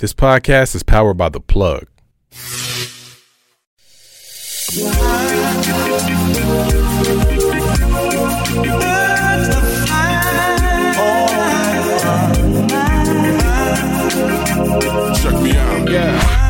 This 0.00 0.12
podcast 0.12 0.76
is 0.76 0.84
powered 0.84 1.16
by 1.16 1.28
The 1.28 1.40
Plug. 1.40 1.88
Check 15.16 15.42
me 15.42 15.56
out. 15.56 15.90
Yeah. 15.90 16.47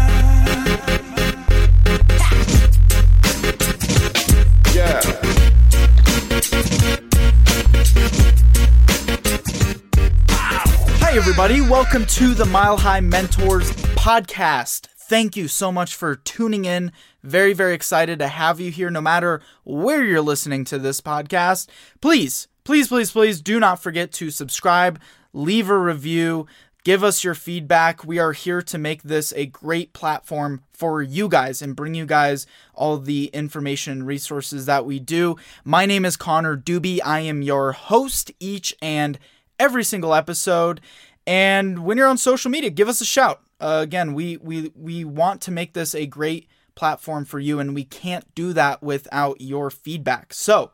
Everybody. 11.29 11.61
Welcome 11.61 12.07
to 12.07 12.33
the 12.33 12.47
Mile 12.47 12.79
High 12.79 13.01
Mentors 13.01 13.71
podcast. 13.97 14.87
Thank 15.11 15.37
you 15.37 15.47
so 15.47 15.71
much 15.71 15.95
for 15.95 16.17
tuning 16.17 16.65
in. 16.65 16.91
Very, 17.23 17.53
very 17.53 17.75
excited 17.75 18.19
to 18.21 18.29
have 18.29 18.61
you 18.61 18.71
here, 18.71 18.89
no 18.89 19.03
matter 19.03 19.43
where 19.63 20.03
you're 20.03 20.23
listening 20.23 20.65
to 20.65 20.79
this 20.79 21.03
podcast. 21.03 21.69
Please, 22.01 22.49
please, 22.65 22.89
please, 22.89 23.11
please 23.11 23.43
do 23.43 23.61
not 23.61 23.83
forget 23.83 24.11
to 24.13 24.31
subscribe, 24.31 24.99
leave 25.35 25.69
a 25.69 25.77
review, 25.77 26.47
give 26.83 27.05
us 27.05 27.23
your 27.23 27.35
feedback. 27.35 28.07
We 28.07 28.19
are 28.19 28.33
here 28.33 28.63
to 28.63 28.79
make 28.79 29.03
this 29.03 29.35
a 29.37 29.45
great 29.45 29.93
platform 29.93 30.63
for 30.73 31.03
you 31.03 31.29
guys 31.29 31.61
and 31.61 31.77
bring 31.77 31.93
you 31.95 32.07
guys 32.07 32.47
all 32.73 32.97
the 32.97 33.27
information 33.35 33.93
and 33.93 34.07
resources 34.07 34.65
that 34.65 34.87
we 34.87 34.99
do. 34.99 35.37
My 35.63 35.85
name 35.85 36.07
is 36.07 36.17
Connor 36.17 36.57
Doobie. 36.57 37.01
I 37.05 37.21
am 37.21 37.43
your 37.43 37.73
host 37.73 38.33
each 38.41 38.75
and 38.81 39.19
every 39.59 39.85
single 39.85 40.15
episode. 40.15 40.81
And 41.29 41.85
when 41.85 41.99
you're 41.99 42.09
on 42.09 42.17
social 42.17 42.51
media, 42.51 42.71
give 42.71 42.89
us 42.89 43.03
a 43.03 43.05
shout. 43.05 43.43
Uh, 43.61 43.81
again, 43.83 44.15
we 44.15 44.39
we 44.39 44.73
we 44.75 45.05
want 45.05 45.43
to 45.43 45.51
make 45.51 45.75
this 45.75 45.95
a 45.95 46.07
great 46.07 46.49
platform 46.75 47.27
for 47.27 47.39
you, 47.39 47.61
and 47.61 47.75
we 47.75 47.85
can't 47.85 48.35
do 48.35 48.55
that 48.55 48.83
without 48.83 49.39
your 49.39 49.71
feedback. 49.71 50.33
So, 50.33 50.71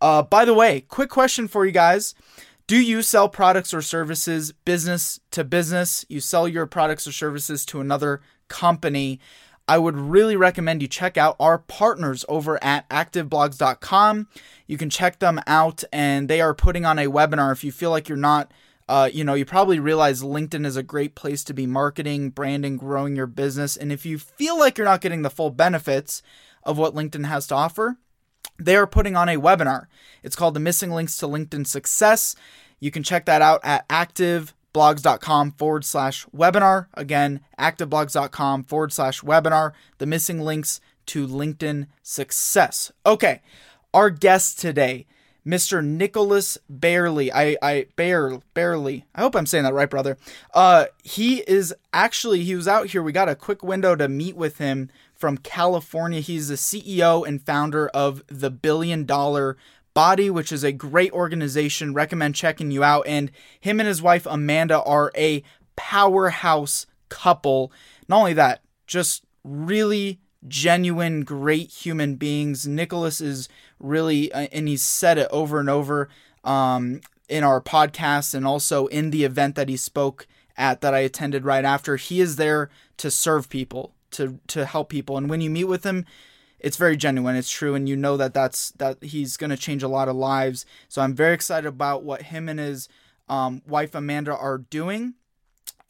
uh, 0.00 0.22
by 0.22 0.44
the 0.44 0.54
way, 0.54 0.82
quick 0.82 1.10
question 1.10 1.48
for 1.48 1.66
you 1.66 1.72
guys. 1.72 2.14
Do 2.68 2.80
you 2.80 3.02
sell 3.02 3.28
products 3.28 3.74
or 3.74 3.82
services 3.82 4.52
business 4.64 5.18
to 5.32 5.42
business? 5.42 6.06
You 6.08 6.20
sell 6.20 6.46
your 6.46 6.66
products 6.66 7.08
or 7.08 7.12
services 7.12 7.66
to 7.66 7.80
another 7.80 8.20
company. 8.46 9.18
I 9.66 9.78
would 9.78 9.96
really 9.96 10.36
recommend 10.36 10.82
you 10.82 10.88
check 10.88 11.18
out 11.18 11.34
our 11.40 11.58
partners 11.58 12.24
over 12.28 12.62
at 12.62 12.88
activeblogs.com. 12.90 14.28
You 14.68 14.78
can 14.78 14.88
check 14.88 15.18
them 15.18 15.40
out, 15.48 15.82
and 15.92 16.28
they 16.28 16.40
are 16.40 16.54
putting 16.54 16.84
on 16.84 17.00
a 17.00 17.06
webinar. 17.10 17.50
If 17.50 17.64
you 17.64 17.72
feel 17.72 17.90
like 17.90 18.08
you're 18.08 18.16
not, 18.16 18.52
uh, 18.90 19.08
you 19.12 19.22
know, 19.22 19.34
you 19.34 19.44
probably 19.44 19.78
realize 19.78 20.20
LinkedIn 20.20 20.66
is 20.66 20.76
a 20.76 20.82
great 20.82 21.14
place 21.14 21.44
to 21.44 21.54
be 21.54 21.64
marketing, 21.64 22.30
branding, 22.30 22.76
growing 22.76 23.14
your 23.14 23.28
business. 23.28 23.76
And 23.76 23.92
if 23.92 24.04
you 24.04 24.18
feel 24.18 24.58
like 24.58 24.76
you're 24.76 24.84
not 24.84 25.00
getting 25.00 25.22
the 25.22 25.30
full 25.30 25.50
benefits 25.50 26.24
of 26.64 26.76
what 26.76 26.92
LinkedIn 26.92 27.24
has 27.24 27.46
to 27.46 27.54
offer, 27.54 27.98
they 28.58 28.74
are 28.74 28.88
putting 28.88 29.14
on 29.14 29.28
a 29.28 29.36
webinar. 29.36 29.86
It's 30.24 30.34
called 30.34 30.54
The 30.54 30.60
Missing 30.60 30.90
Links 30.90 31.16
to 31.18 31.26
LinkedIn 31.26 31.68
Success. 31.68 32.34
You 32.80 32.90
can 32.90 33.04
check 33.04 33.26
that 33.26 33.40
out 33.40 33.60
at 33.62 33.88
activeblogs.com 33.88 35.52
forward 35.52 35.84
slash 35.84 36.26
webinar. 36.34 36.86
Again, 36.94 37.42
activeblogs.com 37.60 38.64
forward 38.64 38.92
slash 38.92 39.20
webinar. 39.20 39.70
The 39.98 40.06
Missing 40.06 40.40
Links 40.40 40.80
to 41.06 41.28
LinkedIn 41.28 41.86
Success. 42.02 42.90
Okay, 43.06 43.40
our 43.94 44.10
guest 44.10 44.58
today, 44.58 45.06
Mr. 45.46 45.84
Nicholas 45.84 46.58
Bayerle. 46.72 47.30
I 47.34 47.56
I 47.62 47.86
Bear 47.96 48.38
barely. 48.54 49.04
I 49.14 49.20
hope 49.20 49.34
I'm 49.34 49.46
saying 49.46 49.64
that 49.64 49.74
right, 49.74 49.90
brother. 49.90 50.16
Uh 50.54 50.86
he 51.02 51.38
is 51.48 51.74
actually 51.92 52.44
he 52.44 52.54
was 52.54 52.68
out 52.68 52.88
here. 52.88 53.02
We 53.02 53.12
got 53.12 53.28
a 53.28 53.34
quick 53.34 53.62
window 53.62 53.96
to 53.96 54.08
meet 54.08 54.36
with 54.36 54.58
him 54.58 54.90
from 55.14 55.36
California. 55.36 56.20
He's 56.20 56.48
the 56.48 56.54
CEO 56.54 57.26
and 57.26 57.42
founder 57.42 57.88
of 57.88 58.22
the 58.28 58.50
Billion 58.50 59.04
Dollar 59.04 59.56
Body, 59.92 60.30
which 60.30 60.52
is 60.52 60.64
a 60.64 60.72
great 60.72 61.12
organization. 61.12 61.94
Recommend 61.94 62.34
checking 62.34 62.70
you 62.70 62.82
out. 62.82 63.06
And 63.06 63.30
him 63.60 63.80
and 63.80 63.88
his 63.88 64.00
wife 64.00 64.26
Amanda 64.26 64.82
are 64.82 65.12
a 65.16 65.42
powerhouse 65.76 66.86
couple. 67.08 67.72
Not 68.08 68.18
only 68.18 68.32
that, 68.34 68.62
just 68.86 69.24
really 69.44 70.20
genuine, 70.48 71.22
great 71.22 71.70
human 71.70 72.16
beings. 72.16 72.66
Nicholas 72.66 73.20
is 73.20 73.48
really, 73.80 74.32
uh, 74.32 74.48
and 74.52 74.68
he's 74.68 74.82
said 74.82 75.18
it 75.18 75.28
over 75.30 75.58
and 75.58 75.68
over 75.68 76.08
um, 76.44 77.00
in 77.28 77.44
our 77.44 77.60
podcast 77.60 78.34
and 78.34 78.46
also 78.46 78.86
in 78.86 79.10
the 79.10 79.24
event 79.24 79.54
that 79.56 79.68
he 79.68 79.76
spoke 79.76 80.26
at 80.56 80.80
that 80.80 80.94
I 80.94 81.00
attended 81.00 81.44
right 81.44 81.64
after. 81.64 81.96
He 81.96 82.20
is 82.20 82.36
there 82.36 82.70
to 82.98 83.10
serve 83.10 83.48
people, 83.48 83.94
to 84.12 84.38
to 84.48 84.66
help 84.66 84.88
people, 84.88 85.16
and 85.16 85.28
when 85.28 85.40
you 85.40 85.50
meet 85.50 85.64
with 85.64 85.84
him, 85.84 86.06
it's 86.58 86.76
very 86.76 86.96
genuine. 86.96 87.36
It's 87.36 87.50
true, 87.50 87.74
and 87.74 87.88
you 87.88 87.96
know 87.96 88.16
that 88.16 88.34
that's 88.34 88.70
that 88.72 89.02
he's 89.02 89.36
going 89.36 89.50
to 89.50 89.56
change 89.56 89.82
a 89.82 89.88
lot 89.88 90.08
of 90.08 90.16
lives. 90.16 90.66
So 90.88 91.02
I'm 91.02 91.14
very 91.14 91.34
excited 91.34 91.66
about 91.66 92.02
what 92.02 92.22
him 92.22 92.48
and 92.48 92.60
his 92.60 92.88
um, 93.28 93.62
wife 93.66 93.94
Amanda 93.94 94.36
are 94.36 94.58
doing 94.58 95.14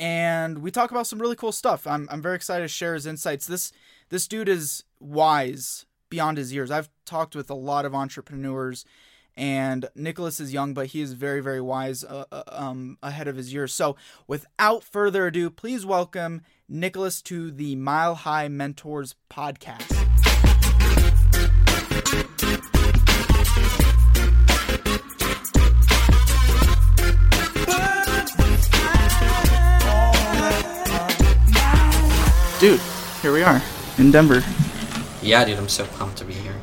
and 0.01 0.61
we 0.61 0.71
talk 0.71 0.91
about 0.91 1.07
some 1.07 1.21
really 1.21 1.37
cool 1.37 1.53
stuff. 1.53 1.87
I'm 1.87 2.09
I'm 2.11 2.23
very 2.23 2.35
excited 2.35 2.65
to 2.65 2.69
share 2.69 2.95
his 2.95 3.07
insights. 3.07 3.47
This 3.47 3.71
this 4.09 4.27
dude 4.27 4.49
is 4.49 4.83
wise 4.99 5.85
beyond 6.11 6.37
his 6.37 6.53
years. 6.53 6.71
I've 6.71 6.91
talked 7.07 7.35
with 7.35 7.49
a 7.49 7.55
lot 7.55 7.85
of 7.85 7.95
entrepreneurs, 7.95 8.85
and 9.37 9.89
Nicholas 9.95 10.41
is 10.41 10.53
young, 10.53 10.75
but 10.75 10.89
he 10.89 11.01
is 11.01 11.15
very 11.15 11.41
very 11.41 11.61
wise, 11.61 12.05
uh, 12.05 12.25
uh, 12.31 12.43
um, 12.49 12.99
ahead 13.03 13.29
of 13.29 13.37
his 13.37 13.55
years. 13.55 13.73
So, 13.73 13.97
without 14.27 14.85
further 14.85 15.29
ado, 15.29 15.49
please 15.49 15.87
welcome 15.87 16.43
Nicholas 16.69 17.23
to 17.23 17.51
the 17.51 17.77
Mile 17.77 18.17
High 18.17 18.49
Mentors 18.49 19.15
podcast. 19.31 19.97
Dude, 32.61 32.79
here 33.23 33.33
we 33.33 33.43
are 33.43 33.63
in 33.97 34.11
Denver. 34.11 34.45
Yeah, 35.23 35.45
dude, 35.45 35.59
I'm 35.59 35.69
so 35.69 35.85
pumped 35.87 36.19
to 36.19 36.25
be 36.25 36.33
here. 36.35 36.55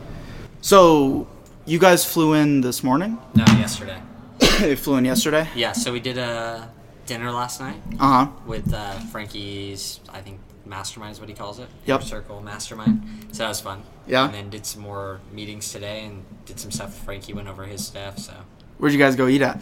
So, 0.61 1.27
you 1.65 1.79
guys 1.79 2.03
flew 2.03 2.33
in 2.33 2.61
this 2.61 2.83
morning? 2.83 3.17
No, 3.35 3.45
yesterday. 3.45 4.01
they 4.59 4.75
flew 4.75 4.95
in 4.95 5.05
yesterday? 5.05 5.47
Yeah, 5.55 5.73
so 5.73 5.93
we 5.93 5.99
did 5.99 6.17
a 6.17 6.69
dinner 7.05 7.31
last 7.31 7.59
night 7.61 7.77
Uh 7.99 8.25
huh. 8.25 8.31
with 8.45 8.73
uh, 8.73 8.93
Frankie's, 9.11 9.99
I 10.11 10.21
think, 10.21 10.39
mastermind 10.65 11.13
is 11.13 11.19
what 11.19 11.29
he 11.29 11.35
calls 11.35 11.59
it. 11.59 11.67
Yep. 11.85 12.01
Inner 12.01 12.09
Circle 12.09 12.41
mastermind. 12.41 13.27
So 13.31 13.43
that 13.43 13.49
was 13.49 13.61
fun. 13.61 13.83
Yeah. 14.07 14.25
And 14.25 14.33
then 14.33 14.49
did 14.49 14.65
some 14.65 14.81
more 14.81 15.21
meetings 15.31 15.71
today 15.71 16.05
and 16.05 16.25
did 16.45 16.59
some 16.59 16.71
stuff 16.71 16.93
Frankie, 17.05 17.33
went 17.33 17.47
over 17.47 17.63
his 17.63 17.85
stuff. 17.85 18.17
So 18.17 18.33
Where'd 18.77 18.91
you 18.91 18.99
guys 18.99 19.15
go 19.15 19.27
eat 19.27 19.41
at? 19.41 19.61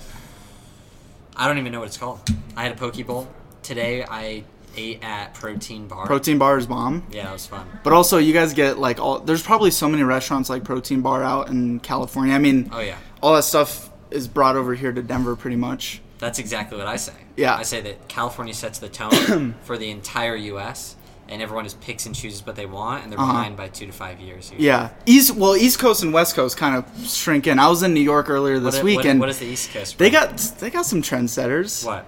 I 1.35 1.47
don't 1.47 1.57
even 1.57 1.71
know 1.71 1.79
what 1.79 1.87
it's 1.87 1.97
called. 1.97 2.21
I 2.55 2.63
had 2.63 2.71
a 2.71 2.75
poke 2.75 3.05
bowl. 3.05 3.27
Today 3.61 4.03
I 4.03 4.43
ate 4.77 5.03
at 5.03 5.33
Protein 5.33 5.87
Bar. 5.87 6.05
Protein 6.05 6.37
Bar 6.37 6.57
is 6.57 6.67
bomb. 6.67 7.05
Yeah, 7.11 7.23
that 7.25 7.33
was 7.33 7.45
fun. 7.45 7.67
But 7.83 7.93
also, 7.93 8.17
you 8.17 8.33
guys 8.33 8.53
get 8.53 8.77
like 8.77 8.99
all. 8.99 9.19
There's 9.19 9.43
probably 9.43 9.71
so 9.71 9.87
many 9.89 10.03
restaurants 10.03 10.49
like 10.49 10.63
Protein 10.63 11.01
Bar 11.01 11.23
out 11.23 11.49
in 11.49 11.79
California. 11.79 12.33
I 12.33 12.39
mean, 12.39 12.69
Oh, 12.71 12.79
yeah. 12.79 12.97
all 13.21 13.33
that 13.35 13.43
stuff 13.43 13.89
is 14.11 14.27
brought 14.27 14.55
over 14.55 14.73
here 14.75 14.91
to 14.91 15.01
Denver 15.01 15.35
pretty 15.35 15.57
much. 15.57 16.01
That's 16.19 16.39
exactly 16.39 16.77
what 16.77 16.87
I 16.87 16.95
say. 16.95 17.13
Yeah. 17.35 17.55
I 17.55 17.63
say 17.63 17.81
that 17.81 18.07
California 18.07 18.53
sets 18.53 18.79
the 18.79 18.87
tone 18.89 19.55
for 19.63 19.77
the 19.77 19.89
entire 19.91 20.35
U.S. 20.35 20.95
and 21.27 21.41
everyone 21.41 21.65
just 21.65 21.81
picks 21.81 22.05
and 22.05 22.15
chooses 22.15 22.45
what 22.45 22.55
they 22.55 22.65
want, 22.65 23.03
and 23.03 23.11
they're 23.11 23.19
Uh-huh. 23.19 23.31
behind 23.33 23.57
by 23.57 23.67
two 23.67 23.85
to 23.87 23.91
five 23.91 24.21
years. 24.21 24.49
usually. 24.51 24.65
Yeah, 24.65 24.91
East 25.05 25.35
well, 25.35 25.57
East 25.57 25.77
Coast 25.79 26.03
and 26.03 26.13
West 26.13 26.35
Coast 26.35 26.55
kind 26.55 26.77
of 26.77 27.07
shrink 27.09 27.47
in. 27.47 27.59
I 27.59 27.67
was 27.67 27.83
in 27.83 27.93
New 27.93 27.99
York 27.99 28.29
earlier 28.29 28.59
this 28.59 28.75
What, 28.75 28.83
week, 28.85 28.95
what, 28.97 29.05
and 29.07 29.19
what 29.19 29.27
is 29.29 29.39
the 29.39 29.45
East 29.47 29.71
Coast? 29.73 29.97
they 29.97 30.09
got 30.09 30.37
they 30.59 30.69
got 30.69 30.85
some 30.85 31.01
trendsetters. 31.01 31.85
what? 31.85 32.05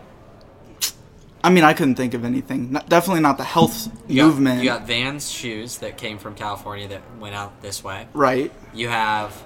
I 1.43 1.49
mean, 1.49 1.63
I 1.63 1.73
couldn't 1.73 1.95
think 1.95 2.13
of 2.13 2.25
anything. 2.25 2.71
Not, 2.71 2.89
definitely 2.89 3.21
not 3.21 3.37
the 3.37 3.43
health 3.43 3.89
You 4.07 4.17
got- 4.17 4.25
movement. 4.27 4.59
you 4.63 4.65
got 4.69 4.87
Vans 4.87 5.29
shoes 5.31 5.77
that 5.79 5.97
came 5.97 6.17
from 6.17 6.35
California 6.35 6.87
that 6.89 7.01
went 7.19 7.35
out 7.35 7.61
this 7.61 7.83
way. 7.83 8.07
right. 8.13 8.51
You 8.73 8.89
have 8.89 9.43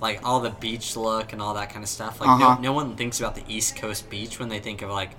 like 0.00 0.20
all 0.24 0.40
the 0.40 0.50
beach 0.50 0.96
look 0.96 1.32
and 1.32 1.40
all 1.42 1.54
that 1.54 1.70
kind 1.70 1.82
of 1.82 1.88
stuff. 1.88 2.20
Like 2.20 2.28
Uh-huh. 2.30 2.54
no, 2.56 2.60
no 2.60 2.72
one 2.72 2.96
thinks 2.96 3.20
about 3.20 3.34
the 3.34 3.44
East 3.48 3.76
Coast 3.76 4.08
beach 4.10 4.38
when 4.40 4.48
they 4.48 4.58
think 4.60 4.82
of 4.82 4.90
like 4.90 5.10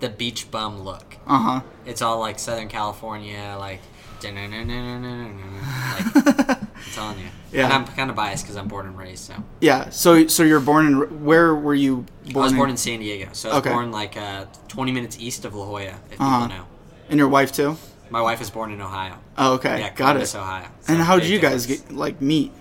the 0.00 0.08
beach 0.08 0.50
bum 0.50 0.82
look. 0.82 1.16
Uh 1.26 1.38
huh. 1.38 1.60
It's 1.86 2.02
all 2.02 2.18
like 2.20 2.38
Southern 2.38 2.68
California, 2.68 3.56
like. 3.58 3.80
Like, 4.24 4.32
I'm 4.32 4.68
telling 4.68 5.38
you. 6.58 6.66
Yeah. 7.54 7.64
And 7.64 7.72
I'm 7.72 7.86
kind 7.86 8.10
of 8.10 8.16
biased 8.16 8.44
because 8.44 8.56
I'm 8.56 8.66
born 8.68 8.86
and 8.86 8.98
raised. 8.98 9.24
So 9.24 9.34
Yeah. 9.60 9.90
So 9.90 10.26
so 10.26 10.42
you're 10.42 10.60
born 10.60 10.86
in 10.86 11.24
where 11.24 11.54
were 11.54 11.74
you 11.74 12.04
born? 12.32 12.36
I 12.36 12.46
was 12.48 12.52
born 12.52 12.70
in 12.70 12.76
San 12.76 12.98
Diego. 12.98 13.28
So 13.32 13.48
I 13.48 13.52
was 13.52 13.60
Okay. 13.60 13.70
born 13.70 13.92
like 13.92 14.16
uh, 14.16 14.46
20 14.68 14.92
minutes 14.92 15.16
east 15.20 15.44
of 15.44 15.54
La 15.54 15.64
Jolla, 15.64 15.80
if 16.10 16.20
Uh-huh. 16.20 16.42
people 16.46 16.56
know. 16.58 16.64
And 17.08 17.18
your 17.18 17.28
wife 17.28 17.52
too? 17.52 17.76
My 18.10 18.20
wife 18.20 18.38
was 18.40 18.50
born 18.50 18.70
in 18.72 18.80
Ohio. 18.80 19.14
Oh, 19.38 19.54
okay. 19.54 19.78
Yeah, 19.78 19.88
Got 19.90 19.96
Columbus, 19.96 20.34
it. 20.34 20.38
Ohio. 20.38 20.68
And 20.88 20.98
how 20.98 21.18
did 21.18 21.28
you 21.28 21.38
guys 21.38 21.66
difference. 21.66 21.90
get 21.90 21.96
like 21.96 22.20
meet? 22.20 22.52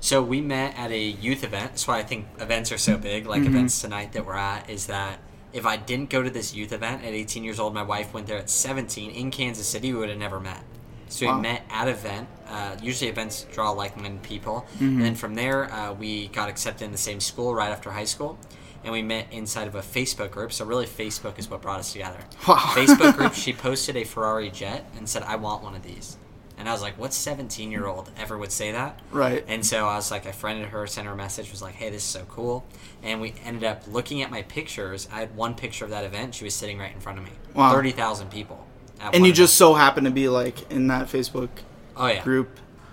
So 0.00 0.22
we 0.22 0.40
met 0.40 0.76
at 0.78 0.90
a 0.92 0.98
youth 1.00 1.42
event. 1.42 1.70
That's 1.72 1.88
why 1.88 1.98
I 1.98 2.02
think 2.04 2.26
events 2.38 2.70
are 2.72 2.78
so 2.78 2.96
big. 2.96 3.26
Like 3.26 3.40
Mm-hmm. 3.42 3.50
events 3.56 3.80
tonight 3.80 4.12
that 4.12 4.24
we're 4.26 4.34
at 4.36 4.68
is 4.70 4.86
that 4.86 5.18
if 5.52 5.64
I 5.66 5.76
didn't 5.78 6.10
go 6.10 6.22
to 6.22 6.28
this 6.30 6.54
youth 6.54 6.72
event 6.72 7.02
at 7.02 7.14
18 7.14 7.42
years 7.42 7.58
old, 7.58 7.72
my 7.74 7.82
wife 7.82 8.12
went 8.12 8.26
there 8.26 8.36
at 8.38 8.50
17 8.50 9.10
in 9.10 9.30
Kansas 9.30 9.66
City, 9.66 9.92
we 9.92 9.98
would 10.00 10.10
have 10.10 10.18
never 10.18 10.38
met. 10.38 10.60
So 11.08 11.26
Wow. 11.26 11.36
we 11.36 11.42
met 11.42 11.62
at 11.70 11.88
event. 11.88 12.28
Uh, 12.48 12.76
usually 12.82 13.10
events 13.10 13.46
draw 13.52 13.70
like-minded 13.70 14.22
people, 14.22 14.66
Mm-hmm. 14.74 14.84
and 14.84 15.02
then 15.02 15.14
from 15.14 15.34
there 15.34 15.72
uh, 15.72 15.92
we 15.92 16.28
got 16.28 16.48
accepted 16.48 16.84
in 16.84 16.92
the 16.92 16.98
same 16.98 17.20
school 17.20 17.54
right 17.54 17.70
after 17.70 17.90
high 17.90 18.04
school, 18.04 18.38
and 18.84 18.92
we 18.92 19.02
met 19.02 19.26
inside 19.32 19.66
of 19.68 19.74
a 19.74 19.80
Facebook 19.82 20.30
group. 20.30 20.52
So 20.52 20.64
really, 20.64 20.86
Facebook 20.86 21.38
is 21.38 21.50
what 21.50 21.60
brought 21.62 21.80
us 21.80 21.92
together. 21.92 22.18
Wow. 22.46 22.56
Facebook 22.74 23.16
group. 23.16 23.34
She 23.34 23.52
posted 23.52 23.96
a 23.96 24.04
Ferrari 24.04 24.50
jet 24.50 24.88
and 24.96 25.08
said, 25.08 25.22
"I 25.24 25.36
want 25.36 25.62
one 25.62 25.74
of 25.74 25.82
these." 25.82 26.16
And 26.58 26.68
I 26.68 26.72
was 26.72 26.80
like, 26.82 26.98
"What 26.98 27.10
17-year-old 27.10 28.10
ever 28.16 28.38
would 28.38 28.52
say 28.52 28.72
that?" 28.72 29.00
Right. 29.10 29.44
And 29.46 29.64
so 29.66 29.86
I 29.86 29.96
was 29.96 30.10
like, 30.10 30.26
I 30.26 30.32
friended 30.32 30.68
her, 30.68 30.86
sent 30.86 31.06
her 31.06 31.12
a 31.12 31.16
message, 31.16 31.50
was 31.50 31.62
like, 31.62 31.74
"Hey, 31.74 31.90
this 31.90 32.02
is 32.02 32.08
so 32.08 32.24
cool." 32.28 32.64
And 33.02 33.20
we 33.20 33.34
ended 33.44 33.64
up 33.64 33.82
looking 33.88 34.22
at 34.22 34.30
my 34.30 34.42
pictures. 34.42 35.08
I 35.12 35.20
had 35.20 35.36
one 35.36 35.54
picture 35.54 35.84
of 35.84 35.90
that 35.90 36.04
event. 36.04 36.34
She 36.34 36.44
was 36.44 36.54
sitting 36.54 36.78
right 36.78 36.92
in 36.94 37.00
front 37.00 37.18
of 37.18 37.24
me. 37.24 37.30
Wow. 37.54 37.72
Thirty 37.72 37.90
thousand 37.92 38.30
people. 38.30 38.65
And 39.00 39.26
you 39.26 39.32
just 39.32 39.56
so 39.56 39.74
happen 39.74 40.04
to 40.04 40.10
be 40.10 40.28
like 40.28 40.70
in 40.70 40.88
that 40.88 41.06
Facebook 41.08 41.48
oh 41.96 42.06
yeah 42.06 42.22
group, 42.22 42.48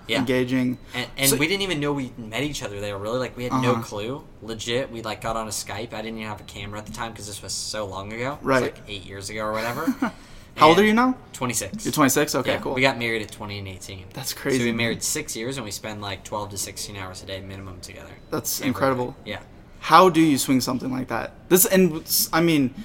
Yeah. 0.07 0.19
engaging. 0.19 0.77
And, 0.93 1.07
and 1.17 1.29
So- 1.29 1.37
we 1.37 1.47
didn't 1.47 1.61
even 1.63 1.79
know 1.79 1.93
we 1.93 2.11
met 2.17 2.43
each 2.43 2.61
other 2.63 2.79
there. 2.79 2.97
Really, 2.97 3.19
like 3.19 3.35
we 3.37 3.43
had 3.45 3.53
no 3.61 3.73
Uh-huh. 3.73 3.81
clue. 3.83 4.23
Legit, 4.41 4.91
we 4.91 5.01
like 5.01 5.21
got 5.21 5.35
on 5.37 5.47
a 5.47 5.51
Skype. 5.51 5.93
I 5.93 6.01
didn't 6.01 6.17
even 6.19 6.29
have 6.29 6.41
a 6.41 6.43
camera 6.43 6.79
at 6.79 6.85
the 6.85 6.91
time 6.93 7.11
because 7.11 7.27
this 7.27 7.41
was 7.41 7.53
so 7.53 7.85
long 7.85 8.11
ago. 8.13 8.37
Right. 8.41 8.63
like 8.63 8.81
eight 8.87 9.05
years 9.05 9.29
ago 9.29 9.41
or 9.45 9.51
whatever. 9.53 9.93
How 10.55 10.67
old 10.69 10.77
are 10.77 10.85
you 10.85 10.93
now? 10.93 11.15
Twenty 11.33 11.55
six. 11.55 11.83
You're 11.83 11.91
26. 11.91 12.35
Okay, 12.35 12.51
yeah, 12.51 12.59
cool. 12.59 12.75
We 12.75 12.81
got 12.81 12.99
married 12.99 13.23
at 13.23 13.31
20 13.31 13.57
and 13.57 13.67
18. 13.67 14.05
That's 14.13 14.33
crazy, 14.33 14.59
So 14.59 14.65
we 14.65 14.71
married 14.71 15.01
six 15.01 15.35
years, 15.35 15.57
and 15.57 15.65
we 15.65 15.71
spend 15.71 15.99
like 15.99 16.23
12 16.23 16.51
to 16.51 16.57
16 16.59 16.95
hours 16.95 17.23
a 17.23 17.25
day 17.25 17.41
minimum 17.41 17.79
together. 17.81 18.11
That's 18.29 18.61
incredible. 18.61 19.15
day. 19.25 19.31
Yeah. 19.31 19.39
How 19.79 20.09
do 20.09 20.21
you 20.21 20.37
swing 20.37 20.61
something 20.61 20.91
like 20.91 21.07
that? 21.07 21.31
This 21.49 21.65
and 21.65 22.03
I 22.31 22.41
mean, 22.41 22.75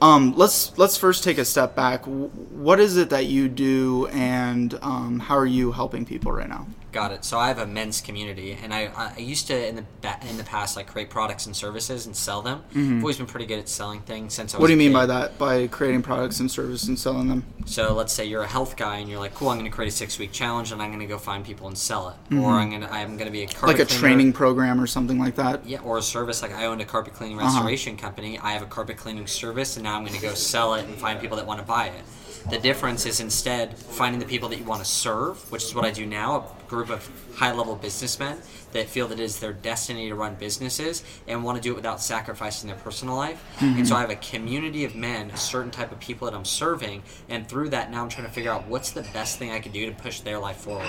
um, 0.00 0.34
let's 0.36 0.76
let's 0.78 0.96
first 0.96 1.24
take 1.24 1.38
a 1.38 1.44
step 1.44 1.74
back. 1.74 2.04
What 2.04 2.80
is 2.80 2.96
it 2.96 3.10
that 3.10 3.26
you 3.26 3.48
do, 3.48 4.06
and 4.08 4.78
um, 4.82 5.20
how 5.20 5.36
are 5.36 5.46
you 5.46 5.72
helping 5.72 6.04
people 6.04 6.32
right 6.32 6.48
now? 6.48 6.66
Got 6.94 7.10
it. 7.10 7.24
So 7.24 7.40
I 7.40 7.48
have 7.48 7.58
a 7.58 7.66
men's 7.66 8.00
community, 8.00 8.56
and 8.62 8.72
I, 8.72 8.88
I 9.16 9.18
used 9.18 9.48
to 9.48 9.66
in 9.68 9.74
the 9.74 9.84
ba- 10.00 10.20
in 10.30 10.36
the 10.36 10.44
past 10.44 10.76
like 10.76 10.86
create 10.86 11.10
products 11.10 11.46
and 11.46 11.56
services 11.56 12.06
and 12.06 12.14
sell 12.14 12.40
them. 12.40 12.62
I've 12.74 13.02
always 13.02 13.16
been 13.16 13.26
pretty 13.26 13.46
good 13.46 13.58
at 13.58 13.68
selling 13.68 14.00
things 14.02 14.32
since 14.32 14.54
I 14.54 14.58
was. 14.58 14.58
Mm-hmm. 14.58 14.60
What 14.62 14.66
do 14.68 14.72
you 14.74 14.78
mean 14.78 14.92
by 14.92 15.06
that? 15.06 15.36
By 15.36 15.66
creating 15.66 16.02
products 16.02 16.38
and 16.38 16.48
services 16.48 16.88
and 16.88 16.96
selling 16.96 17.26
them? 17.26 17.44
So 17.66 17.94
let's 17.94 18.12
say 18.12 18.26
you're 18.26 18.44
a 18.44 18.46
health 18.46 18.76
guy 18.76 18.98
and 18.98 19.08
you're 19.10 19.18
like, 19.18 19.34
cool, 19.34 19.48
I'm 19.48 19.58
going 19.58 19.68
to 19.68 19.74
create 19.74 19.88
a 19.88 19.96
six 19.96 20.20
week 20.20 20.30
challenge 20.30 20.70
and 20.70 20.80
I'm 20.80 20.90
going 20.90 21.00
to 21.00 21.06
go 21.06 21.18
find 21.18 21.44
people 21.44 21.66
and 21.66 21.76
sell 21.76 22.10
it, 22.10 22.34
or 22.36 22.50
I'm 22.52 22.70
going 22.70 22.82
to 22.82 22.92
I'm 22.92 23.16
going 23.16 23.26
to 23.26 23.32
be 23.32 23.42
a 23.42 23.46
carpet 23.48 23.58
Mm-hmm. 23.60 23.66
Like 23.66 23.80
a 23.80 23.84
cleaner. 23.86 24.00
training 24.00 24.32
program 24.32 24.80
or 24.80 24.86
something 24.86 25.18
like 25.18 25.34
that? 25.34 25.66
Yeah, 25.66 25.80
or 25.80 25.98
a 25.98 26.02
service 26.02 26.42
like 26.42 26.52
I 26.54 26.66
owned 26.66 26.80
a 26.80 26.84
carpet 26.84 27.14
cleaning 27.14 27.40
Uh-huh. 27.40 27.48
restoration 27.48 27.96
company. 27.96 28.38
I 28.38 28.52
have 28.52 28.62
a 28.62 28.66
carpet 28.66 28.98
cleaning 28.98 29.26
service, 29.26 29.76
and 29.76 29.82
now 29.82 29.96
I'm 29.96 30.04
going 30.04 30.14
to 30.14 30.22
go 30.22 30.34
sell 30.34 30.74
it 30.74 30.84
and 30.84 30.94
find 30.94 31.18
people 31.20 31.36
that 31.38 31.46
want 31.46 31.58
to 31.58 31.66
buy 31.66 31.86
it. 31.86 32.04
The 32.50 32.58
difference 32.58 33.06
is 33.06 33.20
instead 33.20 33.76
finding 33.78 34.20
the 34.20 34.26
people 34.26 34.50
that 34.50 34.58
you 34.58 34.64
want 34.64 34.84
to 34.84 34.88
serve, 34.88 35.50
which 35.50 35.64
is 35.64 35.74
what 35.74 35.84
I 35.84 35.90
do 35.90 36.04
now. 36.04 36.54
A 36.66 36.68
group 36.68 36.90
of 36.90 37.08
high-level 37.36 37.76
businessmen 37.76 38.38
that 38.72 38.88
feel 38.88 39.08
that 39.08 39.18
it 39.18 39.22
is 39.22 39.38
their 39.38 39.52
destiny 39.52 40.08
to 40.08 40.14
run 40.14 40.34
businesses 40.34 41.02
and 41.26 41.42
want 41.42 41.56
to 41.56 41.62
do 41.62 41.72
it 41.72 41.76
without 41.76 42.00
sacrificing 42.02 42.68
their 42.68 42.78
personal 42.78 43.16
life. 43.16 43.42
And 43.60 43.86
so 43.88 43.94
I 43.94 44.02
mm-hmm. 44.02 44.10
have 44.10 44.18
a 44.18 44.20
community 44.20 44.84
of 44.84 44.94
men, 44.94 45.30
a 45.30 45.36
certain 45.36 45.70
type 45.70 45.90
of 45.90 46.00
people 46.00 46.26
that 46.26 46.36
I'm 46.36 46.44
serving, 46.44 47.02
and 47.28 47.48
through 47.48 47.70
that 47.70 47.90
now 47.90 48.02
I'm 48.02 48.08
trying 48.08 48.26
to 48.26 48.32
figure 48.32 48.50
out 48.50 48.66
what's 48.66 48.90
the 48.90 49.02
best 49.14 49.38
thing 49.38 49.50
I 49.50 49.60
could 49.60 49.72
do 49.72 49.86
to 49.86 49.92
push 49.92 50.20
their 50.20 50.38
life 50.38 50.58
forward, 50.58 50.88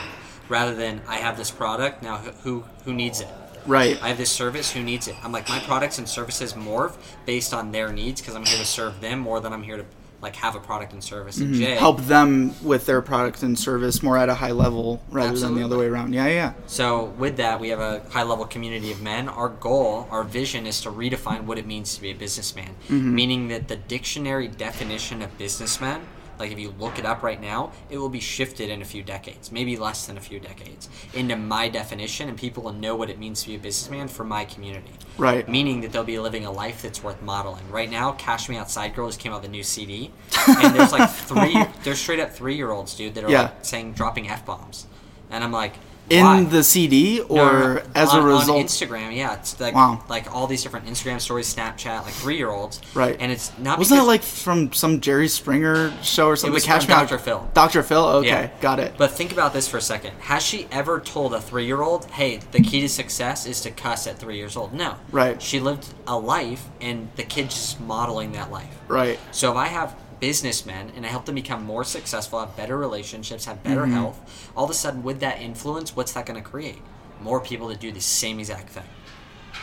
rather 0.50 0.75
than 0.75 1.02
I 1.07 1.18
have 1.18 1.38
this 1.38 1.52
product 1.52 2.04
now 2.04 2.18
who, 2.18 2.66
who 2.84 2.94
needs 2.94 3.22
it. 3.22 3.30
Right. 3.66 4.02
I 4.04 4.10
have 4.10 4.18
this 4.18 4.31
service. 4.31 4.72
Who 4.72 4.84
needs 4.84 5.07
it? 5.07 5.16
I'm 5.24 5.31
like 5.31 5.50
my 5.50 5.60
products 5.60 5.98
and 5.98 6.07
services 6.07 6.54
morph 6.54 6.98
based 7.25 7.54
on 7.54 7.72
their 7.72 7.92
needs 7.92 8.22
because 8.22 8.36
I'm 8.36 8.46
here 8.46 8.60
to 8.60 8.66
serve 8.66 9.02
them 9.02 9.19
more 9.19 9.40
than 9.40 9.54
I'm 9.54 9.63
here 9.63 9.78
to 9.78 9.86
like 10.25 10.36
have 10.38 10.56
a 10.56 10.60
product 10.60 10.92
and 10.94 11.04
service. 11.04 11.38
And 11.38 11.56
Mm-hmm. 11.56 11.77
Help 11.77 12.01
them 12.01 12.56
with 12.63 12.86
their 12.88 13.01
product 13.01 13.44
and 13.44 13.57
service 13.57 14.01
more 14.01 14.18
at 14.18 14.30
a 14.30 14.33
high 14.33 14.51
level 14.51 15.01
rather 15.10 15.38
than 15.38 15.56
the 15.56 15.63
other 15.63 15.77
way 15.77 15.86
around. 15.86 16.13
Yeah, 16.13 16.27
yeah. 16.27 16.54
So 16.66 17.06
with 17.18 17.38
that, 17.38 17.60
we 17.60 17.69
have 17.69 17.80
a 17.80 18.01
high 18.10 18.24
level 18.24 18.45
community 18.45 18.92
of 18.92 19.01
men. 19.01 19.30
Our 19.30 19.50
goal, 19.50 20.07
our 20.10 20.24
vision, 20.24 20.66
is 20.66 20.81
to 20.81 20.89
redefine 20.89 21.44
what 21.44 21.57
it 21.57 21.68
means 21.68 21.95
to 21.95 22.01
be 22.01 22.10
a 22.10 22.16
businessman. 22.16 22.75
Meaning 22.89 23.48
that 23.50 23.68
the 23.68 23.75
dictionary 23.75 24.48
definition 24.48 25.22
of 25.22 25.38
businessman, 25.38 26.01
like 26.40 26.52
if 26.52 26.60
you 26.60 26.74
look 26.80 27.00
it 27.00 27.06
up 27.06 27.24
right 27.24 27.40
now, 27.42 27.72
it 27.90 27.98
will 27.98 28.10
be 28.10 28.20
shifted 28.20 28.70
in 28.70 28.82
a 28.82 28.86
few 28.86 29.04
decades, 29.04 29.52
maybe 29.52 29.78
less 29.78 30.06
than 30.08 30.18
a 30.18 30.22
few 30.22 30.40
decades, 30.40 30.90
into 31.14 31.36
my 31.36 31.70
definition, 31.70 32.30
and 32.30 32.38
people 32.38 32.64
will 32.64 32.74
know 32.74 32.96
what 32.96 33.10
it 33.10 33.20
means 33.20 33.42
to 33.44 33.50
be 33.50 33.56
a 33.56 33.60
businessman 33.60 34.08
for 34.08 34.24
my 34.24 34.46
community. 34.46 34.92
Right. 35.18 35.48
Meaning 35.48 35.82
that 35.82 35.92
they'll 35.92 36.04
be 36.04 36.20
living 36.20 36.46
a 36.46 36.52
life 36.52 36.82
that's 36.82 37.02
worth 37.04 37.22
modeling. 37.22 37.70
Right 37.72 37.90
now, 37.90 38.12
Cash 38.14 38.50
Me 38.50 38.58
Outside 38.58 38.94
Girls 38.96 39.16
came 39.18 39.32
out 39.32 39.42
with 39.42 39.50
a 39.50 39.52
new 39.52 39.64
CD, 39.64 40.12
and 40.48 40.76
there's 40.76 40.92
like 40.92 41.10
three, 41.10 41.56
there's 41.84 42.00
straight 42.00 42.20
up 42.20 42.32
three 42.32 42.56
year 42.56 42.72
olds, 42.72 42.96
dude, 42.96 43.16
that 43.16 43.24
are 43.24 43.30
Yeah. 43.31 43.42
like 43.44 43.66
saying 43.66 43.94
dropping 43.94 44.30
f 44.30 44.46
bombs, 44.46 44.88
and 45.30 45.44
I'm 45.44 45.52
like, 45.52 45.74
In 46.10 46.24
why? 46.24 46.44
the 46.44 46.63
CD 46.63 47.19
or 47.22 47.36
No, 47.38 47.52
no, 47.52 47.74
no. 47.75 47.81
as 47.96 48.10
on, 48.10 48.19
a 48.19 48.24
result? 48.24 48.50
on 48.60 48.63
Instagram, 48.66 49.16
yeah, 49.16 49.34
it's 49.34 49.60
like 49.60 49.74
Wow. 49.74 50.04
like 50.07 50.34
all 50.34 50.46
these 50.46 50.62
different 50.62 50.86
Instagram 50.86 51.19
stories, 51.19 51.54
Snapchat, 51.54 52.04
like 52.06 52.13
three 52.13 52.38
year 52.38 52.52
olds, 52.52 52.80
Right. 52.94 53.18
And 53.19 53.31
it's 53.31 53.52
not 53.57 53.80
Wasn't 53.80 54.00
that 54.00 54.06
like 54.06 54.22
from 54.22 54.72
some 54.72 55.02
Jerry 55.02 55.28
Springer 55.28 55.92
show 56.04 56.28
or 56.28 56.36
something? 56.36 56.52
It 56.52 56.54
was 56.54 56.66
Catch 56.66 56.86
from 56.86 56.94
Dr. 56.94 57.18
Phil. 57.18 57.50
Dr. 57.56 57.81
Phil? 57.81 58.04
Okay, 58.06 58.28
Yeah. 58.28 58.50
got 58.62 58.80
it. 58.80 58.94
But 58.98 59.12
think 59.12 59.31
about 59.31 59.54
this 59.54 59.68
for 59.68 59.78
a 59.78 59.81
second. 59.81 60.12
Has 60.19 60.44
she 60.44 60.68
ever 60.72 61.00
told 61.00 61.34
a 61.34 61.42
three 61.42 61.66
year 61.66 61.81
old, 61.81 62.06
hey, 62.12 62.40
the 62.52 62.62
key 62.62 62.81
to 62.81 62.90
success 62.90 63.46
is 63.48 63.62
to 63.62 63.72
cuss 63.72 64.06
at 64.06 64.19
three 64.19 64.38
years 64.38 64.56
old? 64.56 64.74
No. 64.74 64.96
Right. 65.12 65.42
She 65.42 65.60
lived 65.60 65.88
a 66.07 66.18
life, 66.19 66.66
and 66.80 67.10
the 67.16 67.24
kid's 67.24 67.56
just 67.56 67.80
modeling 67.81 68.31
that 68.34 68.52
life. 68.52 68.69
right. 68.88 69.18
So 69.31 69.50
if 69.52 69.57
I 69.57 69.68
have 69.68 69.96
businessmen 70.25 70.92
and 70.95 71.06
I 71.06 71.10
help 71.10 71.25
them 71.25 71.36
become 71.36 71.63
more 71.63 71.83
successful, 71.83 72.39
have 72.39 72.57
better 72.57 72.75
relationships, 72.77 73.45
have 73.45 73.62
better 73.62 73.81
Mm-hmm. 73.81 73.94
health, 73.94 74.50
all 74.57 74.63
of 74.66 74.72
a 74.72 74.74
sudden 74.74 75.04
with 75.04 75.19
that 75.19 75.39
influence, 75.39 75.95
what's 75.95 76.13
that 76.13 76.25
going 76.25 76.42
to 76.42 76.50
create? 76.50 76.81
More 77.22 77.39
people 77.39 77.69
to 77.69 77.75
do 77.75 77.92
the 77.92 78.01
same 78.01 78.39
exact 78.39 78.69
thing. 78.69 78.89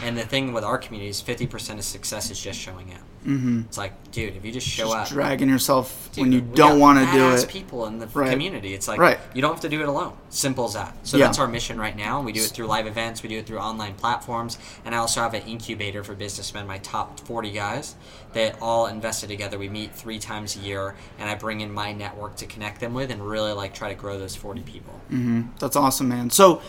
And 0.04 0.16
the 0.16 0.22
thing 0.22 0.52
with 0.52 0.62
our 0.62 0.78
community 0.78 1.10
is 1.10 1.20
50% 1.20 1.78
of 1.78 1.84
success 1.84 2.30
is 2.30 2.38
just 2.40 2.60
showing 2.60 2.92
up. 2.94 3.00
Mm-hmm. 3.26 3.60
It's 3.68 3.78
like, 3.78 4.10
dude, 4.10 4.36
if 4.36 4.44
you 4.44 4.50
just 4.52 4.66
show 4.66 4.84
Just 4.92 4.96
up, 4.96 5.08
dragging 5.08 5.48
yourself 5.48 6.10
Dude, 6.12 6.22
when 6.22 6.32
you 6.32 6.40
don't 6.40 6.78
want 6.80 6.98
to 6.98 7.12
do 7.12 7.30
it. 7.30 7.48
people 7.48 7.86
in 7.86 7.98
the 7.98 8.06
Right. 8.08 8.30
community. 8.30 8.74
It's 8.74 8.88
like 8.88 8.98
Right. 8.98 9.18
you 9.34 9.40
don't 9.40 9.52
have 9.52 9.60
to 9.60 9.68
do 9.68 9.80
it 9.80 9.88
alone. 9.88 10.12
Simple 10.28 10.64
as 10.64 10.74
that. 10.74 10.94
So 11.04 11.16
Yeah. 11.16 11.26
that's 11.26 11.38
our 11.38 11.46
mission 11.46 11.78
right 11.80 11.96
now. 11.96 12.20
We 12.20 12.32
do 12.32 12.40
it 12.42 12.48
through 12.50 12.66
live 12.66 12.86
events. 12.86 13.22
We 13.22 13.28
do 13.28 13.38
it 13.38 13.46
through 13.46 13.58
online 13.58 13.94
platforms, 13.94 14.58
and 14.84 14.94
I 14.94 14.98
also 14.98 15.20
have 15.20 15.34
an 15.34 15.42
incubator 15.42 16.02
for 16.02 16.14
businessmen. 16.14 16.66
My 16.66 16.78
top 16.78 17.20
forty 17.20 17.50
guys 17.52 17.94
that 18.32 18.56
all 18.62 18.86
invested 18.86 19.28
together. 19.28 19.58
We 19.58 19.68
meet 19.68 19.94
three 19.94 20.18
times 20.18 20.56
a 20.56 20.60
year, 20.60 20.94
and 21.18 21.28
I 21.28 21.34
bring 21.34 21.60
in 21.60 21.70
my 21.72 21.92
network 21.92 22.36
to 22.36 22.46
connect 22.46 22.80
them 22.80 22.94
with, 22.94 23.10
and 23.10 23.20
really 23.26 23.52
like 23.52 23.74
try 23.74 23.88
to 23.88 23.94
grow 23.94 24.18
those 24.18 24.34
forty 24.34 24.62
people. 24.62 24.94
That's 25.58 25.76
awesome, 25.76 26.08
man. 26.08 26.30
So, 26.30 26.60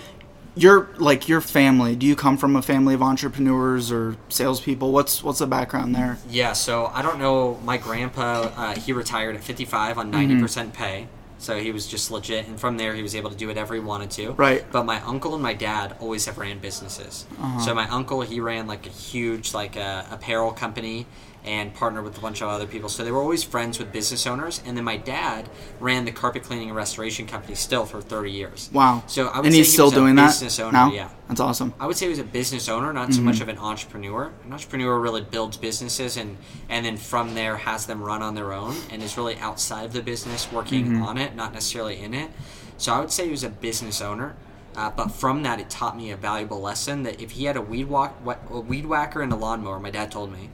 your 0.56 0.90
like 0.98 1.28
your 1.28 1.42
family. 1.42 1.96
Do 1.96 2.06
you 2.06 2.16
come 2.16 2.38
from 2.38 2.56
a 2.56 2.62
family 2.62 2.94
of 2.94 3.02
entrepreneurs 3.02 3.92
or 3.92 4.18
salespeople? 4.30 4.92
What's 4.92 5.24
what's 5.24 5.40
the 5.40 5.48
background 5.48 5.96
there? 5.96 6.18
Yeah, 6.30 6.54
so 6.54 6.88
I 6.94 7.02
don't 7.02 7.20
know. 7.20 7.60
My 7.64 7.78
grandpa, 7.78 8.52
uh, 8.56 8.76
he 8.76 8.94
retired 8.94 9.36
at 9.36 9.44
55 9.44 9.98
on 9.98 10.12
90% 10.12 10.40
Mm-hmm. 10.40 10.70
pay. 10.72 11.08
So 11.40 11.60
he 11.60 11.74
was 11.74 11.88
just 11.88 12.10
legit. 12.10 12.48
And 12.48 12.58
from 12.58 12.78
there, 12.78 12.94
he 12.96 13.02
was 13.02 13.16
able 13.16 13.30
to 13.30 13.36
do 13.36 13.48
whatever 13.48 13.74
he 13.74 13.82
wanted 13.82 14.12
to. 14.12 14.32
Right. 14.32 14.64
But 14.72 14.86
my 14.86 15.02
uncle 15.02 15.34
and 15.34 15.44
my 15.44 15.54
dad 15.54 15.94
always 16.00 16.26
have 16.28 16.38
ran 16.38 16.60
businesses. 16.60 17.26
Uh-huh. 17.38 17.60
So 17.60 17.76
my 17.76 17.86
uncle, 17.90 18.22
he 18.22 18.40
ran 18.40 18.66
like 18.66 18.86
a 18.86 18.90
huge 18.90 19.54
like 19.54 19.76
uh, 19.76 20.04
apparel 20.10 20.54
company 20.54 21.06
and 21.46 21.74
partnered 21.74 22.04
with 22.04 22.18
a 22.18 22.22
bunch 22.22 22.42
of 22.42 22.48
other 22.48 22.66
people. 22.66 22.90
So 22.90 23.04
they 23.04 23.12
were 23.12 23.22
always 23.22 23.44
friends 23.44 23.80
with 23.80 23.92
business 23.92 24.26
owners. 24.26 24.62
And 24.66 24.78
then 24.78 24.84
my 24.84 24.98
dad 24.98 25.50
ran 25.80 26.06
the 26.06 26.12
carpet 26.12 26.44
cleaning 26.44 26.70
and 26.70 26.76
restoration 26.76 27.28
company 27.28 27.56
still 27.56 27.86
for 27.86 28.02
30 28.02 28.32
years. 28.32 28.70
Wow. 28.72 29.04
So 29.08 29.28
I 29.28 29.38
would 29.38 29.46
and 29.48 29.54
say 29.54 29.60
he's 29.60 29.68
he 29.68 29.74
still 29.74 29.86
was 29.86 29.94
a 29.94 29.98
doing 29.98 30.16
that 30.16 30.28
business 30.28 30.60
owner, 30.60 30.72
now. 30.72 30.92
yeah. 30.92 31.10
That's 31.28 31.40
awesome. 31.40 31.74
I 31.80 31.88
would 31.88 31.98
say 31.98 32.06
he 32.06 32.10
was 32.10 32.20
a 32.20 32.24
business 32.24 32.70
owner, 32.70 32.94
not 32.94 33.10
so 33.10 33.18
mm-hmm. 33.18 33.26
much 33.26 33.42
of 33.42 33.50
an 33.50 33.58
entrepreneur. 33.58 34.32
An 34.46 34.54
entrepreneur 34.54 35.00
really 35.00 35.22
builds 35.22 35.58
businesses 35.58 36.18
and 36.18 36.38
and 36.70 36.86
then 36.86 36.98
from 36.98 37.34
there 37.34 37.58
has 37.58 37.86
them 37.86 38.04
run 38.04 38.22
on 38.22 38.36
their 38.36 38.54
own 38.54 38.76
and 38.92 39.02
is 39.02 39.18
really 39.18 39.38
outside 39.38 39.86
of 39.86 39.94
the 39.94 40.02
business, 40.02 40.52
working 40.52 40.86
mm-hmm. 40.86 41.04
on 41.04 41.18
it, 41.18 41.36
not 41.36 41.54
necessarily 41.54 42.00
in 42.00 42.14
it. 42.14 42.30
So 42.78 42.94
I 42.94 43.00
would 43.00 43.12
say 43.12 43.26
he 43.26 43.32
was 43.32 43.44
a 43.44 43.50
business 43.50 44.02
owner. 44.02 44.36
Uh, 44.76 44.90
but 44.90 45.10
from 45.10 45.44
that, 45.44 45.60
it 45.60 45.70
taught 45.70 45.96
me 45.96 46.12
a 46.12 46.18
valuable 46.18 46.60
lesson 46.60 47.04
that 47.04 47.22
if 47.22 47.32
he 47.32 47.46
had 47.46 47.56
a 47.56 47.62
weed 47.62 47.86
walk, 47.86 48.16
a 48.50 48.60
weed 48.60 48.86
whacker 48.86 49.22
and 49.22 49.32
a 49.32 49.36
lawnmower, 49.36 49.80
my 49.80 49.92
dad 49.92 50.12
told 50.12 50.32
me 50.32 50.50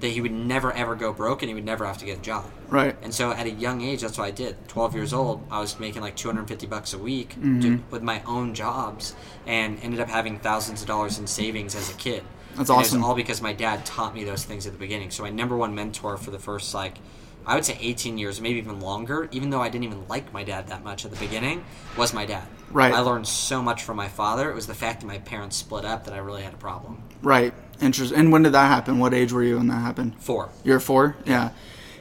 that 0.00 0.08
he 0.08 0.20
would 0.20 0.32
never 0.32 0.72
ever 0.72 0.94
go 0.94 1.12
broke 1.12 1.42
and 1.42 1.48
he 1.48 1.54
would 1.54 1.64
never 1.64 1.84
have 1.84 1.98
to 1.98 2.04
get 2.04 2.18
a 2.18 2.22
job. 2.22 2.44
Right. 2.68 2.96
And 3.02 3.12
so 3.14 3.32
at 3.32 3.46
a 3.46 3.50
young 3.50 3.82
age, 3.82 4.02
that's 4.02 4.18
what 4.18 4.24
I 4.24 4.30
did. 4.30 4.56
12 4.68 4.94
years 4.94 5.12
old, 5.12 5.46
I 5.50 5.60
was 5.60 5.78
making 5.78 6.02
like 6.02 6.16
250 6.16 6.66
bucks 6.66 6.92
a 6.94 6.98
week 6.98 7.30
Mm-hmm. 7.34 7.60
to, 7.60 7.82
with 7.90 8.02
my 8.02 8.22
own 8.26 8.54
jobs 8.54 9.14
and 9.46 9.78
ended 9.82 10.00
up 10.00 10.08
having 10.08 10.38
thousands 10.38 10.82
of 10.82 10.88
dollars 10.88 11.18
in 11.18 11.26
savings 11.26 11.74
as 11.74 11.90
a 11.90 11.94
kid. 11.94 12.22
That's 12.56 12.70
and 12.70 12.78
awesome. 12.78 12.98
It 12.98 13.00
was 13.00 13.08
all 13.08 13.14
because 13.14 13.42
my 13.42 13.52
dad 13.52 13.84
taught 13.84 14.14
me 14.14 14.24
those 14.24 14.44
things 14.44 14.66
at 14.66 14.72
the 14.72 14.78
beginning. 14.78 15.10
So 15.10 15.22
my 15.24 15.30
number 15.30 15.56
one 15.56 15.74
mentor 15.74 16.16
for 16.16 16.30
the 16.30 16.38
first 16.38 16.72
like 16.74 16.98
I 17.46 17.54
would 17.54 17.64
say 17.64 17.76
18 17.80 18.18
years, 18.18 18.40
maybe 18.40 18.58
even 18.58 18.80
longer, 18.80 19.28
even 19.30 19.50
though 19.50 19.60
I 19.60 19.68
didn't 19.68 19.84
even 19.84 20.08
like 20.08 20.32
my 20.32 20.44
dad 20.44 20.68
that 20.68 20.82
much 20.82 21.04
at 21.04 21.10
the 21.10 21.18
beginning, 21.18 21.64
was 21.96 22.14
my 22.14 22.24
dad. 22.24 22.46
Right. 22.70 22.92
I 22.92 23.00
learned 23.00 23.28
so 23.28 23.62
much 23.62 23.82
from 23.82 23.96
my 23.96 24.08
father. 24.08 24.50
It 24.50 24.54
was 24.54 24.66
the 24.66 24.74
fact 24.74 25.00
that 25.00 25.06
my 25.06 25.18
parents 25.18 25.56
split 25.56 25.84
up 25.84 26.04
that 26.04 26.14
I 26.14 26.18
really 26.18 26.42
had 26.42 26.54
a 26.54 26.58
problem. 26.58 27.02
Right. 27.22 27.52
Interesting. 27.80 28.18
And 28.18 28.32
when 28.32 28.42
did 28.42 28.52
that 28.52 28.68
happen? 28.68 28.98
What 28.98 29.14
age 29.14 29.32
were 29.32 29.42
you 29.42 29.56
when 29.58 29.66
that 29.68 29.80
happened? 29.80 30.14
Four. 30.20 30.48
You're 30.62 30.80
four. 30.80 31.16
Yeah, 31.24 31.50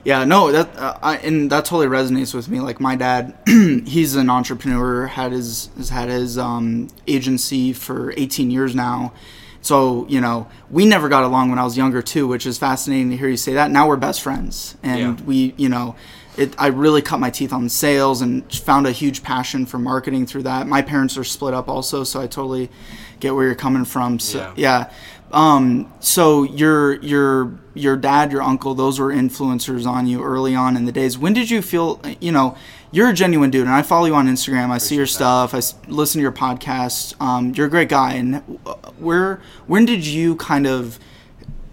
yeah. 0.04 0.24
No, 0.24 0.52
that 0.52 0.76
uh, 0.78 0.98
I, 1.02 1.18
and 1.18 1.52
that 1.52 1.66
totally 1.66 1.88
resonates 1.88 2.34
with 2.34 2.48
me. 2.48 2.60
Like 2.60 2.80
my 2.80 2.96
dad, 2.96 3.36
he's 3.48 4.16
an 4.16 4.30
entrepreneur. 4.30 5.08
Had 5.08 5.32
his 5.32 5.70
has 5.78 5.90
had 5.90 6.10
his 6.10 6.38
um, 6.38 6.90
agency 7.08 7.74
for 7.74 8.14
18 8.18 8.52
years 8.52 8.76
now. 8.76 9.14
So 9.63 10.05
you 10.08 10.22
know, 10.22 10.48
we 10.70 10.86
never 10.86 11.10
got 11.10 11.24
along 11.24 11.50
when 11.50 11.58
I 11.58 11.63
was 11.63 11.75
younger 11.75 12.01
too, 12.03 12.27
which 12.27 12.46
is 12.46 12.58
fascinating 12.60 13.10
to 13.10 13.17
hear 13.17 13.29
you 13.29 13.38
say 13.38 13.53
that. 13.53 13.72
Now 13.72 13.88
we're 13.88 13.96
best 13.98 14.22
friends, 14.22 14.77
and 14.84 15.00
Yeah. 15.00 15.25
we, 15.25 15.53
you 15.58 15.70
know. 15.70 15.96
It, 16.36 16.55
I 16.58 16.67
really 16.70 17.03
cut 17.03 17.20
my 17.20 17.29
teeth 17.29 17.53
on 17.53 17.70
sales 17.70 18.24
and 18.24 18.51
found 18.51 18.88
a 18.88 18.91
huge 18.91 19.22
passion 19.22 19.67
for 19.67 19.77
marketing 19.77 20.25
through 20.25 20.41
that. 20.43 20.65
My 20.67 20.82
parents 20.82 21.15
are 21.15 21.24
split 21.24 21.53
up 21.53 21.70
also, 21.70 22.03
so 22.03 22.20
I 22.20 22.25
totally 22.25 22.72
get 23.20 23.36
where 23.36 23.46
you're 23.46 23.53
coming 23.53 23.86
from. 23.86 24.17
So, 24.17 24.39
Yeah. 24.39 24.53
yeah. 24.55 24.89
Um, 25.32 25.93
so 26.00 26.41
your 26.41 26.96
your 27.01 27.51
your 27.75 27.96
dad, 27.96 28.32
your 28.32 28.41
uncle, 28.41 28.74
those 28.74 29.00
were 29.00 29.13
influencers 29.13 29.86
on 29.86 30.08
you 30.08 30.24
early 30.24 30.55
on 30.55 30.75
in 30.75 30.86
the 30.86 30.91
days. 30.91 31.20
When 31.20 31.34
did 31.34 31.51
you 31.51 31.62
feel? 31.62 32.01
You 32.20 32.32
know, 32.32 32.55
you're 32.94 33.10
a 33.10 33.14
genuine 33.14 33.50
dude, 33.50 33.66
and 33.66 33.74
I 33.74 33.82
follow 33.82 34.06
you 34.06 34.14
on 34.14 34.28
Instagram. 34.28 34.70
I 34.70 34.78
see 34.78 34.96
your 34.96 35.08
stuff. 35.08 35.56
I 35.56 35.62
listen 35.88 36.20
to 36.20 36.22
your 36.22 36.32
podcast. 36.32 37.20
Um, 37.20 37.52
you're 37.56 37.66
a 37.66 37.70
great 37.70 37.90
guy. 37.90 38.14
And 38.14 38.60
uh, 38.68 38.76
where 39.00 39.42
when 39.66 39.86
did 39.86 40.06
you 40.06 40.36
kind 40.36 40.68
of 40.68 41.00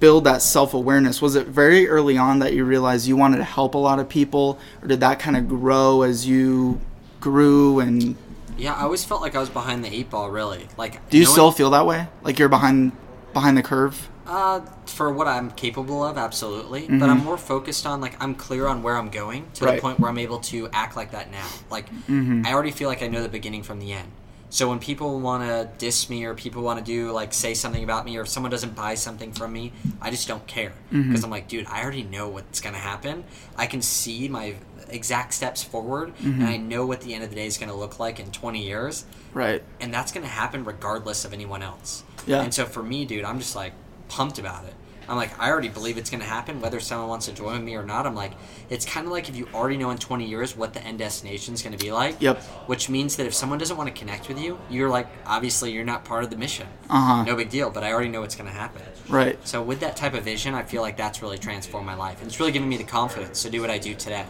build 0.00 0.24
that 0.24 0.40
self 0.40 0.72
awareness? 0.72 1.20
Was 1.20 1.36
it 1.36 1.46
very 1.46 1.86
early 1.88 2.16
on 2.16 2.38
that 2.38 2.54
you 2.54 2.64
realized 2.64 3.06
you 3.06 3.16
wanted 3.16 3.36
to 3.36 3.44
help 3.44 3.74
a 3.74 3.78
lot 3.78 3.98
of 3.98 4.08
people, 4.08 4.58
or 4.80 4.88
did 4.88 5.00
that 5.00 5.18
kind 5.18 5.36
of 5.36 5.46
grow 5.46 6.02
as 6.02 6.26
you 6.26 6.80
grew? 7.20 7.80
And 7.80 8.16
Yeah, 8.56 8.72
I 8.72 8.84
always 8.84 9.04
felt 9.04 9.20
like 9.20 9.34
I 9.34 9.40
was 9.40 9.50
behind 9.50 9.84
the 9.84 9.94
eight 9.94 10.08
ball. 10.08 10.30
Really, 10.30 10.68
like. 10.78 11.06
do 11.10 11.18
you 11.18 11.26
still 11.26 11.52
feel 11.52 11.68
that 11.70 11.84
way? 11.84 12.08
Like 12.22 12.38
you're 12.38 12.48
behind 12.48 12.92
behind 13.34 13.58
the 13.58 13.62
curve? 13.62 14.08
Uh, 14.30 14.60
for 14.86 15.12
what 15.12 15.26
I'm 15.26 15.50
capable 15.50 16.04
of, 16.04 16.16
absolutely. 16.16 16.82
Mm-hmm. 16.82 17.00
But 17.00 17.10
I'm 17.10 17.24
more 17.24 17.36
focused 17.36 17.84
on 17.84 18.00
like 18.00 18.14
I'm 18.22 18.34
clear 18.36 18.66
on 18.68 18.82
where 18.84 18.96
I'm 18.96 19.10
going 19.10 19.46
to 19.54 19.64
Right. 19.64 19.74
the 19.76 19.82
point 19.82 19.98
where 19.98 20.08
I'm 20.08 20.18
able 20.18 20.38
to 20.52 20.68
act 20.72 20.94
like 20.96 21.10
that 21.10 21.32
now. 21.32 21.46
Like 21.68 21.90
Mm-hmm. 22.06 22.46
I 22.46 22.52
already 22.54 22.70
feel 22.70 22.88
like 22.88 23.02
I 23.02 23.08
know 23.08 23.22
the 23.22 23.28
beginning 23.28 23.64
from 23.64 23.80
the 23.80 23.92
end. 23.92 24.08
So 24.52 24.68
when 24.68 24.78
people 24.78 25.20
want 25.20 25.42
to 25.44 25.68
diss 25.78 26.08
me 26.10 26.24
or 26.24 26.34
people 26.34 26.62
want 26.62 26.78
to 26.78 26.84
do 26.84 27.10
like 27.12 27.32
say 27.32 27.54
something 27.54 27.82
about 27.82 28.04
me 28.04 28.16
or 28.18 28.22
if 28.22 28.28
someone 28.28 28.50
doesn't 28.52 28.74
buy 28.76 28.94
something 28.94 29.32
from 29.32 29.52
me, 29.52 29.72
I 30.00 30.10
just 30.10 30.28
don't 30.28 30.46
care 30.46 30.72
because 30.90 31.04
Mm-hmm. 31.06 31.24
I'm 31.24 31.30
like, 31.30 31.48
dude, 31.48 31.66
I 31.66 31.82
already 31.82 32.04
know 32.04 32.28
what's 32.28 32.60
gonna 32.60 32.78
happen. 32.78 33.24
I 33.56 33.66
can 33.66 33.82
see 33.82 34.28
my 34.28 34.54
exact 34.88 35.34
steps 35.34 35.62
forward, 35.62 36.14
Mm-hmm. 36.16 36.40
and 36.40 36.48
I 36.48 36.56
know 36.56 36.86
what 36.86 37.00
the 37.00 37.14
end 37.14 37.22
of 37.24 37.30
the 37.30 37.36
day 37.36 37.46
is 37.46 37.58
gonna 37.58 37.74
look 37.76 37.98
like 37.98 38.18
in 38.20 38.30
20 38.30 38.62
years 38.64 39.04
Right. 39.34 39.62
and 39.80 39.92
that's 39.94 40.10
going 40.12 40.24
to 40.24 40.32
happen 40.32 40.64
regardless 40.64 41.24
of 41.24 41.32
anyone 41.32 41.62
else. 41.62 42.02
Yeah. 42.26 42.42
And 42.42 42.52
so 42.52 42.64
for 42.66 42.82
me, 42.82 43.04
dude, 43.04 43.24
I'm 43.24 43.38
just 43.38 43.54
like 43.54 43.72
pumped 44.10 44.38
about 44.38 44.64
it. 44.64 44.74
I'm 45.08 45.16
like, 45.16 45.36
I 45.40 45.50
already 45.50 45.68
believe 45.68 45.98
it's 45.98 46.08
going 46.08 46.20
to 46.20 46.26
happen, 46.26 46.60
whether 46.60 46.78
someone 46.78 47.08
wants 47.08 47.26
to 47.26 47.32
join 47.32 47.64
me 47.64 47.74
or 47.74 47.82
not. 47.82 48.06
I'm 48.06 48.14
like, 48.14 48.30
it's 48.68 48.84
kind 48.84 49.06
of 49.06 49.12
like 49.12 49.28
if 49.28 49.34
you 49.34 49.48
already 49.52 49.76
know 49.76 49.90
in 49.90 49.98
20 49.98 50.24
years 50.24 50.56
what 50.56 50.72
the 50.72 50.80
end 50.84 51.00
destination 51.00 51.52
is 51.52 51.62
going 51.62 51.76
to 51.76 51.84
be 51.84 51.90
like. 51.90 52.22
Yep. 52.22 52.40
Which 52.68 52.88
means 52.88 53.16
that 53.16 53.26
if 53.26 53.34
someone 53.34 53.58
doesn't 53.58 53.76
want 53.76 53.92
to 53.92 53.98
connect 53.98 54.28
with 54.28 54.40
you, 54.40 54.60
you're 54.70 54.88
like, 54.88 55.08
obviously, 55.26 55.72
you're 55.72 55.84
not 55.84 56.04
part 56.04 56.22
of 56.22 56.30
the 56.30 56.36
mission. 56.36 56.68
Uh-huh. 56.88 57.24
No 57.24 57.34
big 57.34 57.50
deal, 57.50 57.70
but 57.70 57.82
I 57.82 57.92
already 57.92 58.08
know 58.08 58.20
what's 58.20 58.36
going 58.36 58.48
to 58.48 58.54
happen. 58.54 58.82
Right. 59.08 59.36
So 59.44 59.62
with 59.62 59.80
that 59.80 59.96
type 59.96 60.14
of 60.14 60.22
vision, 60.22 60.54
I 60.54 60.62
feel 60.62 60.80
like 60.80 60.96
that's 60.96 61.22
really 61.22 61.38
transformed 61.38 61.86
my 61.86 61.96
life, 61.96 62.18
and 62.20 62.28
it's 62.28 62.38
really 62.38 62.52
given 62.52 62.68
me 62.68 62.76
the 62.76 62.84
confidence 62.84 63.42
to 63.42 63.50
do 63.50 63.60
what 63.60 63.70
I 63.70 63.78
do 63.78 63.96
today. 63.96 64.26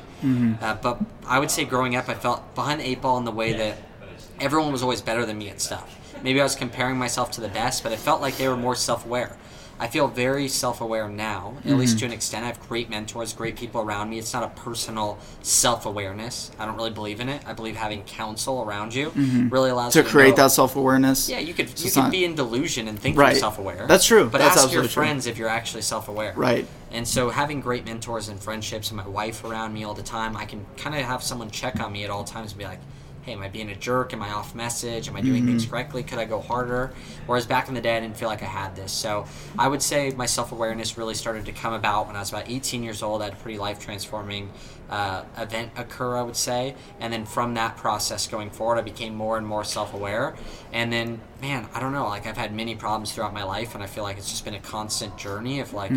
Uh, 0.63 0.77
but 0.77 0.99
I 1.27 1.39
would 1.39 1.51
say 1.51 1.67
growing 1.67 1.95
up, 1.95 2.09
I 2.09 2.15
felt 2.15 2.55
behind 2.55 2.81
the 2.81 2.89
eight 2.89 3.03
ball 3.03 3.19
in 3.19 3.27
the 3.27 3.33
way 3.33 3.53
that 3.53 3.77
everyone 4.41 4.73
was 4.73 4.83
always 4.83 5.03
better 5.03 5.27
than 5.27 5.37
me 5.37 5.51
at 5.51 5.61
stuff. 5.61 5.99
Maybe 6.23 6.41
I 6.41 6.45
was 6.45 6.55
comparing 6.55 6.97
myself 6.97 7.31
to 7.33 7.43
the 7.43 7.49
best, 7.49 7.83
but 7.83 7.93
it 7.93 7.99
felt 7.99 8.23
like 8.23 8.39
they 8.39 8.49
were 8.49 8.57
more 8.57 8.75
self-aware. 8.75 9.37
I 9.81 9.89
feel 9.89 10.09
very 10.09 10.47
self-aware 10.47 11.09
now, 11.09 11.55
at 11.65 11.73
least 11.73 11.95
mm-hmm. 11.95 12.01
to 12.01 12.05
an 12.07 12.13
extent. 12.13 12.45
I 12.45 12.49
have 12.49 12.61
great 12.69 12.91
mentors, 12.91 13.33
great 13.33 13.57
people 13.57 13.81
around 13.81 14.11
me. 14.11 14.19
It's 14.19 14.35
not 14.35 14.43
a 14.43 14.49
personal 14.49 15.19
self-awareness. 15.43 16.51
I 16.59 16.67
don't 16.67 16.77
really 16.77 16.91
believe 16.91 17.19
in 17.19 17.31
it. 17.31 17.41
I 17.47 17.55
believe 17.55 17.77
having 17.77 18.03
counsel 18.03 18.63
around 18.63 18.95
you 18.95 19.09
mm-hmm. 19.11 19.49
really 19.49 19.71
allows 19.71 19.95
To 19.95 20.03
create 20.03 20.31
know- 20.37 20.45
that 20.45 20.51
self 20.51 20.77
awareness. 20.77 21.31
yeah, 21.31 21.39
you 21.39 21.55
could 21.55 21.79
So 21.79 21.87
you 21.87 21.91
could 21.93 22.01
not- 22.01 22.11
be 22.11 22.27
in 22.27 22.35
delusion 22.35 22.89
and 22.89 22.99
think 22.99 23.17
Right. 23.17 23.33
you're 23.33 23.41
self-aware. 23.41 23.87
That's 23.89 24.05
true. 24.05 24.29
But 24.29 24.39
That's 24.39 24.51
ask 24.51 24.57
your 24.57 24.83
absolutely 24.83 24.89
true. 24.89 25.03
friends 25.03 25.27
if 25.27 25.39
you're 25.39 25.49
actually 25.49 25.83
self-aware. 25.83 26.35
Right. 26.37 26.67
And 26.93 27.09
so 27.09 27.31
having 27.31 27.63
great 27.63 27.87
mentors 27.87 28.29
and 28.29 28.39
friendships 28.39 28.91
and 28.91 28.99
my 28.99 29.09
wife 29.09 29.45
around 29.45 29.73
me 29.73 29.85
all 29.85 29.95
the 29.95 30.03
time, 30.03 30.37
I 30.37 30.45
can 30.45 30.67
kind 30.77 30.95
of 30.95 31.03
have 31.03 31.23
someone 31.23 31.51
check 31.51 31.81
on 31.81 31.91
me 31.93 32.05
at 32.05 32.11
all 32.11 32.25
times 32.25 32.53
and 32.53 32.59
be 32.59 32.65
like, 32.65 32.81
"Hey, 33.23 33.33
am 33.33 33.43
I 33.43 33.49
being 33.49 33.69
a 33.71 33.75
jerk? 33.77 34.13
Am 34.13 34.23
I 34.23 34.31
off 34.31 34.55
message? 34.55 35.09
Am 35.09 35.17
I 35.17 35.21
doing 35.21 35.47
things 35.47 35.63
Mm-hmm. 35.65 35.71
correctly? 35.71 36.03
Could 36.03 36.19
I 36.19 36.25
go 36.25 36.41
harder?" 36.41 36.93
Whereas 37.27 37.47
back 37.47 37.69
in 37.69 37.75
the 37.75 37.81
day, 37.81 37.97
I 37.97 38.01
didn't 38.01 38.17
feel 38.17 38.29
like 38.29 38.43
I 38.43 38.47
had 38.47 38.75
this. 38.77 38.93
So 38.93 39.27
I 39.59 39.69
would 39.69 39.83
say 39.83 40.11
my 40.17 40.27
self-awareness 40.27 40.97
really 40.99 41.15
started 41.15 41.45
to 41.47 41.53
come 41.53 41.73
about 41.73 42.07
when 42.07 42.17
I 42.17 42.21
was 42.21 42.31
about 42.31 42.49
18 42.49 42.83
years 42.83 43.03
old. 43.03 43.23
I 43.23 43.27
had 43.27 43.35
a 43.35 43.37
pretty 43.37 43.59
life-transforming 43.59 44.51
uh, 44.91 45.25
event 45.39 45.71
occur, 45.77 46.17
I 46.17 46.23
would 46.23 46.37
say. 46.37 46.75
And 46.99 47.13
then 47.13 47.25
from 47.25 47.55
that 47.55 47.77
process 47.77 48.27
going 48.27 48.51
forward, 48.51 48.77
I 48.79 48.83
became 48.83 49.15
more 49.15 49.39
and 49.39 49.47
more 49.47 49.65
self 49.65 49.95
aware. 49.95 50.35
And 50.73 50.93
then, 50.93 51.21
man, 51.41 51.69
I 51.73 51.81
don't 51.81 51.93
know, 51.93 52.07
like 52.09 52.27
I've 52.27 52.37
had 52.37 52.53
many 52.55 52.75
problems 52.75 53.13
throughout 53.13 53.33
my 53.33 53.45
life, 53.45 53.75
and 53.75 53.83
I 53.83 53.87
feel 53.87 54.03
like 54.05 54.19
it's 54.19 54.31
just 54.31 54.45
been 54.45 54.55
a 54.55 54.61
constant 54.61 55.17
journey 55.17 55.61
of 55.61 55.73
like 55.73 55.93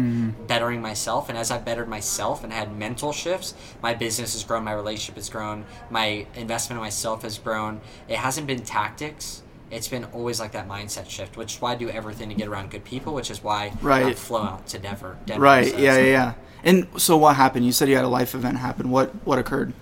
bettering 0.48 0.82
myself. 0.82 1.28
And 1.30 1.38
as 1.38 1.52
I've 1.52 1.66
bettered 1.66 1.88
myself 1.90 2.44
and 2.44 2.54
had 2.54 2.78
mental 2.78 3.12
shifts, 3.12 3.56
my 3.82 3.94
business 3.94 4.34
has 4.34 4.44
grown, 4.44 4.64
my 4.64 4.74
relationship 4.74 5.16
has 5.16 5.30
grown, 5.30 5.66
my 5.90 6.26
investment 6.36 6.78
in 6.78 6.84
myself 6.84 7.24
has 7.24 7.38
grown. 7.40 7.82
It 8.08 8.18
hasn't 8.18 8.48
been 8.48 8.64
tactics. 8.64 9.42
It's 9.72 9.88
been 9.88 10.06
always 10.14 10.40
like 10.40 10.52
that 10.52 10.70
mindset 10.70 11.10
shift, 11.10 11.36
which 11.36 11.56
is 11.56 11.62
why 11.62 11.72
I 11.72 11.76
do 11.76 11.90
everything 11.90 12.30
to 12.30 12.36
get 12.36 12.48
around 12.48 12.70
good 12.70 12.84
people, 12.84 13.16
which 13.16 13.32
is 13.32 13.44
why 13.44 13.66
I 13.66 13.72
Right. 13.82 14.16
flow 14.18 14.44
out 14.44 14.68
to 14.68 14.78
Denver. 14.78 15.18
Denver 15.26 15.44
Right. 15.44 15.74
Yeah. 15.80 15.98
Yeah. 15.98 16.06
Yeah. 16.06 16.34
And 16.64 16.88
so 16.98 17.18
what 17.18 17.36
happened? 17.36 17.66
You 17.66 17.72
said 17.72 17.90
you 17.90 17.96
had 17.96 18.06
a 18.06 18.10
life 18.10 18.36
event 18.36 18.58
happen. 18.58 18.90
What 18.90 19.10
What 19.26 19.40
occurred? 19.40 19.74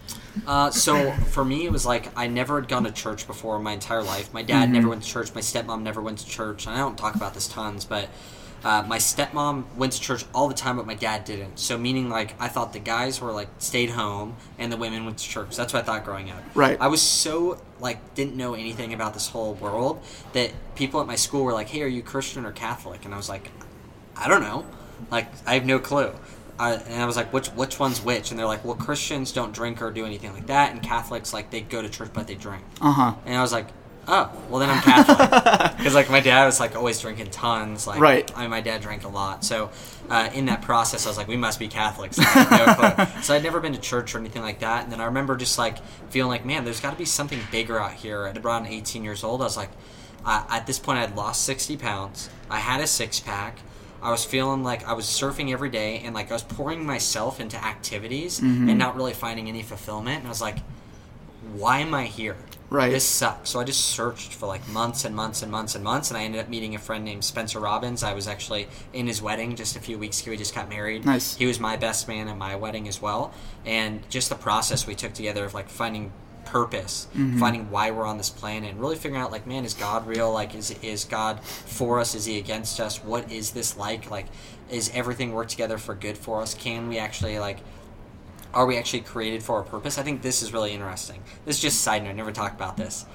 Uh, 0.47 0.71
so 0.71 1.11
for 1.11 1.43
me, 1.43 1.65
it 1.65 1.71
was 1.71 1.85
like 1.85 2.17
I 2.17 2.27
never 2.27 2.59
had 2.59 2.69
gone 2.69 2.85
to 2.85 2.91
church 2.91 3.27
before 3.27 3.57
in 3.57 3.63
my 3.63 3.73
entire 3.73 4.01
life. 4.01 4.33
My 4.33 4.41
dad 4.41 4.69
never 4.69 4.87
went 4.87 5.03
to 5.03 5.09
church. 5.09 5.35
My 5.35 5.41
stepmom 5.41 5.81
never 5.81 6.01
went 6.01 6.19
to 6.19 6.25
church. 6.27 6.65
And 6.65 6.75
I 6.75 6.79
don't 6.79 6.97
talk 6.97 7.15
about 7.15 7.33
this 7.33 7.47
tons, 7.47 7.83
but 7.83 8.09
uh, 8.63 8.83
my 8.87 8.97
stepmom 8.97 9.65
went 9.75 9.91
to 9.93 9.99
church 9.99 10.23
all 10.33 10.47
the 10.47 10.53
time, 10.53 10.77
but 10.77 10.85
my 10.85 10.93
dad 10.93 11.25
didn't. 11.25 11.59
So 11.59 11.77
meaning 11.77 12.09
like 12.09 12.33
I 12.39 12.47
thought 12.47 12.73
the 12.73 12.79
guys 12.79 13.19
were 13.19 13.31
like 13.31 13.49
stayed 13.57 13.89
home 13.89 14.37
and 14.57 14.71
the 14.71 14.77
women 14.77 15.03
went 15.05 15.17
to 15.17 15.27
church. 15.27 15.55
That's 15.55 15.73
what 15.73 15.83
I 15.83 15.85
thought 15.85 16.05
growing 16.05 16.31
up. 16.31 16.41
Right. 16.55 16.77
I 16.79 16.87
was 16.87 17.01
so 17.01 17.61
like 17.79 18.15
didn't 18.15 18.35
know 18.35 18.53
anything 18.53 18.93
about 18.93 19.13
this 19.13 19.27
whole 19.27 19.55
world 19.55 20.01
that 20.33 20.51
people 20.75 21.01
at 21.01 21.07
my 21.07 21.15
school 21.15 21.43
were 21.43 21.53
like, 21.53 21.69
"Hey, 21.69 21.81
are 21.81 21.87
you 21.87 22.01
Christian 22.01 22.45
or 22.45 22.51
Catholic?" 22.51 23.03
And 23.03 23.13
I 23.13 23.17
was 23.17 23.27
like, 23.27 23.51
I 24.15 24.27
don't 24.27 24.41
know. 24.41 24.65
Like, 25.09 25.27
I 25.47 25.55
have 25.55 25.65
no 25.65 25.79
clue. 25.79 26.13
I, 26.59 26.73
and 26.73 27.01
I 27.01 27.05
was 27.05 27.15
like, 27.15 27.33
which 27.33 27.47
which 27.49 27.79
one's 27.79 28.01
which? 28.01 28.31
And 28.31 28.39
they're 28.39 28.45
like, 28.45 28.63
well, 28.63 28.75
Christians 28.75 29.31
don't 29.31 29.53
drink 29.53 29.81
or 29.81 29.91
do 29.91 30.05
anything 30.05 30.33
like 30.33 30.47
that, 30.47 30.71
and 30.71 30.81
Catholics 30.81 31.33
like 31.33 31.49
they 31.49 31.61
go 31.61 31.81
to 31.81 31.89
church 31.89 32.11
but 32.13 32.27
they 32.27 32.35
drink. 32.35 32.63
Uh 32.79 32.91
huh. 32.91 33.13
And 33.25 33.35
I 33.35 33.41
was 33.41 33.51
like, 33.51 33.67
oh, 34.07 34.31
well 34.49 34.59
then 34.59 34.69
I'm 34.69 34.81
Catholic 34.81 35.17
because 35.77 35.95
like 35.95 36.09
my 36.09 36.19
dad 36.19 36.45
was 36.45 36.59
like 36.59 36.75
always 36.75 36.99
drinking 36.99 37.31
tons. 37.31 37.87
Like, 37.87 37.99
Right. 37.99 38.31
I 38.37 38.41
mean, 38.41 38.49
my 38.49 38.61
dad 38.61 38.81
drank 38.81 39.03
a 39.03 39.07
lot, 39.07 39.43
so 39.43 39.71
uh, 40.09 40.29
in 40.33 40.45
that 40.45 40.61
process, 40.61 41.05
I 41.05 41.09
was 41.09 41.17
like, 41.17 41.27
we 41.27 41.37
must 41.37 41.57
be 41.57 41.67
Catholics. 41.67 42.17
No 42.17 43.07
so 43.21 43.33
I'd 43.33 43.43
never 43.43 43.59
been 43.59 43.73
to 43.73 43.79
church 43.79 44.13
or 44.13 44.19
anything 44.19 44.41
like 44.41 44.59
that. 44.59 44.83
And 44.83 44.91
then 44.91 44.99
I 44.99 45.05
remember 45.05 45.37
just 45.37 45.57
like 45.57 45.77
feeling 46.09 46.29
like, 46.29 46.45
man, 46.45 46.65
there's 46.65 46.79
got 46.81 46.91
to 46.91 46.97
be 46.97 47.05
something 47.05 47.39
bigger 47.51 47.79
out 47.79 47.93
here. 47.93 48.25
At 48.25 48.37
around 48.37 48.67
18 48.67 49.03
years 49.03 49.23
old, 49.23 49.41
I 49.41 49.45
was 49.45 49.57
like, 49.57 49.69
uh, 50.25 50.43
at 50.49 50.67
this 50.67 50.79
point, 50.79 50.97
I 50.97 51.01
had 51.01 51.15
lost 51.15 51.43
60 51.45 51.77
pounds. 51.77 52.29
I 52.49 52.59
had 52.59 52.81
a 52.81 52.87
six 52.87 53.19
pack. 53.19 53.59
I 54.01 54.11
was 54.11 54.25
feeling 54.25 54.63
like 54.63 54.87
I 54.87 54.93
was 54.93 55.05
surfing 55.05 55.51
every 55.51 55.69
day 55.69 55.99
and 55.99 56.15
like 56.15 56.31
I 56.31 56.33
was 56.33 56.43
pouring 56.43 56.85
myself 56.85 57.39
into 57.39 57.63
activities 57.63 58.39
mm-hmm. 58.39 58.69
and 58.69 58.79
not 58.79 58.95
really 58.95 59.13
finding 59.13 59.47
any 59.47 59.63
fulfillment. 59.63 60.19
And 60.19 60.27
I 60.27 60.29
was 60.29 60.41
like, 60.41 60.57
why 61.53 61.79
am 61.79 61.93
I 61.93 62.05
here? 62.05 62.37
Right. 62.71 62.89
This 62.89 63.03
sucks. 63.03 63.49
So 63.49 63.59
I 63.59 63.65
just 63.65 63.83
searched 63.83 64.33
for 64.33 64.45
like 64.45 64.65
months 64.69 65.03
and 65.03 65.13
months 65.13 65.41
and 65.43 65.51
months 65.51 65.75
and 65.75 65.83
months, 65.83 66.09
and 66.09 66.17
I 66.17 66.23
ended 66.23 66.39
up 66.39 66.47
meeting 66.47 66.73
a 66.73 66.79
friend 66.79 67.03
named 67.03 67.25
Spencer 67.25 67.59
Robbins. 67.59 68.01
I 68.01 68.13
was 68.13 68.29
actually 68.29 68.69
in 68.93 69.07
his 69.07 69.21
wedding 69.21 69.57
just 69.57 69.75
a 69.75 69.81
few 69.81 69.99
weeks 69.99 70.21
ago. 70.21 70.31
He 70.31 70.37
just 70.37 70.55
got 70.55 70.69
married. 70.69 71.05
Nice. 71.05 71.35
He 71.35 71.45
was 71.45 71.59
my 71.59 71.75
best 71.75 72.07
man 72.07 72.29
at 72.29 72.37
my 72.37 72.55
wedding 72.55 72.87
as 72.87 73.01
well, 73.01 73.33
and 73.65 74.09
just 74.09 74.29
the 74.29 74.35
process 74.35 74.87
we 74.87 74.95
took 74.95 75.11
together 75.11 75.43
of 75.43 75.53
like 75.53 75.67
finding 75.67 76.13
purpose, 76.45 77.07
Mm-hmm. 77.15 77.39
finding 77.39 77.71
why 77.71 77.91
we're 77.91 78.05
on 78.05 78.17
this 78.17 78.29
planet, 78.29 78.71
and 78.71 78.79
really 78.79 78.95
figuring 78.95 79.21
out 79.21 79.31
like, 79.31 79.45
man, 79.47 79.65
is 79.65 79.73
God 79.73 80.07
real? 80.07 80.31
Like, 80.31 80.55
is 80.55 80.71
is 80.81 81.05
God 81.05 81.39
for 81.43 81.99
us? 81.99 82.15
Is 82.15 82.25
He 82.25 82.37
against 82.37 82.79
us? 82.79 83.03
What 83.03 83.31
is 83.31 83.51
this 83.51 83.77
like? 83.77 84.09
Like, 84.11 84.25
is 84.69 84.89
everything 84.93 85.33
work 85.33 85.47
together 85.49 85.77
for 85.77 85.93
good 85.95 86.17
for 86.17 86.41
us? 86.41 86.53
Can 86.53 86.87
we 86.89 86.97
actually 86.97 87.39
like 87.39 87.59
are 88.53 88.65
we 88.65 88.77
actually 88.77 88.99
created 88.99 89.41
for 89.41 89.61
a 89.61 89.63
purpose? 89.63 89.97
I 89.97 90.03
think 90.03 90.21
this 90.21 90.41
is 90.41 90.51
really 90.51 90.73
interesting. 90.73 91.23
This 91.45 91.55
is 91.55 91.61
just 91.61 91.81
side 91.81 92.03
note. 92.03 92.09
I 92.09 92.13
never 92.13 92.33
talked 92.33 92.55
about 92.55 92.75
this. 92.75 93.05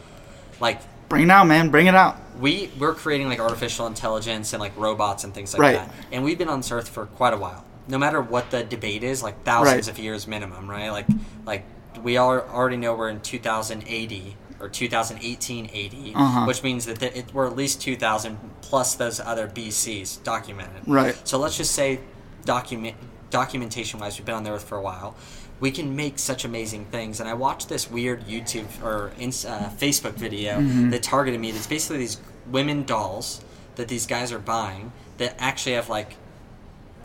Like 0.60 0.80
Bring 1.10 1.22
it 1.24 1.30
out, 1.30 1.46
man. 1.46 1.70
Bring 1.70 1.86
it 1.86 1.94
out. 1.94 2.16
we 2.40 2.70
we're 2.78 2.94
creating 2.94 3.28
like 3.28 3.38
artificial 3.38 3.86
intelligence 3.86 4.52
and 4.54 4.60
like 4.60 4.72
robots 4.76 5.24
and 5.24 5.32
things 5.34 5.52
like 5.52 5.60
Right. 5.62 5.74
that, 5.74 5.90
and 6.10 6.24
we've 6.24 6.38
been 6.38 6.48
on 6.48 6.60
this 6.60 6.72
earth 6.72 6.88
for 6.88 7.06
quite 7.06 7.32
a 7.34 7.36
while. 7.36 7.64
No 7.86 7.98
matter 7.98 8.20
what 8.20 8.50
the 8.50 8.64
debate 8.64 9.04
is, 9.04 9.22
like 9.22 9.44
thousands 9.44 9.86
Right. 9.86 9.98
of 9.98 10.02
years 10.02 10.26
minimum, 10.26 10.68
right? 10.70 10.88
Like 10.90 11.06
like 11.44 11.64
we 12.02 12.16
all 12.16 12.38
already 12.38 12.76
know 12.76 12.94
we're 12.94 13.08
in 13.08 13.20
2080, 13.20 14.36
or 14.60 14.68
2018 14.68 15.66
AD, 15.66 16.14
Uh-huh. 16.16 16.44
which 16.46 16.62
means 16.62 16.86
that 16.86 17.02
it, 17.02 17.32
we're 17.34 17.46
at 17.46 17.56
least 17.56 17.80
2000 17.80 18.38
plus 18.62 18.94
those 18.94 19.20
other 19.20 19.46
BCs 19.46 20.22
documented. 20.24 20.82
Right. 20.86 21.16
So 21.26 21.38
let's 21.38 21.56
just 21.56 21.72
say, 21.74 22.00
document 22.44 22.96
documentation 23.30 23.98
wise, 24.00 24.18
we've 24.18 24.24
been 24.24 24.34
on 24.36 24.44
the 24.44 24.52
Earth 24.52 24.64
for 24.64 24.78
a 24.78 24.82
while. 24.82 25.16
We 25.58 25.70
can 25.70 25.96
make 25.96 26.18
such 26.18 26.44
amazing 26.44 26.86
things, 26.86 27.18
and 27.18 27.28
I 27.28 27.34
watched 27.34 27.68
this 27.68 27.90
weird 27.90 28.26
YouTube 28.26 28.66
or 28.82 29.08
uh, 29.18 29.70
Facebook 29.78 30.12
video 30.14 30.58
Mm-hmm. 30.60 30.90
that 30.90 31.02
targeted 31.02 31.40
me. 31.40 31.50
That's 31.50 31.66
basically 31.66 31.98
these 31.98 32.18
women 32.50 32.84
dolls 32.84 33.42
that 33.76 33.88
these 33.88 34.06
guys 34.06 34.32
are 34.32 34.38
buying 34.38 34.92
that 35.18 35.34
actually 35.38 35.74
have 35.74 35.88
like 35.88 36.16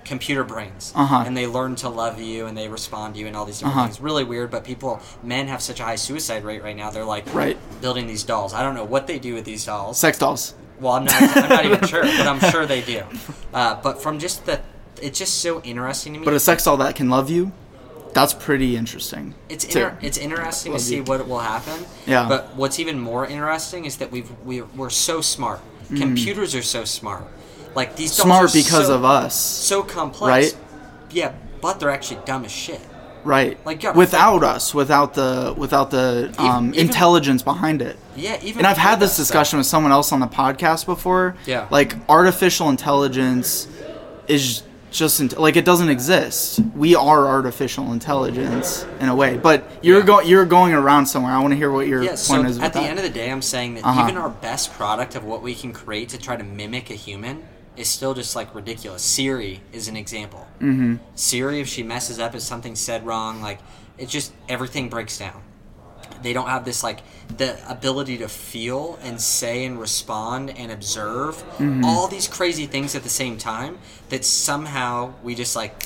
computer 0.06 0.44
brains 0.44 0.92
Uh-huh. 0.96 1.24
and 1.26 1.36
they 1.38 1.48
learn 1.48 1.76
to 1.78 1.90
love 1.90 2.20
you 2.20 2.46
and 2.48 2.58
they 2.58 2.68
respond 2.68 3.14
to 3.16 3.20
you 3.20 3.28
and 3.28 3.36
all 3.36 3.46
these 3.46 3.60
different 3.60 3.78
Uh-huh. 3.78 3.86
things 3.88 4.00
really 4.02 4.24
weird 4.24 4.50
but 4.52 4.64
people 4.64 5.00
men 5.24 5.48
have 5.48 5.62
such 5.62 5.80
a 5.80 5.84
high 5.84 5.96
suicide 5.96 6.44
rate 6.44 6.64
right 6.64 6.76
now 6.76 6.90
they're 6.90 7.06
like 7.06 7.32
Right. 7.34 7.58
building 7.82 8.08
these 8.08 8.24
dolls 8.24 8.54
i 8.54 8.62
don't 8.64 8.76
know 8.76 8.84
what 8.84 9.08
they 9.08 9.20
do 9.20 9.34
with 9.34 9.46
these 9.46 9.64
dolls 9.66 9.98
Sex 10.00 10.18
dolls. 10.18 10.54
well 10.80 10.94
i'm 10.94 11.06
not 11.06 11.22
i'm 11.38 11.50
not 11.50 11.66
even 11.66 11.88
sure 11.94 12.04
but 12.04 12.28
i'm 12.28 12.40
sure 12.52 12.66
they 12.66 12.82
do 12.82 13.04
uh, 13.54 13.76
but 13.82 14.02
from 14.02 14.20
just 14.20 14.46
the 14.46 14.60
it's 15.02 15.18
just 15.18 15.40
so 15.42 15.62
interesting 15.64 16.14
to 16.14 16.20
me 16.20 16.26
But 16.26 16.34
a 16.34 16.40
sex 16.40 16.64
doll 16.66 16.78
that 16.78 16.96
can 16.96 17.10
love 17.10 17.30
you, 17.30 17.52
that's 18.14 18.34
pretty 18.34 18.76
interesting. 18.76 19.34
it's 19.50 19.64
inter- 19.64 19.98
it's 20.02 20.18
interesting 20.18 20.74
to 20.74 20.80
see 20.80 20.98
you. 20.98 21.04
what 21.04 21.26
will 21.28 21.40
happen. 21.40 21.86
Yeah. 22.06 22.28
But 22.28 22.56
what's 22.56 22.78
even 22.78 23.00
more 23.00 23.26
interesting 23.26 23.86
is 23.86 23.98
that 23.98 24.12
we've 24.12 24.30
we're, 24.44 24.66
we're 24.76 24.90
so 24.92 25.22
smart. 25.22 25.62
Computers 25.96 26.54
are 26.54 26.62
so 26.62 26.84
smart. 26.84 27.24
Like 27.76 27.96
these. 27.96 28.12
Smart 28.14 28.52
because 28.54 28.88
so, 28.88 28.96
of 28.96 29.06
us. 29.06 29.36
so 29.36 29.84
complex. 29.84 30.54
Right? 30.54 30.58
Yeah, 31.12 31.34
but 31.62 31.80
they're 31.80 31.90
actually 31.90 32.22
dumb 32.26 32.46
as 32.46 32.52
shit. 32.52 32.82
Right. 33.24 33.64
Like, 33.66 33.84
without 33.96 34.44
us, 34.44 34.74
without 34.74 35.14
the 35.14 35.54
without 35.56 35.92
the 35.92 36.34
um, 36.40 36.70
even- 36.74 36.88
intelligence 36.88 37.44
behind 37.44 37.82
it. 37.82 37.98
Yeah, 38.16 38.38
even 38.42 38.60
And 38.60 38.68
I've 38.68 38.78
had 38.78 39.00
this 39.00 39.16
discussion 39.16 39.58
with 39.58 39.68
someone 39.68 39.92
else 39.92 40.12
on 40.12 40.20
the 40.20 40.28
podcast 40.28 40.86
before. 40.86 41.36
Yeah. 41.46 41.68
Like 41.70 41.96
artificial 42.10 42.70
intelligence 42.70 43.68
is 44.28 44.64
just 44.90 45.20
int- 45.22 45.40
like 45.40 45.56
it 45.56 45.64
doesn't 45.66 45.88
exist. 45.90 46.60
We 46.76 46.96
are 46.96 47.28
artificial 47.28 47.94
intelligence 47.94 48.86
in 49.00 49.08
a 49.08 49.16
way. 49.16 49.38
But 49.38 49.70
you're 49.84 50.00
Yeah. 50.00 50.06
going 50.06 50.28
you're 50.28 50.46
going 50.46 50.74
around 50.74 51.06
somewhere. 51.06 51.32
I 51.32 51.40
want 51.40 51.52
to 51.52 51.58
hear 51.58 51.72
what 51.72 51.88
your 51.88 52.02
Yeah, 52.02 52.10
point 52.10 52.20
so 52.20 52.44
is. 52.46 52.56
With 52.58 52.64
at 52.66 52.74
the 52.74 52.80
that. 52.80 52.90
end 52.90 52.98
of 53.00 53.04
the 53.06 53.12
day, 53.12 53.32
I'm 53.32 53.42
saying 53.44 53.76
that 53.76 53.86
Uh-huh. 53.86 54.02
even 54.04 54.18
our 54.18 54.30
best 54.30 54.74
product 54.74 55.16
of 55.16 55.24
what 55.24 55.42
we 55.44 55.54
can 55.54 55.72
create 55.74 56.10
to 56.10 56.18
try 56.18 56.36
to 56.36 56.44
mimic 56.44 56.90
a 56.90 56.96
human 56.96 57.44
is 57.82 57.90
still 57.90 58.14
just 58.14 58.36
like 58.36 58.54
ridiculous. 58.56 59.02
Siri 59.04 59.62
is 59.74 59.88
an 59.88 59.98
example. 59.98 60.48
Mm-hmm. 60.60 60.96
Siri, 61.16 61.60
if 61.60 61.68
she 61.68 61.84
messes 61.84 62.20
up, 62.20 62.34
if 62.36 62.42
something's 62.42 62.80
said 62.80 63.06
wrong, 63.06 63.42
like 63.42 63.60
it's 63.98 64.12
just 64.12 64.32
everything 64.48 64.90
breaks 64.90 65.18
down. 65.20 65.42
They 66.22 66.34
don't 66.34 66.48
have 66.48 66.66
this 66.66 66.84
like 66.84 67.00
the 67.38 67.58
ability 67.70 68.20
to 68.20 68.28
feel 68.28 69.00
and 69.02 69.20
say 69.20 69.66
and 69.66 69.80
respond 69.80 70.52
and 70.52 70.72
observe 70.72 71.36
Mm-hmm. 71.58 71.84
all 71.86 72.08
these 72.08 72.28
crazy 72.28 72.66
things 72.68 72.96
at 72.96 73.04
the 73.04 73.10
same 73.10 73.38
time 73.38 73.78
that 74.10 74.24
somehow 74.26 75.14
we 75.24 75.36
just 75.36 75.56
like 75.56 75.86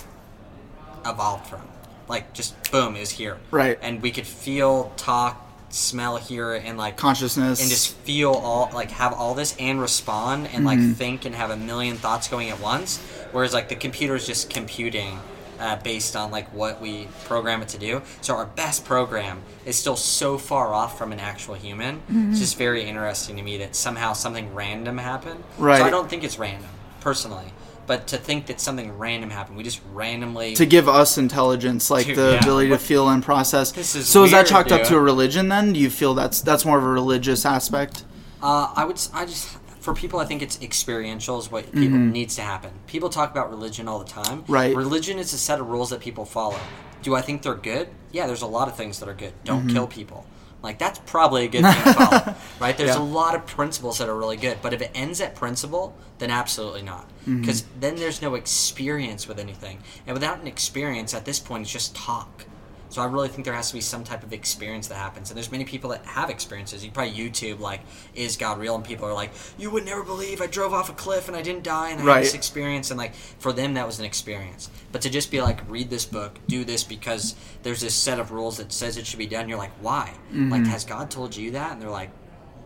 evolved 1.06 1.48
from. 1.48 1.62
Like 2.08 2.34
just 2.34 2.72
boom 2.72 2.96
is 2.96 3.12
here. 3.12 3.38
Right. 3.52 3.78
And 3.82 4.02
we 4.02 4.12
could 4.12 4.28
feel, 4.28 4.92
talk, 4.98 5.42
smell, 5.76 6.18
hear, 6.18 6.54
and 6.54 6.78
like 6.78 6.98
consciousness 6.98 7.62
and 7.62 7.70
just 7.70 7.94
feel 7.98 8.32
all 8.32 8.70
like 8.74 8.92
have 8.92 9.14
all 9.14 9.36
this 9.36 9.56
and 9.60 9.80
respond 9.82 10.48
and 10.48 10.66
Mm-hmm. 10.66 10.88
like 10.88 10.98
think 10.98 11.26
and 11.26 11.36
have 11.36 11.52
a 11.52 11.58
million 11.58 11.98
thoughts 11.98 12.28
going 12.28 12.50
at 12.50 12.60
once. 12.60 13.00
Whereas 13.32 13.54
like 13.54 13.70
the 13.70 13.76
computer 13.76 14.16
is 14.16 14.26
just 14.26 14.50
computing 14.50 15.20
uh, 15.60 15.76
based 15.78 16.16
on 16.16 16.32
like 16.32 16.54
what 16.54 16.82
we 16.82 17.08
program 17.26 17.62
it 17.62 17.70
to 17.70 17.78
do. 17.78 18.02
So 18.22 18.36
our 18.36 18.46
best 18.46 18.84
program 18.86 19.42
is 19.66 19.78
still 19.78 19.96
so 19.96 20.38
far 20.38 20.74
off 20.74 20.98
from 20.98 21.12
an 21.12 21.20
actual 21.20 21.56
human. 21.56 21.98
Mm-hmm. 21.98 22.32
It's 22.32 22.40
just 22.40 22.58
very 22.58 22.84
interesting 22.84 23.36
to 23.38 23.42
me 23.42 23.58
that 23.58 23.76
somehow 23.76 24.14
something 24.14 24.54
random 24.54 24.98
happened. 24.98 25.44
Right. 25.58 25.80
So 25.80 25.86
I 25.86 25.90
don't 25.90 26.10
think 26.10 26.24
it's 26.24 26.38
random 26.40 26.70
personally. 27.02 27.52
But 27.88 28.08
to 28.08 28.18
think 28.18 28.48
that 28.48 28.60
something 28.60 28.98
random 28.98 29.30
happened, 29.30 29.58
we 29.58 29.64
just 29.64 29.82
randomly 29.94 30.56
to 30.56 30.66
give 30.66 30.90
us 30.90 31.18
intelligence, 31.18 31.90
like 31.92 32.08
Dude, 32.08 32.18
the 32.18 32.32
yeah. 32.34 32.40
ability 32.40 32.70
to 32.70 32.78
feel 32.80 33.08
and 33.10 33.24
process. 33.24 33.72
This 33.72 33.96
is 33.96 34.08
so 34.08 34.24
is 34.24 34.32
that 34.32 34.38
weird, 34.38 34.48
chalked 34.48 34.72
up 34.72 34.84
to 34.88 34.96
a 34.96 35.00
religion? 35.00 35.50
Then 35.50 35.74
do 35.74 35.80
you 35.80 35.90
feel 35.90 36.14
that's 36.14 36.42
that's 36.42 36.66
more 36.66 36.78
of 36.78 36.84
a 36.84 36.90
religious 36.90 37.46
aspect? 37.46 38.04
Uh, 38.42 38.72
I 38.76 38.86
would. 38.86 39.00
I 39.14 39.26
just 39.26 39.58
for 39.80 39.94
people, 39.94 40.20
I 40.20 40.26
think 40.26 40.42
it's 40.42 40.60
experiential 40.64 41.38
is 41.38 41.52
what 41.52 41.72
people 41.72 42.00
needs 42.00 42.36
to 42.38 42.42
happen. 42.42 42.72
People 42.88 43.10
talk 43.10 43.30
about 43.30 43.52
religion 43.52 43.88
all 43.88 44.00
the 44.00 44.06
time. 44.06 44.42
Mm-hmm. 44.42 44.52
Right. 44.54 44.76
Religion 44.76 45.20
is 45.20 45.32
a 45.34 45.38
set 45.38 45.60
of 45.60 45.68
rules 45.70 45.92
that 45.92 46.00
people 46.00 46.26
follow. 46.26 46.58
Do 47.04 47.16
I 47.16 47.22
think 47.22 47.44
they're 47.44 47.54
good? 47.54 47.90
Yeah, 48.12 48.26
there's 48.26 48.42
a 48.42 48.48
lot 48.48 48.68
of 48.68 48.76
things 48.76 49.00
that 49.00 49.08
are 49.08 49.14
good. 49.14 49.34
Don't 49.44 49.60
Mm-hmm. 49.68 49.70
kill 49.76 49.86
people. 49.88 50.26
Like 50.66 50.80
that's 50.80 51.00
probably 51.06 51.46
a 51.46 51.48
good 51.48 51.64
thing 51.64 51.84
to 51.84 51.94
follow, 51.94 52.36
right? 52.60 52.76
There's 52.78 52.96
Yeah. 52.96 53.02
a 53.02 53.04
lot 53.04 53.36
of 53.36 53.46
principles 53.46 54.00
that 54.00 54.10
are 54.10 54.16
really 54.18 54.38
good, 54.38 54.58
but 54.62 54.74
if 54.74 54.82
it 54.82 54.92
ends 54.94 55.22
at 55.22 55.36
principle, 55.36 55.96
then 56.18 56.32
absolutely 56.32 56.82
not, 56.82 57.08
Mm-hmm. 57.22 57.42
because 57.42 57.64
then 57.80 57.96
there's 57.96 58.22
no 58.22 58.36
experience 58.36 59.28
with 59.28 59.40
anything, 59.40 59.80
and 60.06 60.14
without 60.14 60.40
an 60.42 60.48
experience, 60.48 61.14
at 61.14 61.26
this 61.26 61.40
point, 61.40 61.62
it's 61.64 61.72
just 61.72 61.96
talk. 61.96 62.46
So 62.90 63.02
I 63.02 63.06
really 63.06 63.28
think 63.28 63.44
there 63.46 63.54
has 63.54 63.70
to 63.70 63.74
be 63.74 63.82
some 63.82 64.04
type 64.04 64.24
of 64.24 64.32
experience 64.32 64.88
that 64.88 64.96
happens. 64.96 65.30
And 65.30 65.36
there's 65.36 65.52
many 65.52 65.66
people 65.66 65.90
that 65.90 66.06
have 66.06 66.30
experiences. 66.30 66.86
You 66.86 66.92
probably 66.92 67.14
YouTube 67.14 67.60
like, 67.60 67.82
is 68.14 68.38
God 68.38 68.58
real? 68.60 68.76
And 68.76 68.84
people 68.86 69.08
are 69.08 69.14
like, 69.14 69.32
you 69.58 69.70
would 69.72 69.84
never 69.86 70.04
believe 70.04 70.40
I 70.42 70.48
drove 70.48 70.74
off 70.74 70.90
a 70.90 70.94
cliff 70.94 71.28
and 71.28 71.36
I 71.36 71.42
didn't 71.42 71.64
die 71.64 71.90
and 71.90 72.02
I 72.02 72.06
Right. 72.06 72.16
had 72.18 72.24
this 72.26 72.34
experience. 72.36 72.92
And 72.92 72.98
like 72.98 73.14
for 73.16 73.52
them 73.52 73.74
that 73.74 73.86
was 73.86 74.00
an 74.00 74.06
experience. 74.06 74.70
But 74.92 75.02
to 75.02 75.10
just 75.10 75.30
be 75.32 75.42
like, 75.42 75.70
read 75.70 75.90
this 75.90 76.06
book, 76.06 76.38
do 76.48 76.64
this 76.64 76.84
because 76.84 77.36
there's 77.64 77.82
this 77.82 77.96
set 77.96 78.20
of 78.20 78.32
rules 78.32 78.58
that 78.58 78.72
says 78.72 78.98
it 78.98 79.06
should 79.06 79.20
be 79.20 79.28
done. 79.28 79.50
You're 79.50 79.58
like, 79.58 79.74
why? 79.82 80.14
Mm-hmm. 80.30 80.52
Like, 80.52 80.66
has 80.68 80.86
God 80.86 81.10
told 81.12 81.36
you 81.36 81.52
that? 81.52 81.74
And 81.74 81.82
they're 81.82 81.90
like, 81.90 82.12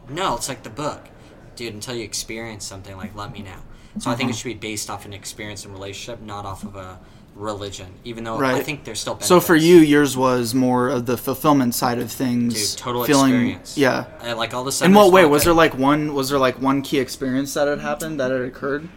no, 0.10 0.36
it's 0.36 0.49
like 0.49 0.63
the 0.63 0.69
book, 0.69 1.08
dude. 1.55 1.73
Until 1.73 1.95
you 1.95 2.03
experience 2.03 2.65
something, 2.65 2.95
like 2.97 3.15
let 3.15 3.32
me 3.32 3.41
know. 3.41 3.60
So 3.99 4.12
I 4.12 4.15
think 4.15 4.29
it 4.29 4.34
Uh-huh. 4.34 4.38
should 4.39 4.47
be 4.49 4.53
based 4.53 4.89
off 4.89 5.05
an 5.05 5.13
experience 5.13 5.65
and 5.65 5.73
relationship, 5.73 6.21
not 6.21 6.45
off 6.45 6.63
of 6.63 6.75
a 6.75 6.99
religion. 7.39 7.88
Even 8.04 8.23
though 8.23 8.36
I 8.36 8.39
Right. 8.54 8.65
think 8.65 8.84
there's 8.84 8.99
still 8.99 9.19
So 9.21 9.39
for 9.39 9.56
you, 9.56 9.78
yours 9.78 10.15
was 10.17 10.54
more 10.54 10.89
of 10.89 11.06
the 11.06 11.17
fulfillment 11.17 11.73
side 11.73 11.97
of 11.99 12.12
things. 12.12 12.71
Dude, 12.71 12.78
total 12.80 13.04
feeling, 13.06 13.32
experience. 13.32 13.78
Yeah. 13.78 14.06
Uh, 14.23 14.36
like 14.36 14.54
all 14.54 14.69
sudden. 14.69 14.91
In 14.91 14.97
what 14.97 15.12
way 15.12 15.25
was 15.25 15.43
there 15.45 15.54
like 15.54 15.78
one? 15.78 16.13
Was 16.13 16.30
there 16.30 16.39
like 16.39 16.62
one 16.62 16.82
key 16.82 16.99
experience 16.99 17.54
that 17.54 17.67
had 17.67 17.80
happened 17.80 18.19
that 18.19 18.32
had 18.32 18.41
occurred? 18.41 18.89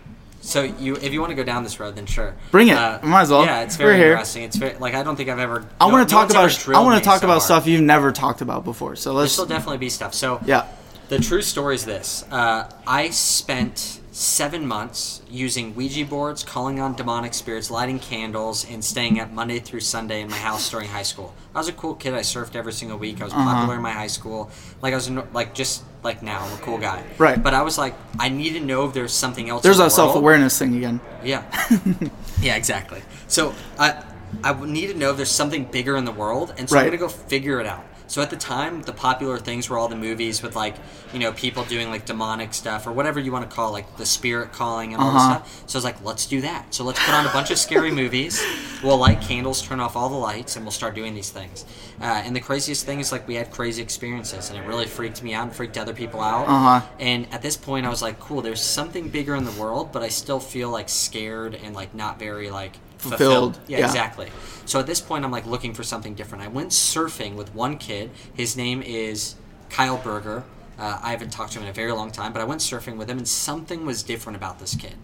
So 0.44 0.62
you, 0.62 0.96
if 0.96 1.12
you 1.12 1.20
want 1.20 1.30
to 1.30 1.36
go 1.36 1.44
down 1.44 1.62
this 1.62 1.78
road, 1.78 1.94
then 1.94 2.04
sure. 2.04 2.34
Bring 2.50 2.66
it. 2.68 2.76
Uh, 2.76 2.98
Might 3.04 3.22
as 3.22 3.30
well. 3.30 3.44
Yeah, 3.44 3.60
it's 3.60 3.76
very 3.76 4.02
interesting. 4.02 4.42
It's 4.42 4.56
very 4.56 4.76
like 4.78 4.92
I 4.94 5.04
don't 5.04 5.14
think 5.14 5.28
I've 5.28 5.38
ever. 5.38 5.64
I 5.80 5.86
no- 5.86 5.92
want 5.92 6.08
to 6.08 6.14
no 6.14 6.20
talk 6.20 6.30
about. 6.30 6.68
I 6.68 6.80
want 6.80 6.98
to 6.98 7.04
talk 7.04 7.20
so 7.20 7.26
about 7.26 7.34
hard. 7.34 7.42
stuff 7.44 7.66
you've 7.68 7.80
never 7.80 8.10
talked 8.10 8.40
about 8.40 8.64
before. 8.64 8.96
So 8.96 9.12
let's. 9.12 9.30
This 9.32 9.38
will 9.38 9.46
definitely 9.46 9.78
be 9.78 9.88
stuff. 9.88 10.14
So 10.14 10.40
yeah. 10.44 10.66
The 11.08 11.20
true 11.20 11.42
story 11.42 11.76
is 11.76 11.84
this: 11.84 12.24
uh, 12.32 12.64
I 12.86 13.10
spent 13.10 14.00
seven 14.12 14.66
months 14.66 15.22
using 15.30 15.74
Ouija 15.74 16.04
boards, 16.04 16.44
calling 16.44 16.78
on 16.78 16.94
demonic 16.94 17.32
spirits, 17.32 17.70
lighting 17.70 17.98
candles, 17.98 18.64
and 18.70 18.84
staying 18.84 19.18
up 19.18 19.30
Monday 19.32 19.58
through 19.58 19.80
Sunday 19.80 20.20
in 20.20 20.28
my 20.28 20.36
house 20.36 20.70
during 20.70 20.86
high 20.88 21.02
school. 21.02 21.34
I 21.54 21.58
was 21.58 21.68
a 21.68 21.72
cool 21.72 21.94
kid. 21.94 22.12
I 22.12 22.20
surfed 22.20 22.54
every 22.54 22.74
single 22.74 22.98
week. 22.98 23.20
I 23.22 23.24
was 23.24 23.32
Uh-huh. 23.32 23.42
popular 23.42 23.76
in 23.76 23.82
my 23.82 23.90
high 23.90 24.06
school. 24.08 24.50
Like 24.82 24.92
I 24.92 24.96
was 24.96 25.08
like 25.32 25.54
just 25.54 25.82
like 26.02 26.22
now, 26.22 26.40
I'm 26.44 26.52
a 26.52 26.60
cool 26.60 26.76
guy. 26.78 27.02
Right. 27.16 27.42
But 27.42 27.54
I 27.54 27.62
was 27.62 27.78
like, 27.78 27.94
I 28.18 28.28
need 28.28 28.52
to 28.52 28.60
know 28.60 28.84
if 28.86 28.92
there's 28.92 29.12
something 29.14 29.48
else. 29.48 29.62
There's 29.62 29.76
in 29.78 29.82
the 29.84 29.86
a 29.86 29.90
self 29.90 30.14
awareness 30.14 30.58
thing 30.58 30.76
again. 30.76 31.00
Yeah. 31.24 31.42
yeah, 32.40 32.56
exactly. 32.56 33.00
So 33.28 33.54
I 33.78 34.04
I 34.44 34.52
need 34.66 34.88
to 34.88 34.94
know 34.94 35.10
if 35.10 35.16
there's 35.16 35.30
something 35.30 35.64
bigger 35.64 35.96
in 35.96 36.04
the 36.04 36.12
world, 36.12 36.52
and 36.58 36.68
so 36.68 36.76
I'm 36.78 36.84
gonna 36.86 36.96
go 36.98 37.08
figure 37.08 37.60
it 37.60 37.66
out. 37.66 37.84
So 38.12 38.20
at 38.20 38.28
the 38.28 38.36
time, 38.36 38.82
the 38.82 38.92
popular 38.92 39.38
things 39.38 39.70
were 39.70 39.78
all 39.78 39.88
the 39.88 39.96
movies 39.96 40.42
with 40.42 40.54
like 40.54 40.74
you 41.14 41.18
know 41.18 41.32
people 41.32 41.64
doing 41.64 41.88
like 41.88 42.04
demonic 42.04 42.52
stuff 42.52 42.86
or 42.86 42.92
whatever 42.92 43.18
you 43.18 43.32
want 43.32 43.48
to 43.48 43.56
call 43.56 43.70
it, 43.70 43.72
like 43.72 43.96
the 43.96 44.04
spirit 44.04 44.52
calling 44.52 44.92
and 44.92 45.02
all 45.02 45.08
Uh-huh. 45.16 45.38
this 45.38 45.50
stuff. 45.52 45.70
So 45.70 45.76
I 45.76 45.78
was 45.78 45.84
like, 45.84 46.04
let's 46.04 46.26
do 46.26 46.42
that. 46.42 46.74
So 46.74 46.84
let's 46.84 47.02
put 47.02 47.14
on 47.14 47.24
a 47.24 47.30
bunch 47.32 47.50
of 47.50 47.56
scary 47.56 47.90
movies. 48.02 48.38
We'll 48.82 48.98
light 48.98 49.22
candles, 49.22 49.62
turn 49.62 49.80
off 49.80 49.96
all 49.96 50.10
the 50.10 50.16
lights, 50.16 50.56
and 50.56 50.64
we'll 50.66 50.72
start 50.72 50.94
doing 50.94 51.14
these 51.14 51.30
things. 51.30 51.64
Uh, 52.02 52.04
and 52.04 52.36
the 52.36 52.40
craziest 52.40 52.84
thing 52.84 53.00
is 53.00 53.12
like 53.12 53.26
we 53.26 53.36
had 53.36 53.50
crazy 53.50 53.80
experiences, 53.80 54.50
and 54.50 54.58
it 54.58 54.66
really 54.68 54.84
freaked 54.86 55.22
me 55.22 55.32
out 55.32 55.44
and 55.44 55.56
freaked 55.56 55.78
other 55.78 55.94
people 55.94 56.20
out. 56.20 56.46
Uh-huh. 56.48 56.86
And 57.00 57.26
at 57.32 57.40
this 57.40 57.56
point, 57.56 57.86
I 57.86 57.88
was 57.88 58.02
like, 58.02 58.20
cool, 58.20 58.42
there's 58.42 58.60
something 58.60 59.08
bigger 59.08 59.34
in 59.36 59.44
the 59.46 59.52
world, 59.52 59.90
but 59.90 60.02
I 60.02 60.08
still 60.08 60.38
feel 60.38 60.68
like 60.68 60.90
scared 60.90 61.54
and 61.54 61.74
like 61.74 61.94
not 61.94 62.18
very 62.18 62.50
like 62.50 62.76
Fulfilled, 63.10 63.58
Yeah, 63.66 63.78
yeah. 63.78 63.86
exactly. 63.86 64.30
So 64.64 64.78
at 64.78 64.86
this 64.86 65.00
point, 65.00 65.24
I'm 65.24 65.30
like 65.30 65.46
looking 65.46 65.74
for 65.74 65.82
something 65.82 66.14
different. 66.14 66.44
I 66.44 66.48
went 66.48 66.70
surfing 66.70 67.34
with 67.34 67.54
one 67.54 67.78
kid. 67.78 68.10
His 68.34 68.56
name 68.56 68.82
is 68.82 69.34
Kyle 69.70 69.98
Berger. 69.98 70.44
Uh, 70.78 70.98
I 71.02 71.10
haven't 71.10 71.30
talked 71.30 71.52
to 71.52 71.58
him 71.58 71.64
in 71.64 71.70
a 71.70 71.74
very 71.74 71.92
long 71.92 72.10
time, 72.10 72.32
but 72.32 72.40
I 72.40 72.44
went 72.44 72.60
surfing 72.60 72.96
with 72.96 73.08
him, 73.10 73.18
and 73.18 73.28
something 73.28 73.84
was 73.84 74.02
different 74.02 74.36
about 74.36 74.58
this 74.58 74.74
kid. 74.74 74.94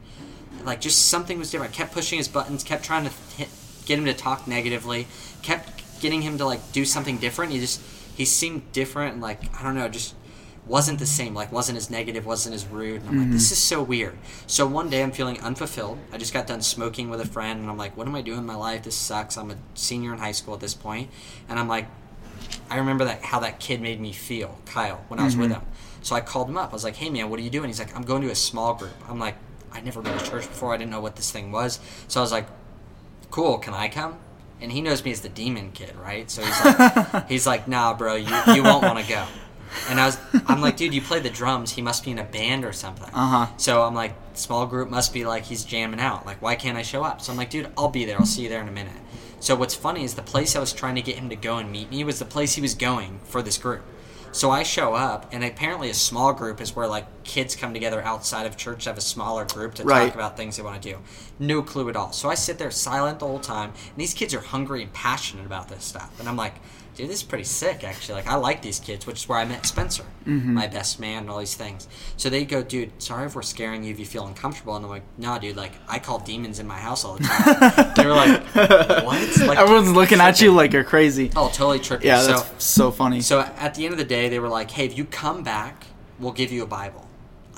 Like, 0.64 0.80
just 0.80 1.06
something 1.06 1.38
was 1.38 1.50
different. 1.50 1.72
I 1.74 1.76
kept 1.76 1.92
pushing 1.92 2.18
his 2.18 2.28
buttons, 2.28 2.64
kept 2.64 2.84
trying 2.84 3.04
to 3.04 3.12
hit, 3.36 3.48
get 3.84 3.98
him 3.98 4.04
to 4.06 4.14
talk 4.14 4.46
negatively, 4.48 5.06
kept 5.42 6.00
getting 6.00 6.22
him 6.22 6.38
to 6.38 6.44
like 6.44 6.72
do 6.72 6.84
something 6.84 7.18
different. 7.18 7.52
He 7.52 7.60
just 7.60 7.80
he 8.16 8.24
seemed 8.24 8.72
different, 8.72 9.14
and 9.14 9.22
like 9.22 9.40
I 9.58 9.62
don't 9.62 9.74
know, 9.74 9.88
just 9.88 10.14
wasn't 10.68 10.98
the 10.98 11.06
same. 11.06 11.34
Like 11.34 11.50
wasn't 11.50 11.78
as 11.78 11.90
negative, 11.90 12.26
wasn't 12.26 12.54
as 12.54 12.66
rude. 12.66 13.00
And 13.02 13.10
I'm 13.10 13.18
like, 13.22 13.30
this 13.30 13.50
is 13.52 13.58
so 13.58 13.82
weird. 13.82 14.16
So 14.46 14.66
one 14.66 14.90
day 14.90 15.02
I'm 15.02 15.12
feeling 15.12 15.40
unfulfilled. 15.40 15.98
I 16.12 16.18
just 16.18 16.32
got 16.32 16.46
done 16.46 16.60
smoking 16.62 17.08
with 17.10 17.20
a 17.20 17.26
friend, 17.26 17.60
and 17.60 17.70
I'm 17.70 17.76
like, 17.78 17.96
what 17.96 18.06
am 18.06 18.14
I 18.14 18.22
doing 18.22 18.38
in 18.38 18.46
my 18.46 18.54
life? 18.54 18.82
This 18.84 18.94
sucks. 18.96 19.36
I'm 19.36 19.50
a 19.50 19.56
senior 19.74 20.12
in 20.12 20.18
high 20.18 20.32
school 20.32 20.54
at 20.54 20.60
this 20.60 20.74
point, 20.74 21.10
and 21.48 21.58
I'm 21.58 21.68
like, 21.68 21.86
I 22.70 22.76
remember 22.76 23.04
that 23.06 23.22
how 23.22 23.40
that 23.40 23.60
kid 23.60 23.80
made 23.80 24.00
me 24.00 24.12
feel, 24.12 24.58
Kyle, 24.66 25.04
when 25.08 25.18
I 25.18 25.24
was 25.24 25.34
Mm-hmm. 25.34 25.42
with 25.42 25.52
him. 25.52 25.62
So 26.02 26.14
I 26.14 26.20
called 26.20 26.48
him 26.48 26.56
up. 26.56 26.70
I 26.70 26.72
was 26.74 26.84
like, 26.84 26.96
"Hey 26.96 27.10
man, 27.10 27.28
what 27.28 27.38
are 27.40 27.42
you 27.42 27.50
doing?" 27.50 27.68
He's 27.68 27.78
like, 27.80 27.94
"I'm 27.96 28.02
going 28.02 28.22
to 28.22 28.30
a 28.30 28.34
small 28.34 28.74
group." 28.74 28.92
I'm 29.08 29.18
like, 29.18 29.34
"I'd 29.72 29.84
never 29.84 30.00
been 30.00 30.16
to 30.16 30.24
church 30.24 30.46
before. 30.46 30.72
I 30.72 30.76
didn't 30.76 30.90
know 30.92 31.00
what 31.00 31.16
this 31.16 31.30
thing 31.32 31.50
was." 31.50 31.80
So 32.06 32.20
I 32.20 32.22
was 32.22 32.30
like, 32.32 32.46
"Cool, 33.30 33.58
can 33.58 33.74
I 33.74 33.88
come?" 33.88 34.16
And 34.60 34.70
he 34.72 34.80
knows 34.80 35.04
me 35.04 35.10
as 35.10 35.20
the 35.20 35.28
demon 35.28 35.72
kid, 35.72 35.94
right? 35.96 36.30
So 36.30 36.42
he's 36.42 36.64
like, 36.64 37.28
he's 37.28 37.46
like, 37.46 37.68
"Nah, 37.68 37.94
bro, 37.94 38.14
you 38.14 38.34
you 38.54 38.62
won't 38.62 38.82
want 38.84 38.98
to 38.98 39.08
go." 39.08 39.24
And 39.88 40.00
I 40.00 40.06
was, 40.06 40.18
I'm 40.46 40.60
like, 40.60 40.76
dude, 40.76 40.94
you 40.94 41.00
play 41.02 41.20
the 41.20 41.30
drums. 41.30 41.72
He 41.72 41.82
must 41.82 42.04
be 42.04 42.10
in 42.10 42.18
a 42.18 42.24
band 42.24 42.64
or 42.64 42.72
something. 42.72 43.10
Uh-huh. 43.12 43.46
So 43.56 43.82
I'm 43.82 43.94
like, 43.94 44.14
small 44.34 44.66
group 44.66 44.88
must 44.90 45.12
be 45.12 45.24
like 45.26 45.44
he's 45.44 45.64
jamming 45.64 46.00
out. 46.00 46.24
Like, 46.26 46.40
why 46.42 46.54
can't 46.56 46.76
I 46.78 46.82
show 46.82 47.02
up? 47.04 47.20
So 47.20 47.32
I'm 47.32 47.38
like, 47.38 47.50
dude, 47.50 47.70
I'll 47.76 47.88
be 47.88 48.04
there. 48.04 48.18
I'll 48.18 48.26
see 48.26 48.42
you 48.42 48.48
there 48.48 48.62
in 48.62 48.68
a 48.68 48.72
minute. 48.72 48.92
So 49.40 49.54
what's 49.54 49.74
funny 49.74 50.04
is 50.04 50.14
the 50.14 50.22
place 50.22 50.56
I 50.56 50.60
was 50.60 50.72
trying 50.72 50.96
to 50.96 51.02
get 51.02 51.16
him 51.16 51.28
to 51.28 51.36
go 51.36 51.58
and 51.58 51.70
meet 51.70 51.90
me 51.90 52.02
was 52.04 52.18
the 52.18 52.24
place 52.24 52.54
he 52.54 52.60
was 52.60 52.74
going 52.74 53.20
for 53.24 53.40
this 53.42 53.56
group. 53.58 53.82
So 54.30 54.50
I 54.50 54.62
show 54.62 54.92
up, 54.94 55.32
and 55.32 55.42
apparently 55.42 55.88
a 55.88 55.94
small 55.94 56.34
group 56.34 56.60
is 56.60 56.76
where 56.76 56.86
like 56.86 57.24
kids 57.24 57.56
come 57.56 57.72
together 57.72 58.02
outside 58.02 58.44
of 58.46 58.56
church 58.58 58.84
to 58.84 58.90
have 58.90 58.98
a 58.98 59.02
smaller 59.02 59.46
group 59.46 59.74
to 59.76 59.84
Right. 59.84 60.06
talk 60.06 60.14
about 60.14 60.36
things 60.36 60.56
they 60.58 60.62
want 60.62 60.82
to 60.82 60.90
do. 60.92 60.98
No 61.38 61.62
clue 61.62 61.88
at 61.88 61.96
all. 61.96 62.12
So 62.12 62.28
I 62.28 62.34
sit 62.34 62.58
there 62.58 62.70
silent 62.70 63.20
the 63.20 63.26
whole 63.26 63.38
time, 63.40 63.70
and 63.70 63.96
these 63.96 64.12
kids 64.12 64.34
are 64.34 64.40
hungry 64.40 64.82
and 64.82 64.92
passionate 64.92 65.46
about 65.46 65.68
this 65.68 65.82
stuff. 65.84 66.18
And 66.20 66.28
I'm 66.28 66.36
like, 66.36 66.54
dude, 66.94 67.08
this 67.08 67.18
is 67.18 67.22
pretty 67.22 67.44
sick 67.44 67.84
actually. 67.84 68.16
Like 68.16 68.28
I 68.28 68.34
like 68.34 68.62
these 68.62 68.80
kids, 68.80 69.06
which 69.06 69.22
is 69.22 69.28
where 69.28 69.38
I 69.38 69.44
met 69.44 69.66
Spencer, 69.66 70.04
mm-hmm. 70.26 70.54
my 70.54 70.66
best 70.66 71.00
man, 71.00 71.22
and 71.22 71.30
all 71.30 71.38
these 71.38 71.54
things. 71.54 71.88
So 72.16 72.28
they 72.28 72.44
go, 72.44 72.62
dude, 72.62 73.02
sorry 73.02 73.26
if 73.26 73.34
we're 73.34 73.42
scaring 73.42 73.84
you 73.84 73.90
if 73.90 73.98
you 73.98 74.06
feel 74.06 74.26
uncomfortable. 74.26 74.76
And 74.76 74.84
I'm 74.84 74.90
like, 74.90 75.02
nah, 75.16 75.38
dude, 75.38 75.56
like 75.56 75.72
I 75.88 75.98
call 75.98 76.18
demons 76.18 76.58
in 76.58 76.66
my 76.66 76.78
house 76.78 77.04
all 77.04 77.16
the 77.16 77.24
time. 77.24 77.92
they 77.96 78.06
were 78.06 78.12
like, 78.12 78.42
what? 79.04 79.38
Like, 79.38 79.58
Everyone's 79.58 79.92
looking 79.92 80.20
at 80.20 80.40
you 80.40 80.52
like 80.52 80.72
you're 80.72 80.84
crazy. 80.84 81.30
Oh, 81.36 81.48
totally 81.48 81.80
trippy. 81.80 82.04
Yeah, 82.04 82.20
so, 82.20 82.32
that's 82.32 82.64
so 82.64 82.90
funny. 82.90 83.20
so 83.20 83.40
at 83.40 83.74
the 83.74 83.84
end 83.84 83.92
of 83.92 83.98
the 83.98 84.04
day, 84.04 84.28
they 84.28 84.38
were 84.38 84.48
like, 84.48 84.70
"Hey, 84.70 84.86
if 84.86 84.96
you 84.96 85.04
come 85.04 85.42
back, 85.42 85.86
we'll 86.18 86.32
give 86.32 86.52
you 86.52 86.62
a 86.62 86.66
Bible." 86.66 87.07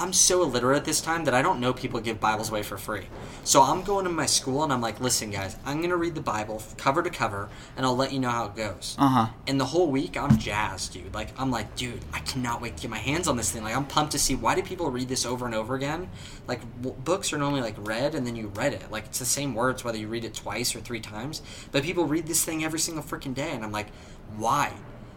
I'm 0.00 0.14
so 0.14 0.42
illiterate 0.42 0.78
at 0.78 0.84
this 0.86 1.02
time 1.02 1.24
that 1.26 1.34
I 1.34 1.42
don't 1.42 1.60
know 1.60 1.74
people 1.74 2.00
give 2.00 2.18
Bibles 2.18 2.48
away 2.48 2.62
for 2.62 2.78
free. 2.78 3.06
So 3.44 3.60
I'm 3.60 3.82
going 3.82 4.06
to 4.06 4.10
my 4.10 4.24
school 4.24 4.64
and 4.64 4.72
I'm 4.72 4.80
like, 4.80 4.98
"Listen, 4.98 5.30
guys, 5.30 5.56
I'm 5.66 5.82
gonna 5.82 5.98
read 5.98 6.14
the 6.14 6.22
Bible 6.22 6.62
cover 6.78 7.02
to 7.02 7.10
cover, 7.10 7.50
and 7.76 7.84
I'll 7.84 7.94
let 7.94 8.10
you 8.10 8.18
know 8.18 8.30
how 8.30 8.46
it 8.46 8.56
goes." 8.56 8.96
Uh 8.98 9.08
huh. 9.08 9.26
And 9.46 9.60
the 9.60 9.66
whole 9.66 9.90
week, 9.90 10.16
I'm 10.16 10.38
jazzed, 10.38 10.94
dude. 10.94 11.12
Like, 11.12 11.38
I'm 11.38 11.50
like, 11.50 11.76
dude, 11.76 12.00
I 12.14 12.20
cannot 12.20 12.62
wait 12.62 12.76
to 12.76 12.82
get 12.82 12.90
my 12.90 12.98
hands 12.98 13.28
on 13.28 13.36
this 13.36 13.50
thing. 13.50 13.62
Like, 13.62 13.76
I'm 13.76 13.84
pumped 13.84 14.12
to 14.12 14.18
see 14.18 14.34
why 14.34 14.54
do 14.54 14.62
people 14.62 14.90
read 14.90 15.08
this 15.08 15.26
over 15.26 15.44
and 15.44 15.54
over 15.54 15.74
again. 15.74 16.08
Like, 16.48 16.60
w- 16.82 16.98
books 17.02 17.30
are 17.34 17.38
normally 17.38 17.60
like 17.60 17.76
read 17.78 18.14
and 18.14 18.26
then 18.26 18.36
you 18.36 18.48
read 18.48 18.72
it. 18.72 18.90
Like, 18.90 19.04
it's 19.04 19.18
the 19.18 19.26
same 19.26 19.54
words 19.54 19.84
whether 19.84 19.98
you 19.98 20.08
read 20.08 20.24
it 20.24 20.32
twice 20.32 20.74
or 20.74 20.80
three 20.80 21.00
times. 21.00 21.42
But 21.72 21.82
people 21.82 22.06
read 22.06 22.26
this 22.26 22.42
thing 22.42 22.64
every 22.64 22.78
single 22.78 23.04
freaking 23.04 23.34
day, 23.34 23.50
and 23.50 23.62
I'm 23.62 23.72
like, 23.72 23.88
why? 24.38 24.72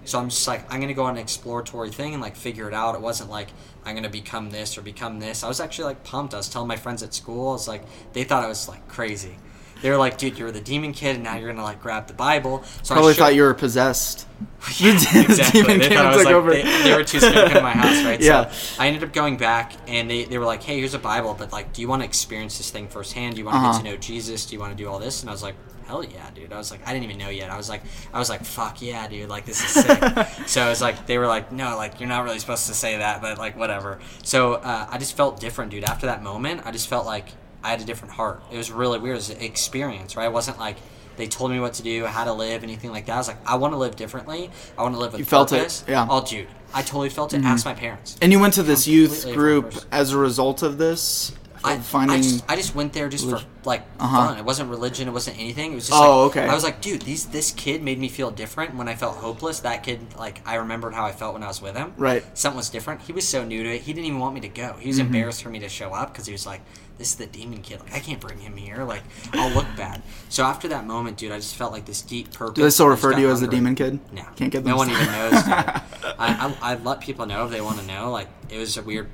So 0.05 0.19
I'm 0.19 0.29
just 0.29 0.47
like, 0.47 0.71
I'm 0.71 0.81
gonna 0.81 0.93
go 0.93 1.03
on 1.03 1.15
an 1.15 1.21
exploratory 1.21 1.89
thing 1.89 2.13
and 2.13 2.21
like 2.21 2.35
figure 2.35 2.67
it 2.67 2.73
out. 2.73 2.95
It 2.95 3.01
wasn't 3.01 3.29
like 3.29 3.49
I'm 3.85 3.95
gonna 3.95 4.09
become 4.09 4.49
this 4.49 4.77
or 4.77 4.81
become 4.81 5.19
this. 5.19 5.43
I 5.43 5.47
was 5.47 5.59
actually 5.59 5.85
like 5.85 6.03
pumped. 6.03 6.33
I 6.33 6.37
was 6.37 6.49
telling 6.49 6.67
my 6.67 6.77
friends 6.77 7.03
at 7.03 7.13
school, 7.13 7.49
I 7.49 7.53
was 7.53 7.67
like, 7.67 7.83
they 8.13 8.23
thought 8.23 8.43
I 8.43 8.47
was 8.47 8.67
like 8.69 8.87
crazy. 8.87 9.35
They 9.81 9.89
were 9.89 9.97
like, 9.97 10.17
dude, 10.17 10.39
you're 10.39 10.49
the 10.51 10.61
demon 10.61 10.93
kid, 10.93 11.15
and 11.15 11.25
now 11.25 11.35
you're 11.35 11.49
gonna 11.51 11.61
like 11.63 11.81
grab 11.81 12.07
the 12.07 12.13
Bible. 12.13 12.63
So 12.83 12.93
I 12.93 12.95
Probably 12.95 13.13
showed- 13.13 13.19
thought 13.19 13.35
you 13.35 13.41
were 13.41 13.53
possessed. 13.53 14.25
yeah, 14.77 14.91
exactly. 14.93 15.61
demon 15.61 15.79
They 15.79 15.89
thought 15.89 16.05
I 16.05 16.15
was 16.15 16.23
like, 16.25 16.33
over. 16.33 16.51
They, 16.51 16.61
they 16.83 16.95
were 16.95 17.03
too 17.03 17.19
scared 17.19 17.33
to 17.35 17.41
come 17.47 17.53
to 17.55 17.61
my 17.61 17.71
house, 17.73 18.03
right? 18.05 18.19
Yeah. 18.21 18.49
So 18.49 18.81
I 18.81 18.87
ended 18.87 19.03
up 19.03 19.11
going 19.11 19.35
back, 19.35 19.73
and 19.89 20.09
they, 20.09 20.23
they 20.23 20.37
were 20.37 20.45
like, 20.45 20.63
"Hey, 20.63 20.79
here's 20.79 20.93
a 20.93 20.99
Bible, 20.99 21.35
but 21.37 21.51
like, 21.51 21.73
do 21.73 21.81
you 21.81 21.89
want 21.89 22.01
to 22.01 22.05
experience 22.05 22.57
this 22.57 22.69
thing 22.71 22.87
firsthand? 22.87 23.35
Do 23.35 23.39
you 23.39 23.45
want 23.45 23.55
to 23.55 23.59
Uh-huh. 23.59 23.71
get 23.79 23.83
to 23.83 23.91
know 23.91 23.97
Jesus? 23.97 24.45
Do 24.45 24.53
you 24.55 24.59
want 24.61 24.71
to 24.71 24.81
do 24.81 24.89
all 24.89 24.99
this?" 24.99 25.19
And 25.21 25.29
I 25.29 25.33
was 25.33 25.43
like, 25.43 25.55
"Hell 25.85 26.03
yeah, 26.03 26.29
dude!" 26.33 26.51
I 26.51 26.57
was 26.57 26.71
like, 26.71 26.87
I 26.87 26.93
didn't 26.93 27.05
even 27.05 27.17
know 27.17 27.29
yet. 27.29 27.49
I 27.49 27.57
was 27.57 27.69
like, 27.69 27.81
I 28.13 28.19
was 28.19 28.29
like, 28.29 28.43
"Fuck 28.43 28.81
yeah, 28.81 29.07
dude! 29.07 29.29
Like, 29.29 29.45
this 29.45 29.63
is 29.63 29.83
sick." 29.83 30.27
so 30.47 30.61
I 30.61 30.69
was 30.69 30.81
like, 30.81 31.05
they 31.05 31.17
were 31.17 31.27
like, 31.27 31.51
"No, 31.51 31.75
like, 31.77 31.99
you're 31.99 32.09
not 32.09 32.23
really 32.23 32.39
supposed 32.39 32.67
to 32.67 32.73
say 32.73 32.97
that, 32.97 33.21
but 33.21 33.37
like, 33.37 33.57
whatever." 33.57 33.99
So 34.23 34.53
uh, 34.55 34.87
I 34.89 34.97
just 34.97 35.15
felt 35.15 35.39
different, 35.39 35.71
dude. 35.71 35.83
After 35.83 36.07
that 36.07 36.23
moment, 36.23 36.61
I 36.65 36.71
just 36.71 36.87
felt 36.87 37.05
like 37.05 37.29
I 37.63 37.69
had 37.69 37.81
a 37.81 37.85
different 37.85 38.13
heart. 38.13 38.43
It 38.51 38.57
was 38.57 38.71
really 38.71 38.99
weird. 38.99 39.13
It 39.13 39.17
was 39.17 39.29
an 39.29 39.41
experience, 39.41 40.15
right? 40.15 40.25
It 40.25 40.33
wasn't 40.33 40.59
like 40.59 40.77
they 41.15 41.27
told 41.27 41.51
me 41.51 41.59
what 41.59 41.73
to 41.75 41.83
do, 41.83 42.05
how 42.05 42.23
to 42.23 42.33
live, 42.33 42.63
anything 42.63 42.91
like 42.91 43.05
that. 43.05 43.13
I 43.13 43.17
was 43.17 43.27
like, 43.27 43.37
I 43.45 43.55
want 43.55 43.73
to 43.73 43.77
live 43.77 43.95
differently. 43.95 44.49
I 44.77 44.83
want 44.83 44.95
to 44.95 44.99
live 44.99 45.13
with 45.13 45.19
You 45.19 45.25
felt 45.25 45.51
it, 45.51 45.83
yeah. 45.87 46.01
Mm-hmm. 46.01 46.11
Oh, 46.11 46.25
dude, 46.25 46.47
I 46.73 46.81
totally 46.81 47.09
felt 47.09 47.33
it. 47.33 47.43
Ask 47.43 47.65
my 47.65 47.73
parents. 47.73 48.17
And 48.21 48.31
you 48.31 48.39
went 48.39 48.55
to 48.55 48.63
this 48.63 48.87
youth 48.87 49.31
group 49.33 49.73
as 49.91 50.11
a 50.11 50.17
result 50.17 50.63
of 50.63 50.77
this, 50.77 51.31
I, 51.65 51.77
finding. 51.79 52.17
I, 52.17 52.21
just, 52.21 52.51
I 52.51 52.55
just 52.55 52.75
went 52.75 52.93
there 52.93 53.07
just 53.09 53.29
for 53.29 53.39
like 53.63 53.83
Uh-huh. 53.99 54.27
fun. 54.27 54.37
It 54.37 54.45
wasn't 54.45 54.69
religion. 54.69 55.07
It 55.07 55.11
wasn't 55.11 55.39
anything. 55.39 55.71
It 55.71 55.75
was 55.75 55.87
just 55.87 56.01
Oh, 56.01 56.23
like, 56.27 56.37
okay. 56.37 56.47
I 56.47 56.53
was 56.53 56.63
like, 56.63 56.81
dude, 56.81 57.03
these 57.03 57.25
this 57.27 57.51
kid 57.51 57.81
made 57.81 57.99
me 57.99 58.09
feel 58.09 58.31
different 58.31 58.75
when 58.75 58.87
I 58.87 58.95
felt 58.95 59.17
hopeless. 59.17 59.61
That 59.61 59.83
kid, 59.83 59.99
like, 60.17 60.41
I 60.47 60.55
remembered 60.55 60.93
how 60.93 61.05
I 61.05 61.11
felt 61.11 61.33
when 61.33 61.43
I 61.43 61.47
was 61.47 61.61
with 61.61 61.75
him. 61.77 61.93
Right. 61.97 62.21
Mm-hmm. 62.23 62.35
Something 62.35 62.57
was 62.57 62.69
different. 62.69 63.01
He 63.01 63.13
was 63.13 63.27
so 63.27 63.43
new 63.45 63.63
to 63.63 63.69
it. 63.75 63.81
He 63.81 63.93
didn't 63.93 64.05
even 64.07 64.19
want 64.19 64.35
me 64.35 64.41
to 64.41 64.49
go. 64.49 64.73
He 64.79 64.87
was 64.87 64.99
embarrassed 64.99 65.41
for 65.43 65.49
me 65.49 65.59
to 65.59 65.69
show 65.69 65.93
up 65.93 66.11
because 66.11 66.25
he 66.25 66.31
was 66.33 66.45
like, 66.45 66.61
this 66.97 67.09
is 67.09 67.15
the 67.15 67.25
demon 67.25 67.61
kid. 67.61 67.79
Like, 67.79 67.95
I 67.95 67.99
can't 67.99 68.19
bring 68.19 68.39
him 68.39 68.55
here. 68.57 68.83
Like, 68.83 69.01
I'll 69.33 69.49
look 69.51 69.65
bad. 69.77 70.01
So 70.29 70.43
after 70.43 70.67
that 70.67 70.85
moment, 70.85 71.17
dude, 71.17 71.31
I 71.31 71.37
just 71.37 71.55
felt 71.55 71.71
like 71.71 71.85
this 71.85 72.01
deep 72.01 72.31
purpose. 72.33 72.55
Do 72.55 72.63
they 72.63 72.69
still 72.69 72.87
refer 72.87 73.13
to 73.13 73.19
you 73.21 73.31
as 73.31 73.41
the 73.41 73.47
demon 73.47 73.75
kid? 73.75 73.99
No, 74.11 74.23
Can't 74.35 74.51
get 74.51 74.63
no 74.65 74.75
one 74.77 74.89
even 74.89 75.05
knows. 75.11 75.33
I, 75.33 75.81
I 76.19 76.55
I 76.61 76.75
let 76.75 77.01
people 77.01 77.25
know 77.25 77.45
if 77.45 77.51
they 77.51 77.61
want 77.61 77.79
to 77.79 77.85
know. 77.87 78.11
Like 78.11 78.27
it 78.49 78.57
was 78.59 78.77
a 78.77 78.83
weird 78.83 79.09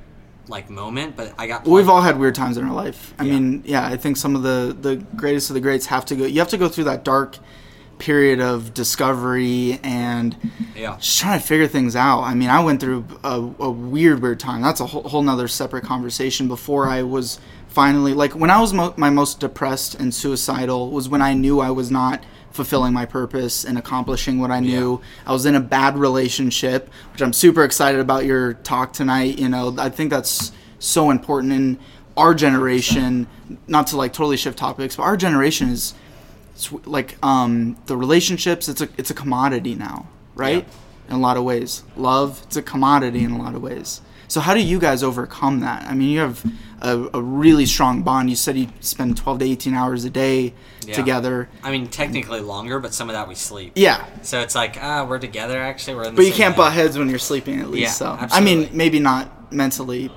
like 0.50 0.68
moment, 0.68 1.16
but 1.16 1.32
I 1.38 1.46
got. 1.46 1.66
We've 1.66 1.88
all 1.88 2.02
had 2.02 2.18
weird 2.18 2.34
times 2.34 2.56
in 2.58 2.64
our 2.64 2.74
life. 2.74 3.14
I 3.18 3.24
Yeah. 3.24 3.32
mean, 3.32 3.62
yeah, 3.64 3.86
I 3.86 3.96
think 3.96 4.16
some 4.16 4.36
of 4.36 4.42
the 4.42 4.76
the 4.78 4.96
greatest 5.16 5.48
of 5.50 5.54
the 5.54 5.60
greats 5.60 5.86
have 5.86 6.04
to 6.06 6.16
go. 6.16 6.24
You 6.26 6.40
have 6.40 6.48
to 6.48 6.58
go 6.58 6.68
through 6.68 6.84
that 6.84 7.04
dark 7.04 7.38
period 7.98 8.40
of 8.40 8.72
discovery 8.72 9.78
and 9.82 10.34
yeah. 10.74 10.96
just 10.96 11.18
trying 11.20 11.38
to 11.38 11.46
figure 11.46 11.66
things 11.68 11.94
out. 11.94 12.22
I 12.22 12.34
mean, 12.34 12.48
I 12.48 12.62
went 12.64 12.80
through 12.80 13.04
a, 13.22 13.36
a 13.58 13.70
weird, 13.70 14.22
weird 14.22 14.40
time. 14.40 14.62
That's 14.62 14.80
a 14.80 14.86
whole, 14.86 15.02
whole 15.02 15.22
nother 15.22 15.48
separate 15.48 15.84
conversation. 15.84 16.48
Before 16.48 16.86
I 16.88 17.02
was 17.02 17.38
finally 17.68 18.14
like 18.14 18.32
when 18.32 18.50
I 18.50 18.60
was 18.60 18.72
mo- 18.72 18.94
my 18.96 19.10
most 19.10 19.38
depressed 19.38 19.94
and 19.94 20.14
suicidal 20.14 20.90
was 20.90 21.08
when 21.08 21.22
I 21.22 21.34
knew 21.34 21.60
I 21.60 21.70
was 21.70 21.90
not 21.90 22.24
fulfilling 22.52 22.92
my 22.92 23.06
purpose 23.06 23.64
and 23.64 23.78
accomplishing 23.78 24.38
what 24.38 24.50
I 24.50 24.60
knew. 24.60 25.00
I 25.26 25.32
was 25.32 25.46
in 25.46 25.54
a 25.54 25.60
bad 25.60 25.96
relationship, 25.96 26.90
which 27.12 27.22
I'm 27.22 27.32
super 27.32 27.64
excited 27.64 28.00
about 28.00 28.24
your 28.24 28.54
talk 28.54 28.92
tonight. 28.92 29.38
You 29.38 29.48
know, 29.48 29.74
I 29.78 29.88
think 29.88 30.10
that's 30.10 30.52
so 30.78 31.10
important 31.10 31.52
in 31.52 31.78
our 32.16 32.34
generation. 32.34 33.26
Not 33.66 33.88
to 33.88 33.96
like 33.96 34.12
totally 34.12 34.36
shift 34.36 34.58
topics, 34.58 34.96
but 34.96 35.04
our 35.04 35.16
generation 35.16 35.68
is 35.68 35.94
it's 36.54 36.72
like 36.86 37.16
um, 37.24 37.76
the 37.86 37.96
relationships. 37.96 38.68
It's 38.68 38.80
a 38.80 38.88
it's 38.98 39.10
a 39.10 39.14
commodity 39.14 39.74
now, 39.74 40.08
right? 40.34 40.66
In 41.08 41.14
a 41.14 41.18
lot 41.18 41.36
of 41.36 41.44
ways, 41.44 41.82
love 41.96 42.42
it's 42.44 42.56
a 42.56 42.62
commodity 42.62 43.24
in 43.24 43.30
a 43.30 43.38
lot 43.38 43.54
of 43.54 43.62
ways. 43.62 44.00
So 44.30 44.38
how 44.38 44.54
do 44.54 44.60
you 44.60 44.78
guys 44.78 45.02
overcome 45.02 45.58
that? 45.60 45.86
I 45.88 45.94
mean, 45.94 46.08
you 46.10 46.20
have 46.20 46.44
a, 46.80 47.08
a 47.14 47.20
really 47.20 47.66
strong 47.66 48.02
bond. 48.02 48.30
You 48.30 48.36
said 48.36 48.56
you 48.56 48.68
spend 48.78 49.16
12 49.16 49.40
to 49.40 49.44
18 49.44 49.74
hours 49.74 50.04
a 50.04 50.10
day 50.10 50.54
Yeah. 50.86 50.94
together. 50.94 51.48
I 51.64 51.72
mean, 51.72 51.88
technically 51.88 52.38
longer, 52.38 52.78
but 52.78 52.94
some 52.94 53.08
of 53.10 53.14
that 53.14 53.26
we 53.26 53.34
sleep. 53.34 53.72
Yeah, 53.74 54.04
So 54.22 54.38
it's 54.40 54.54
like, 54.54 54.78
ah, 54.80 55.04
we're 55.04 55.18
together. 55.18 55.60
Actually, 55.60 55.96
we're. 55.96 56.04
In 56.04 56.14
the 56.14 56.18
but 56.22 56.26
you 56.26 56.32
can't 56.32 56.54
bed. 56.54 56.58
butt 56.62 56.72
heads 56.74 56.96
when 56.96 57.08
you're 57.08 57.18
sleeping 57.18 57.58
at 57.60 57.70
least. 57.70 58.00
Yeah, 58.00 58.18
so 58.20 58.28
I 58.30 58.40
mean, 58.40 58.68
maybe 58.72 59.00
not 59.00 59.52
mentally, 59.52 60.12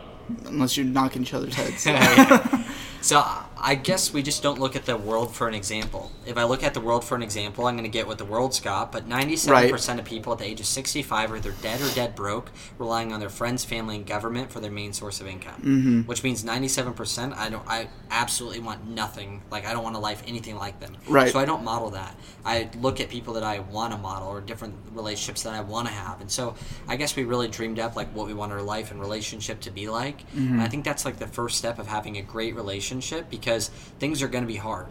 unless 0.46 0.78
you're 0.78 0.86
knocking 0.86 1.24
each 1.24 1.34
other's 1.34 1.56
heads. 1.56 1.84
Yeah. 1.88 2.70
so 3.02 3.26
I 3.66 3.76
guess 3.76 4.12
we 4.12 4.22
just 4.22 4.44
don't 4.44 4.60
look 4.60 4.76
at 4.76 4.86
the 4.86 4.98
world 4.98 5.34
for 5.34 5.48
an 5.48 5.54
example. 5.54 6.12
If 6.26 6.38
I 6.38 6.44
look 6.44 6.64
at 6.64 6.74
the 6.74 6.82
world 6.82 7.06
for 7.06 7.16
an 7.16 7.22
example, 7.22 7.66
I'm 7.66 7.76
going 7.76 7.86
to 7.86 7.90
get 7.90 8.06
what 8.06 8.18
the 8.18 8.26
world's 8.26 8.60
got. 8.60 8.92
But 8.92 9.08
97% 9.08 10.00
of 10.00 10.06
people 10.06 10.34
at 10.34 10.40
the 10.40 10.46
age 10.46 10.60
of 10.60 10.66
65 10.66 11.32
are 11.32 11.38
either 11.38 11.54
dead 11.62 11.80
or 11.80 11.90
dead 11.96 12.14
broke, 12.14 12.52
relying 12.78 13.14
on 13.14 13.22
their 13.22 13.30
friends, 13.30 13.64
family, 13.64 13.96
and 13.96 14.06
government 14.06 14.52
for 14.52 14.60
their 14.60 14.70
main 14.70 14.92
source 14.92 15.22
of 15.22 15.28
income. 15.28 15.62
Mm-hmm. 15.62 16.02
Which 16.02 16.26
means 16.26 16.44
97%. 16.44 17.38
I 17.38 17.50
don't. 17.50 17.66
I 17.66 17.88
absolutely 18.12 18.60
want 18.60 18.86
nothing. 18.86 19.42
Like 19.50 19.66
I 19.66 19.72
don't 19.72 19.84
want 19.84 19.96
a 19.96 20.00
life 20.00 20.24
anything 20.28 20.58
like 20.58 20.82
them. 20.82 20.98
Right. 21.08 21.32
So 21.32 21.40
I 21.40 21.46
don't 21.46 21.64
model 21.64 21.92
that. 21.92 22.18
I 22.44 22.70
look 22.82 23.00
at 23.00 23.10
people 23.10 23.36
that 23.36 23.44
I 23.44 23.60
want 23.60 23.94
to 23.94 23.98
model 23.98 24.28
or 24.28 24.42
different 24.42 24.76
relationships 24.92 25.44
that 25.44 25.54
I 25.54 25.62
want 25.62 25.88
to 25.88 25.94
have. 25.94 26.20
And 26.20 26.30
so 26.30 26.56
I 26.90 26.98
guess 26.98 27.16
we 27.16 27.24
really 27.24 27.48
dreamed 27.48 27.80
up 27.80 27.96
like 27.96 28.10
what 28.10 28.28
we 28.28 28.34
want 28.34 28.52
our 28.52 28.62
life 28.62 28.92
and 28.92 29.00
relationship 29.00 29.62
to 29.62 29.72
be 29.72 29.88
like. 29.88 30.20
And 30.36 30.62
I 30.62 30.68
think 30.68 30.84
that's 30.84 31.06
like 31.06 31.18
the 31.18 31.28
first 31.28 31.58
step 31.58 31.80
of 31.80 31.88
having 31.88 32.18
a 32.18 32.22
great 32.22 32.56
relationship 32.56 33.30
because 33.30 33.53
things 34.00 34.22
are 34.22 34.28
going 34.28 34.44
to 34.44 34.48
be 34.48 34.58
hard. 34.58 34.88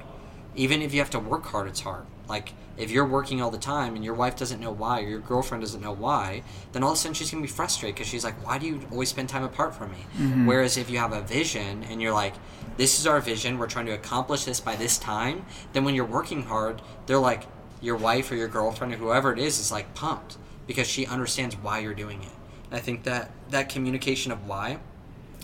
Even 0.55 0.83
if 0.83 0.92
you 0.92 1.01
have 1.01 1.11
to 1.11 1.18
work 1.18 1.46
hard, 1.46 1.68
it's 1.68 1.81
hard. 1.81 2.05
Like 2.29 2.53
if 2.77 2.90
you're 2.90 3.07
working 3.07 3.42
all 3.42 3.51
the 3.51 3.59
time 3.59 3.94
and 3.94 4.05
your 4.05 4.14
wife 4.14 4.37
doesn't 4.37 4.61
know 4.61 4.72
why 4.72 5.01
or 5.01 5.09
your 5.09 5.18
girlfriend 5.18 5.62
doesn't 5.62 5.81
know 5.81 5.92
why, 5.92 6.42
then 6.72 6.83
all 6.83 6.92
of 6.92 6.96
a 6.96 7.01
sudden 7.01 7.14
she's 7.14 7.31
going 7.31 7.42
to 7.42 7.46
be 7.46 7.53
frustrated 7.53 7.94
because 7.94 8.09
she's 8.09 8.25
like, 8.25 8.46
"Why 8.46 8.59
do 8.59 8.66
you 8.66 8.81
always 8.90 9.11
spend 9.11 9.29
time 9.29 9.44
apart 9.44 9.75
from 9.75 9.90
me?" 9.90 10.07
Mm-hmm. 10.18 10.46
Whereas 10.46 10.77
if 10.77 10.90
you 10.90 10.98
have 10.98 11.12
a 11.12 11.20
vision 11.20 11.85
and 11.85 12.01
you're 12.01 12.12
like, 12.12 12.35
"This 12.77 12.98
is 12.98 13.07
our 13.07 13.20
vision. 13.20 13.59
We're 13.59 13.66
trying 13.66 13.87
to 13.87 13.92
accomplish 13.92 14.44
this 14.44 14.61
by 14.61 14.77
this 14.77 14.98
time," 14.98 15.44
then 15.72 15.85
when 15.85 15.94
you're 15.94 16.05
working 16.05 16.44
hard, 16.44 16.81
they're 17.07 17.18
like 17.18 17.46
your 17.81 17.96
wife 17.96 18.31
or 18.31 18.37
your 18.37 18.48
girlfriend 18.48 18.94
or 18.94 18.96
whoever 18.96 19.33
it 19.33 19.38
is 19.38 19.59
is 19.59 19.72
like 19.72 19.94
pumped 19.94 20.38
because 20.66 20.87
she 20.87 21.05
understands 21.07 21.57
why 21.57 21.81
you're 21.81 21.94
doing 21.94 22.22
it. 22.22 22.33
And 22.70 22.79
I 22.79 22.81
think 22.81 23.03
that 23.03 23.31
that 23.51 23.68
communication 23.68 24.33
of 24.33 24.46
why 24.46 24.79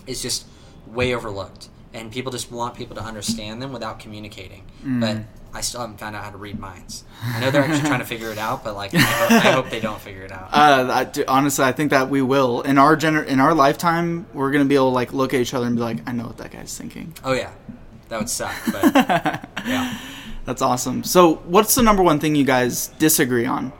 is 0.07 0.21
just 0.21 0.47
way 0.87 1.13
overlooked 1.13 1.69
and 1.93 2.11
people 2.11 2.31
just 2.31 2.51
want 2.51 2.75
people 2.75 2.95
to 2.95 3.01
understand 3.03 3.61
them 3.61 3.71
without 3.71 3.99
communicating 3.99 4.63
but 4.83 5.17
I 5.51 5.61
still 5.61 5.81
haven't 5.81 5.97
found 5.99 6.15
out 6.15 6.23
how 6.23 6.29
to 6.29 6.37
read 6.37 6.59
minds. 6.59 7.03
I 7.23 7.39
know 7.39 7.49
they're 7.49 7.63
actually 7.63 7.87
trying 7.89 7.99
to 8.01 8.05
figure 8.05 8.29
it 8.31 8.37
out, 8.37 8.63
but 8.63 8.75
like 8.75 8.93
I 8.93 8.99
hope, 8.99 9.31
I 9.31 9.51
hope 9.51 9.69
they 9.71 9.79
don't 9.79 9.99
figure 9.99 10.21
it 10.21 10.31
out. 10.31 10.49
Uh, 10.53 11.07
I, 11.17 11.23
honestly, 11.27 11.65
I 11.65 11.71
think 11.71 11.89
that 11.89 12.07
we 12.07 12.21
will 12.21 12.61
in 12.61 12.77
our 12.77 12.95
gener- 12.95 13.25
in 13.25 13.39
our 13.39 13.55
lifetime. 13.55 14.27
We're 14.33 14.51
gonna 14.51 14.65
be 14.65 14.75
able 14.75 14.91
to 14.91 14.95
like 14.95 15.11
look 15.11 15.33
at 15.33 15.39
each 15.41 15.55
other 15.55 15.65
and 15.65 15.75
be 15.75 15.81
like, 15.81 16.07
I 16.07 16.11
know 16.11 16.25
what 16.27 16.37
that 16.37 16.51
guy's 16.51 16.77
thinking. 16.77 17.15
oh 17.23 17.33
yeah, 17.33 17.51
that 18.09 18.19
would 18.19 18.29
suck. 18.29 18.53
But 18.71 18.93
yeah, 19.65 19.97
That's 20.45 20.61
awesome. 20.61 21.03
So, 21.03 21.37
what's 21.45 21.73
the 21.73 21.81
number 21.81 22.03
one 22.03 22.19
thing 22.19 22.35
you 22.35 22.45
guys 22.45 22.87
disagree 22.99 23.47
on, 23.47 23.73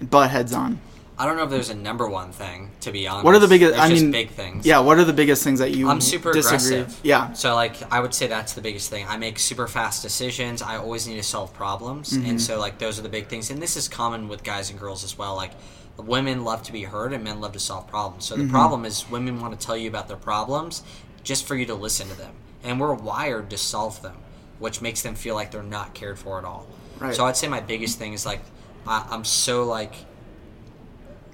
butt 0.00 0.30
heads 0.30 0.54
on? 0.54 0.80
I 1.22 1.26
don't 1.26 1.36
know 1.36 1.44
if 1.44 1.50
there's 1.50 1.70
a 1.70 1.74
number 1.76 2.08
one 2.08 2.32
thing 2.32 2.70
to 2.80 2.90
be 2.90 3.06
honest. 3.06 3.24
What 3.24 3.34
are 3.36 3.38
the 3.38 3.46
biggest? 3.46 3.72
There's 3.74 3.84
I 3.84 3.88
just 3.90 4.02
mean, 4.02 4.10
big 4.10 4.30
things. 4.30 4.66
Yeah, 4.66 4.80
what 4.80 4.98
are 4.98 5.04
the 5.04 5.12
biggest 5.12 5.44
things 5.44 5.60
that 5.60 5.70
you? 5.70 5.88
I'm 5.88 6.00
super 6.00 6.32
disagree? 6.32 6.78
aggressive. 6.80 7.00
Yeah, 7.04 7.32
So 7.32 7.54
like 7.54 7.76
I 7.92 8.00
would 8.00 8.12
say 8.12 8.26
that's 8.26 8.54
the 8.54 8.60
biggest 8.60 8.90
thing. 8.90 9.06
I 9.08 9.16
make 9.18 9.38
super 9.38 9.68
fast 9.68 10.02
decisions. 10.02 10.62
I 10.62 10.76
always 10.78 11.06
need 11.06 11.16
to 11.16 11.22
solve 11.22 11.54
problems, 11.54 12.12
Mm-hmm. 12.12 12.28
and 12.30 12.40
so 12.42 12.58
like 12.58 12.78
those 12.78 12.98
are 12.98 13.02
the 13.02 13.08
big 13.08 13.28
things. 13.28 13.50
And 13.50 13.62
this 13.62 13.76
is 13.76 13.88
common 13.88 14.26
with 14.28 14.42
guys 14.42 14.70
and 14.70 14.80
girls 14.80 15.04
as 15.04 15.16
well. 15.16 15.36
Like 15.36 15.52
women 15.96 16.42
love 16.44 16.62
to 16.64 16.72
be 16.72 16.82
heard, 16.82 17.12
and 17.12 17.22
men 17.22 17.40
love 17.40 17.52
to 17.52 17.60
solve 17.60 17.86
problems. 17.86 18.24
So 18.24 18.34
the 18.34 18.42
Mm-hmm. 18.42 18.50
problem 18.52 18.84
is 18.84 19.08
women 19.08 19.40
want 19.40 19.58
to 19.58 19.64
tell 19.66 19.76
you 19.76 19.88
about 19.88 20.08
their 20.08 20.16
problems 20.16 20.82
just 21.22 21.46
for 21.46 21.54
you 21.54 21.66
to 21.66 21.74
listen 21.74 22.08
to 22.08 22.16
them, 22.18 22.32
and 22.64 22.80
we're 22.80 22.94
wired 22.94 23.48
to 23.50 23.56
solve 23.58 24.02
them, 24.02 24.16
which 24.58 24.82
makes 24.82 25.02
them 25.02 25.14
feel 25.14 25.36
like 25.36 25.50
they're 25.52 25.62
not 25.62 25.94
cared 25.94 26.18
for 26.18 26.38
at 26.38 26.44
all. 26.44 26.66
Right. 26.98 27.14
So 27.14 27.26
I'd 27.26 27.36
say 27.36 27.46
my 27.48 27.60
biggest 27.60 27.98
thing 27.98 28.12
is 28.12 28.26
like 28.26 28.40
I, 28.88 29.06
I'm 29.10 29.24
so 29.24 29.64
like 29.64 29.94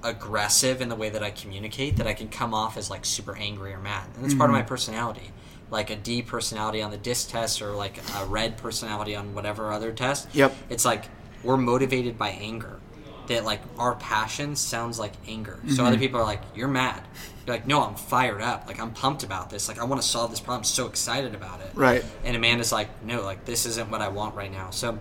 aggressive 0.03 0.81
in 0.81 0.89
the 0.89 0.95
way 0.95 1.09
that 1.09 1.23
I 1.23 1.31
communicate 1.31 1.97
that 1.97 2.07
I 2.07 2.13
can 2.13 2.29
come 2.29 2.53
off 2.53 2.77
as 2.77 2.89
like 2.89 3.05
super 3.05 3.35
angry 3.35 3.73
or 3.73 3.79
mad. 3.79 4.07
And 4.15 4.23
that's 4.23 4.33
part 4.33 4.49
of 4.49 4.53
Mm-hmm. 4.55 4.61
my 4.63 4.67
personality. 4.67 5.31
Like 5.71 5.89
a 5.91 5.95
D 5.95 6.21
personality 6.23 6.81
on 6.81 6.89
the 6.89 6.97
DISC 6.97 7.29
test 7.29 7.61
or 7.61 7.71
like 7.73 7.99
a 8.17 8.25
red 8.25 8.57
personality 8.57 9.15
on 9.15 9.35
whatever 9.35 9.71
other 9.71 9.91
test. 9.91 10.27
Yep. 10.33 10.55
It's 10.69 10.83
like 10.85 11.05
we're 11.43 11.57
motivated 11.57 12.17
by 12.17 12.29
anger. 12.29 12.79
That 13.27 13.45
like 13.45 13.61
our 13.77 13.93
passion 13.93 14.55
sounds 14.55 14.97
like 14.97 15.13
anger. 15.27 15.59
So 15.67 15.69
Mm-hmm. 15.73 15.85
other 15.85 15.97
people 15.99 16.19
are 16.19 16.23
like, 16.23 16.41
You're 16.55 16.67
mad. 16.67 17.03
You're 17.45 17.55
like, 17.57 17.67
No, 17.67 17.83
I'm 17.83 17.93
fired 17.93 18.41
up. 18.41 18.65
Like 18.65 18.79
I'm 18.79 18.91
pumped 18.91 19.21
about 19.21 19.51
this. 19.51 19.67
Like 19.67 19.77
I 19.79 19.83
want 19.83 20.01
to 20.01 20.07
solve 20.07 20.31
this 20.31 20.39
problem. 20.39 20.61
I'm 20.61 20.63
so 20.63 20.87
excited 20.87 21.35
about 21.35 21.61
it. 21.61 21.69
Right. 21.75 22.03
And 22.23 22.35
Amanda's 22.35 22.71
like, 22.71 22.87
No, 23.05 23.21
like 23.21 23.45
this 23.45 23.67
isn't 23.67 23.91
what 23.91 24.01
I 24.01 24.07
want 24.07 24.33
right 24.33 24.51
now. 24.51 24.71
So 24.71 24.97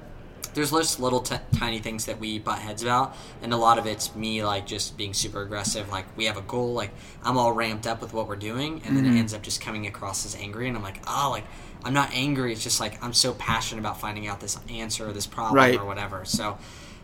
there's 0.54 0.70
just 0.70 1.00
little 1.00 1.20
t- 1.20 1.36
tiny 1.56 1.78
things 1.78 2.04
that 2.06 2.18
we 2.18 2.38
butt 2.38 2.58
heads 2.58 2.82
about, 2.82 3.16
and 3.42 3.52
a 3.52 3.56
lot 3.56 3.78
of 3.78 3.86
it's 3.86 4.14
me 4.14 4.44
like 4.44 4.66
just 4.66 4.96
being 4.96 5.14
super 5.14 5.42
aggressive. 5.42 5.88
Like 5.90 6.04
we 6.16 6.24
have 6.26 6.36
a 6.36 6.42
goal, 6.42 6.72
like 6.74 6.90
I'm 7.22 7.36
all 7.38 7.52
ramped 7.52 7.86
up 7.86 8.00
with 8.00 8.12
what 8.12 8.28
we're 8.28 8.36
doing, 8.36 8.82
and 8.84 8.96
then 8.96 9.04
Mm-hmm. 9.04 9.16
it 9.16 9.18
ends 9.20 9.34
up 9.34 9.42
just 9.42 9.60
coming 9.60 9.86
across 9.86 10.24
as 10.26 10.34
angry, 10.36 10.68
and 10.68 10.76
I'm 10.76 10.82
like, 10.82 11.00
oh, 11.06 11.28
like 11.30 11.44
I'm 11.84 11.94
not 11.94 12.10
angry. 12.12 12.52
It's 12.52 12.62
just 12.62 12.80
like 12.80 13.02
I'm 13.02 13.12
so 13.12 13.34
passionate 13.34 13.80
about 13.80 14.00
finding 14.00 14.26
out 14.26 14.40
this 14.40 14.58
answer 14.68 15.08
or 15.08 15.12
this 15.12 15.26
problem 15.26 15.56
Right. 15.56 15.78
or 15.78 15.84
whatever. 15.86 16.24
So. 16.24 16.58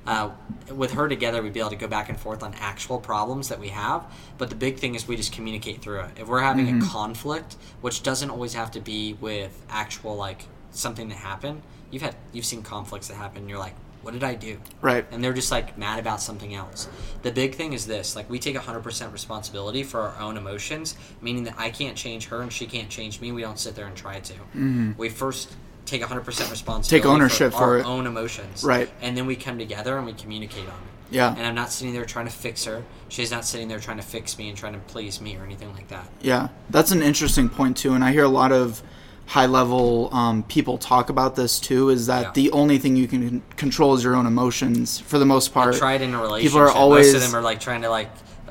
Uh, 0.07 0.31
with 0.75 0.93
her 0.93 1.09
together, 1.09 1.43
we'd 1.43 1.55
be 1.55 1.61
able 1.61 1.71
to 1.71 1.77
go 1.77 1.87
back 1.89 2.11
and 2.11 2.21
forth 2.21 2.43
on 2.43 2.53
actual 2.61 3.01
problems 3.01 3.49
that 3.49 3.59
we 3.59 3.69
have. 3.69 4.05
But 4.37 4.51
the 4.51 4.55
big 4.55 4.77
thing 4.77 4.95
is 4.95 5.09
we 5.09 5.17
just 5.17 5.33
communicate 5.33 5.81
through 5.81 6.01
it. 6.01 6.11
If 6.21 6.29
we're 6.29 6.41
having 6.43 6.67
Mm-hmm. 6.67 6.83
a 6.83 6.87
conflict, 6.87 7.57
which 7.81 8.03
doesn't 8.03 8.29
always 8.29 8.53
have 8.53 8.71
to 8.73 8.81
be 8.81 9.15
with 9.15 9.65
actual 9.71 10.15
like 10.15 10.45
something 10.73 11.09
that 11.09 11.15
happened, 11.17 11.63
you've 11.95 12.03
had 12.03 12.15
you've 12.33 12.45
seen 12.45 12.63
conflicts 12.63 13.09
that 13.09 13.15
happen. 13.15 13.39
and 13.43 13.49
You're 13.49 13.59
like, 13.59 13.75
what 14.03 14.13
did 14.13 14.25
I 14.25 14.35
do? 14.35 14.59
right. 14.83 15.07
and 15.13 15.25
they're 15.25 15.33
just 15.33 15.51
like 15.51 15.79
mad 15.79 15.99
about 15.99 16.21
something 16.21 16.55
else. 16.55 16.89
The 17.23 17.31
big 17.33 17.55
thing 17.55 17.73
is 17.73 17.87
this: 17.87 18.15
like 18.17 18.29
we 18.29 18.39
take 18.39 18.57
100% 18.57 19.13
responsibility 19.13 19.83
for 19.83 20.01
our 20.01 20.21
own 20.21 20.37
emotions, 20.37 20.97
meaning 21.23 21.45
that 21.45 21.55
I 21.57 21.71
can't 21.71 21.97
change 21.97 22.27
her 22.27 22.43
and 22.43 22.53
she 22.53 22.67
can't 22.67 22.91
change 22.91 23.21
me. 23.21 23.33
We 23.33 23.41
don't 23.41 23.59
sit 23.59 23.75
there 23.77 23.87
and 23.87 23.97
try 23.97 24.21
to. 24.21 24.33
Mm-hmm. 24.35 24.93
We 24.99 25.09
first 25.09 25.55
take 25.87 26.03
100% 26.03 26.27
responsibility. 26.51 26.89
Take 26.89 27.07
ownership 27.07 27.53
for, 27.53 27.59
for 27.59 27.65
our 27.65 27.79
it. 27.79 27.87
own 27.87 28.07
emotions, 28.07 28.65
Right. 28.65 28.91
And 29.03 29.17
then 29.17 29.27
we 29.27 29.37
come 29.37 29.59
together 29.59 29.97
and 29.99 30.07
we 30.07 30.15
communicate 30.15 30.65
on 30.65 30.71
it. 30.71 30.91
Yeah. 31.11 31.35
And 31.37 31.47
I'm 31.47 31.55
not 31.55 31.71
sitting 31.71 31.93
there 31.93 32.07
trying 32.07 32.25
to 32.25 32.33
fix 32.33 32.65
her. 32.65 32.83
She's 33.11 33.31
not 33.31 33.45
sitting 33.45 33.69
there 33.69 33.79
trying 33.79 33.99
to 33.99 34.03
fix 34.03 34.39
me 34.39 34.49
and 34.49 34.57
trying 34.57 34.73
to 34.73 34.79
please 34.81 35.21
me 35.21 35.37
or 35.37 35.45
anything 35.45 35.73
like 35.75 35.89
that. 35.89 36.09
Yeah, 36.23 36.49
that's 36.71 36.91
an 36.91 37.03
interesting 37.03 37.49
point 37.51 37.77
too, 37.77 37.93
and 37.93 38.03
I 38.03 38.13
hear 38.13 38.25
a 38.25 38.29
lot 38.29 38.51
of 38.51 38.83
high 39.27 39.47
level 39.47 40.09
um, 40.13 40.43
people 40.45 40.79
talk 40.79 41.09
about 41.09 41.35
this 41.37 41.59
too. 41.59 41.89
Is 41.91 42.07
that 42.07 42.23
Yeah. 42.23 42.31
the 42.35 42.51
only 42.53 42.79
thing 42.79 42.97
you 42.97 43.09
can 43.09 43.43
control 43.57 43.95
is 43.95 44.05
your 44.05 44.15
own 44.15 44.27
emotions 44.27 45.01
for 45.01 45.19
the 45.19 45.25
most 45.27 45.53
part? 45.55 45.75
Try 45.77 45.95
it 45.95 46.03
in 46.03 46.15
a 46.15 46.21
relationship. 46.21 46.53
People 46.53 46.61
are 46.67 46.71
always 46.71 47.13
Most 47.13 47.25
of 47.25 47.31
them 47.33 47.39
are 47.39 47.43
like 47.43 47.61
trying 47.61 47.83
to 47.83 47.89
like 47.91 48.11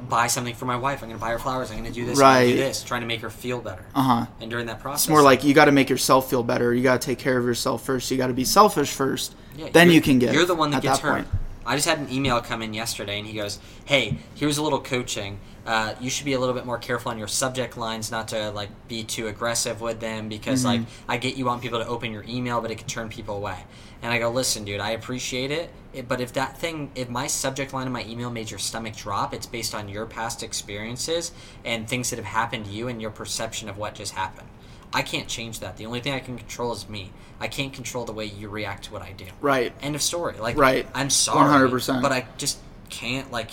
buy 0.10 0.28
something 0.28 0.54
for 0.56 0.66
my 0.66 0.76
wife. 0.76 1.02
I'm 1.02 1.10
going 1.10 1.18
to 1.20 1.22
buy 1.24 1.32
her 1.32 1.40
flowers. 1.40 1.70
I'm 1.72 1.78
going 1.78 1.90
to 1.90 1.94
do 1.98 2.06
this. 2.06 2.20
Right. 2.20 2.48
do 2.48 2.58
this. 2.58 2.84
Trying 2.84 3.02
to 3.02 3.08
make 3.08 3.22
her 3.22 3.30
feel 3.30 3.60
better. 3.62 3.86
uh 3.96 4.02
huh. 4.02 4.26
And 4.42 4.50
during 4.50 4.66
that 4.66 4.80
process, 4.82 5.04
It's 5.06 5.10
more 5.10 5.22
like 5.22 5.44
you 5.44 5.54
got 5.54 5.66
to 5.66 5.72
make 5.72 5.90
yourself 5.90 6.30
feel 6.30 6.44
better. 6.44 6.74
You 6.74 6.84
got 6.84 7.00
to 7.00 7.06
take 7.06 7.20
care 7.20 7.38
of 7.38 7.46
yourself 7.46 7.86
first. 7.86 8.10
You 8.12 8.18
got 8.18 8.28
to 8.28 8.34
be 8.34 8.44
selfish 8.44 8.92
first. 8.92 9.36
Yeah, 9.56 9.70
then 9.72 9.88
you're- 9.90 10.02
can 10.02 10.20
get. 10.20 10.34
You're 10.34 10.46
the 10.46 10.56
one 10.56 10.72
that 10.72 10.82
gets 10.82 11.00
that 11.00 11.08
hurt. 11.08 11.14
point. 11.16 11.28
I 11.66 11.76
just 11.76 11.88
had 11.88 12.00
an 12.00 12.12
email 12.12 12.42
come 12.42 12.62
in 12.62 12.74
yesterday, 12.74 13.18
and 13.20 13.28
he 13.28 13.34
goes, 13.34 13.60
"Hey, 13.86 14.18
here's 14.36 14.58
a 14.58 14.64
little 14.64 14.82
coaching. 14.82 15.40
Uh, 15.66 15.94
you 16.02 16.10
should 16.10 16.26
be 16.26 16.34
a 16.34 16.40
little 16.40 16.54
bit 16.56 16.66
more 16.66 16.78
careful 16.78 17.10
on 17.12 17.18
your 17.18 17.30
subject 17.30 17.78
lines, 17.78 18.12
not 18.12 18.28
to 18.30 18.52
like 18.52 18.70
be 18.90 19.04
too 19.04 19.28
aggressive 19.28 19.80
with 19.80 20.02
them, 20.02 20.28
because 20.28 20.66
Mm-hmm. 20.66 20.82
like 20.84 20.88
I 21.08 21.18
get 21.18 21.38
you 21.38 21.46
want 21.46 21.62
people 21.62 21.80
to 21.80 21.88
open 21.88 22.12
your 22.12 22.26
email, 22.28 22.60
but 22.60 22.70
it 22.72 22.78
can 22.78 22.88
turn 22.88 23.10
people 23.10 23.38
away." 23.38 23.60
And 24.02 24.12
I 24.12 24.20
go, 24.20 24.30
"Listen, 24.30 24.66
dude, 24.66 24.82
I 24.82 24.90
appreciate 24.92 25.52
it, 25.52 25.70
it- 25.94 26.08
but 26.10 26.20
if 26.20 26.34
that 26.34 26.58
thing, 26.58 26.92
if 26.96 27.08
my 27.08 27.28
subject 27.28 27.72
line 27.74 27.88
in 27.88 27.94
my 27.94 28.04
email 28.04 28.30
made 28.30 28.52
your 28.52 28.60
stomach 28.60 28.98
drop, 28.98 29.34
it's 29.34 29.46
based 29.46 29.74
on 29.74 29.88
your 29.88 30.06
past 30.06 30.44
experiences 30.44 31.32
and 31.64 31.88
things 31.88 32.10
that 32.10 32.18
have 32.18 32.26
happened 32.26 32.66
to 32.66 32.72
you 32.72 32.90
and 32.90 33.02
your 33.02 33.12
perception 33.12 33.70
of 33.70 33.78
what 33.78 33.96
just 33.96 34.14
happened." 34.14 34.48
I 34.94 35.02
can't 35.02 35.28
change 35.28 35.60
that. 35.62 35.78
The 35.78 35.86
only 35.86 36.00
thing 36.02 36.14
I 36.14 36.20
can 36.20 36.38
control 36.38 36.72
is 36.74 36.88
me. 36.88 37.12
I 37.40 37.48
can't 37.48 37.74
control 37.74 38.06
the 38.06 38.14
way 38.14 38.26
you 38.26 38.48
react 38.48 38.86
to 38.86 38.94
what 38.94 39.02
I 39.02 39.12
do. 39.12 39.26
Right. 39.42 39.74
End 39.82 39.96
of 39.96 40.02
story. 40.02 40.36
Like, 40.40 40.56
Right. 40.58 40.88
I'm 40.94 41.10
sorry, 41.10 41.68
100%. 41.70 42.02
but 42.02 42.12
I 42.12 42.26
just 42.38 42.60
can't. 42.90 43.32
Like, 43.32 43.50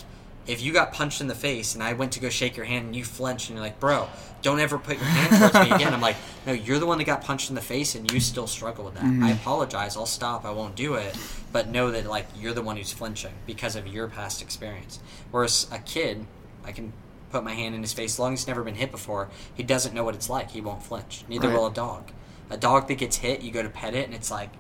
if 0.46 0.60
you 0.62 0.72
got 0.72 0.92
punched 0.92 1.20
in 1.20 1.28
the 1.28 1.34
face 1.34 1.74
and 1.74 1.82
I 1.82 1.92
went 1.94 2.12
to 2.12 2.20
go 2.20 2.28
shake 2.28 2.56
your 2.56 2.66
hand 2.66 2.86
and 2.86 2.96
you 2.96 3.04
flinched 3.04 3.48
and 3.50 3.56
you're 3.56 3.64
like, 3.64 3.78
"Bro, 3.78 4.08
don't 4.42 4.58
ever 4.58 4.78
put 4.78 4.96
your 4.96 5.04
hand 5.04 5.52
towards 5.52 5.68
me 5.68 5.74
again," 5.74 5.92
I'm 5.94 6.00
like, 6.00 6.16
"No, 6.46 6.52
you're 6.52 6.78
the 6.78 6.86
one 6.86 6.98
that 6.98 7.04
got 7.04 7.22
punched 7.22 7.50
in 7.50 7.54
the 7.54 7.60
face 7.62 7.94
and 7.94 8.10
you 8.10 8.20
still 8.20 8.46
struggle 8.46 8.84
with 8.84 8.94
that. 8.94 9.04
Mm-hmm. 9.04 9.22
I 9.24 9.30
apologize. 9.32 9.96
I'll 9.96 10.06
stop. 10.06 10.44
I 10.44 10.50
won't 10.50 10.74
do 10.74 10.94
it. 10.94 11.16
But 11.52 11.68
know 11.68 11.90
that 11.90 12.06
like 12.06 12.26
you're 12.36 12.54
the 12.54 12.62
one 12.62 12.76
who's 12.76 12.90
flinching 12.92 13.32
because 13.46 13.76
of 13.76 13.86
your 13.86 14.08
past 14.08 14.40
experience. 14.42 14.98
Whereas 15.30 15.66
a 15.72 15.78
kid, 15.78 16.26
I 16.64 16.72
can." 16.72 16.92
Put 17.30 17.44
my 17.44 17.54
hand 17.54 17.74
in 17.74 17.82
his 17.82 17.92
face. 17.92 18.14
As 18.14 18.18
long 18.18 18.32
as 18.34 18.40
he's 18.40 18.48
never 18.48 18.62
been 18.64 18.74
hit 18.74 18.90
before, 18.90 19.28
he 19.54 19.62
doesn't 19.62 19.94
know 19.94 20.04
what 20.04 20.14
it's 20.14 20.28
like. 20.28 20.50
He 20.50 20.60
won't 20.60 20.82
flinch. 20.82 21.24
Neither 21.28 21.48
Right. 21.48 21.56
will 21.56 21.66
a 21.66 21.72
dog. 21.72 22.10
A 22.50 22.56
dog 22.56 22.88
that 22.88 22.96
gets 22.96 23.16
hit, 23.18 23.42
you 23.42 23.52
go 23.52 23.62
to 23.62 23.68
pet 23.68 23.94
it, 23.94 24.06
and 24.06 24.14
it's 24.14 24.30
like, 24.30 24.50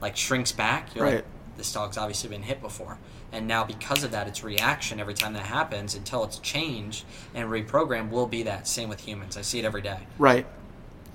like 0.00 0.16
shrinks 0.16 0.52
back. 0.52 0.94
You're 0.94 1.04
Right. 1.04 1.14
like, 1.16 1.24
this 1.56 1.72
dog's 1.72 1.98
obviously 1.98 2.30
been 2.30 2.42
hit 2.44 2.62
before. 2.62 2.98
And 3.32 3.48
now 3.48 3.64
because 3.64 4.04
of 4.04 4.10
that, 4.12 4.28
its 4.28 4.44
reaction 4.44 5.00
every 5.00 5.14
time 5.14 5.32
that 5.32 5.46
happens 5.46 5.94
until 5.94 6.22
it's 6.22 6.38
changed 6.38 7.04
and 7.34 7.48
reprogrammed 7.48 8.10
will 8.10 8.26
be 8.26 8.42
that. 8.44 8.68
Same 8.68 8.88
with 8.88 9.00
humans. 9.00 9.36
I 9.36 9.42
see 9.42 9.58
it 9.58 9.64
every 9.64 9.82
day. 9.82 10.00
Right. 10.18 10.46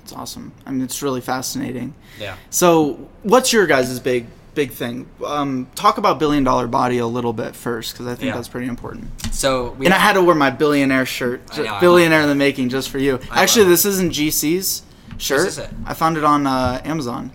It's 0.04 0.12
awesome. 0.14 0.52
I 0.66 0.72
mean, 0.72 0.82
it's 0.82 1.02
really 1.02 1.22
fascinating. 1.22 1.94
Yeah. 2.20 2.36
So, 2.50 3.08
what's 3.24 3.52
your 3.54 3.68
guys' 3.68 4.00
big 4.00 4.26
big 4.58 4.72
thing? 4.72 5.08
Um, 5.24 5.68
talk 5.76 6.00
about 6.00 6.18
billion 6.18 6.44
dollar 6.44 6.66
body 6.66 6.98
a 6.98 7.06
little 7.06 7.32
bit 7.32 7.56
first, 7.56 7.94
because 7.94 8.08
I 8.08 8.16
think 8.16 8.30
Yeah. 8.30 8.34
that's 8.36 8.48
pretty 8.48 8.68
important. 8.68 9.08
So 9.32 9.76
we 9.78 9.86
And 9.86 9.94
I 9.94 10.00
had 10.00 10.14
to 10.14 10.24
wear 10.24 10.34
my 10.36 10.50
billionaire 10.50 11.06
shirt, 11.06 11.56
know, 11.56 11.78
billionaire 11.80 12.22
in 12.24 12.28
the 12.28 12.34
making, 12.36 12.70
just 12.70 12.90
for 12.90 12.98
you. 12.98 13.20
I 13.32 13.44
Actually, 13.44 13.66
this 13.66 13.86
isn't 13.86 14.12
GC's 14.12 14.82
shirt. 15.20 15.48
is 15.48 15.60
it? 15.60 15.70
I 15.86 15.94
found 15.94 16.18
it 16.18 16.24
on 16.24 16.48
uh, 16.48 16.82
Amazon, 16.84 17.32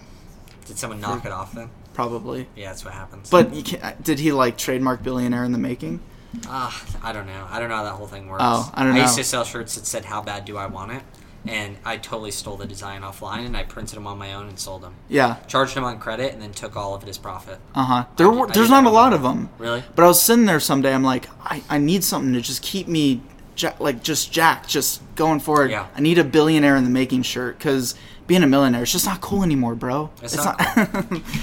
did 0.66 0.76
someone 0.78 1.00
knock 1.00 1.24
it 1.24 1.30
off 1.30 1.52
then? 1.52 1.70
probably. 1.94 2.48
Yeah, 2.56 2.70
that's 2.70 2.85
what 2.85 2.92
happens. 2.94 3.30
But 3.30 3.54
you 3.54 3.62
can't, 3.62 4.02
did 4.02 4.18
he 4.18 4.32
like 4.32 4.56
trademark 4.58 5.04
billionaire 5.04 5.44
in 5.44 5.52
the 5.52 5.58
making? 5.58 6.00
Ah, 6.48 6.74
I 7.04 7.12
don't 7.12 7.26
know. 7.28 7.46
I 7.50 7.61
don't 7.61 7.68
know 7.68 7.76
how 7.76 7.85
that 7.85 7.92
whole 7.92 8.06
thing 8.08 8.26
works. 8.26 8.42
Oh, 8.44 8.68
I 8.74 8.82
don't 8.82 8.94
know. 8.94 9.00
I 9.00 9.04
used 9.04 9.16
to 9.18 9.22
sell 9.24 9.44
shirts 9.44 9.76
that 9.76 9.87
said 9.87 10.06
"How 10.06 10.22
bad 10.22 10.44
do 10.44 10.56
I 10.56 10.66
want 10.66 10.90
it," 10.92 11.02
and 11.46 11.76
I 11.85 11.96
totally 11.96 12.31
stole 12.31 12.57
the 12.57 12.66
design 12.66 13.02
offline 13.02 13.44
and 13.46 13.57
I 13.57 13.64
printed 13.64 13.96
them 13.96 14.07
on 14.07 14.18
my 14.18 14.35
own 14.35 14.48
and 14.48 14.59
sold 14.59 14.83
them. 14.83 14.94
Yeah. 15.09 15.37
Charged 15.48 15.76
him 15.76 15.85
on 15.85 15.98
credit 15.98 16.33
and 16.33 16.40
then 16.40 16.52
took 16.52 16.76
all 16.76 16.94
of 16.94 17.02
it 17.02 17.09
as 17.09 17.18
profit. 17.18 17.59
Uh 17.74 17.85
huh. 17.85 18.05
There 18.16 18.31
I 18.31 18.46
there's 18.46 18.70
not 18.70 18.85
a 18.85 18.90
lot 18.90 19.12
of 19.12 19.22
them. 19.22 19.48
Really? 19.59 19.83
But 19.96 20.05
I 20.05 20.09
was 20.09 20.20
sitting 20.22 20.46
there 20.46 20.61
someday. 20.61 20.94
I'm 20.94 21.02
like, 21.02 21.28
I, 21.42 21.62
I 21.68 21.78
need 21.78 22.05
something 22.05 22.33
to 22.35 22.40
just 22.40 22.62
keep 22.62 22.87
me, 22.87 23.22
ja- 23.57 23.74
like 23.81 24.02
just 24.02 24.33
Jack, 24.33 24.68
just 24.68 25.02
going 25.16 25.40
forward. 25.40 25.70
Yeah. 25.70 25.88
I 25.94 26.00
need 26.00 26.18
a 26.18 26.24
billionaire 26.24 26.76
in 26.76 26.85
the 26.85 26.90
making 26.90 27.22
shirt 27.22 27.59
because 27.59 27.94
being 28.26 28.42
a 28.42 28.46
millionaire, 28.46 28.85
is 28.85 28.92
just 28.92 29.07
not 29.07 29.20
cool 29.20 29.42
anymore, 29.42 29.74
bro. 29.74 30.11
It's 30.22 30.37
not 30.37 30.57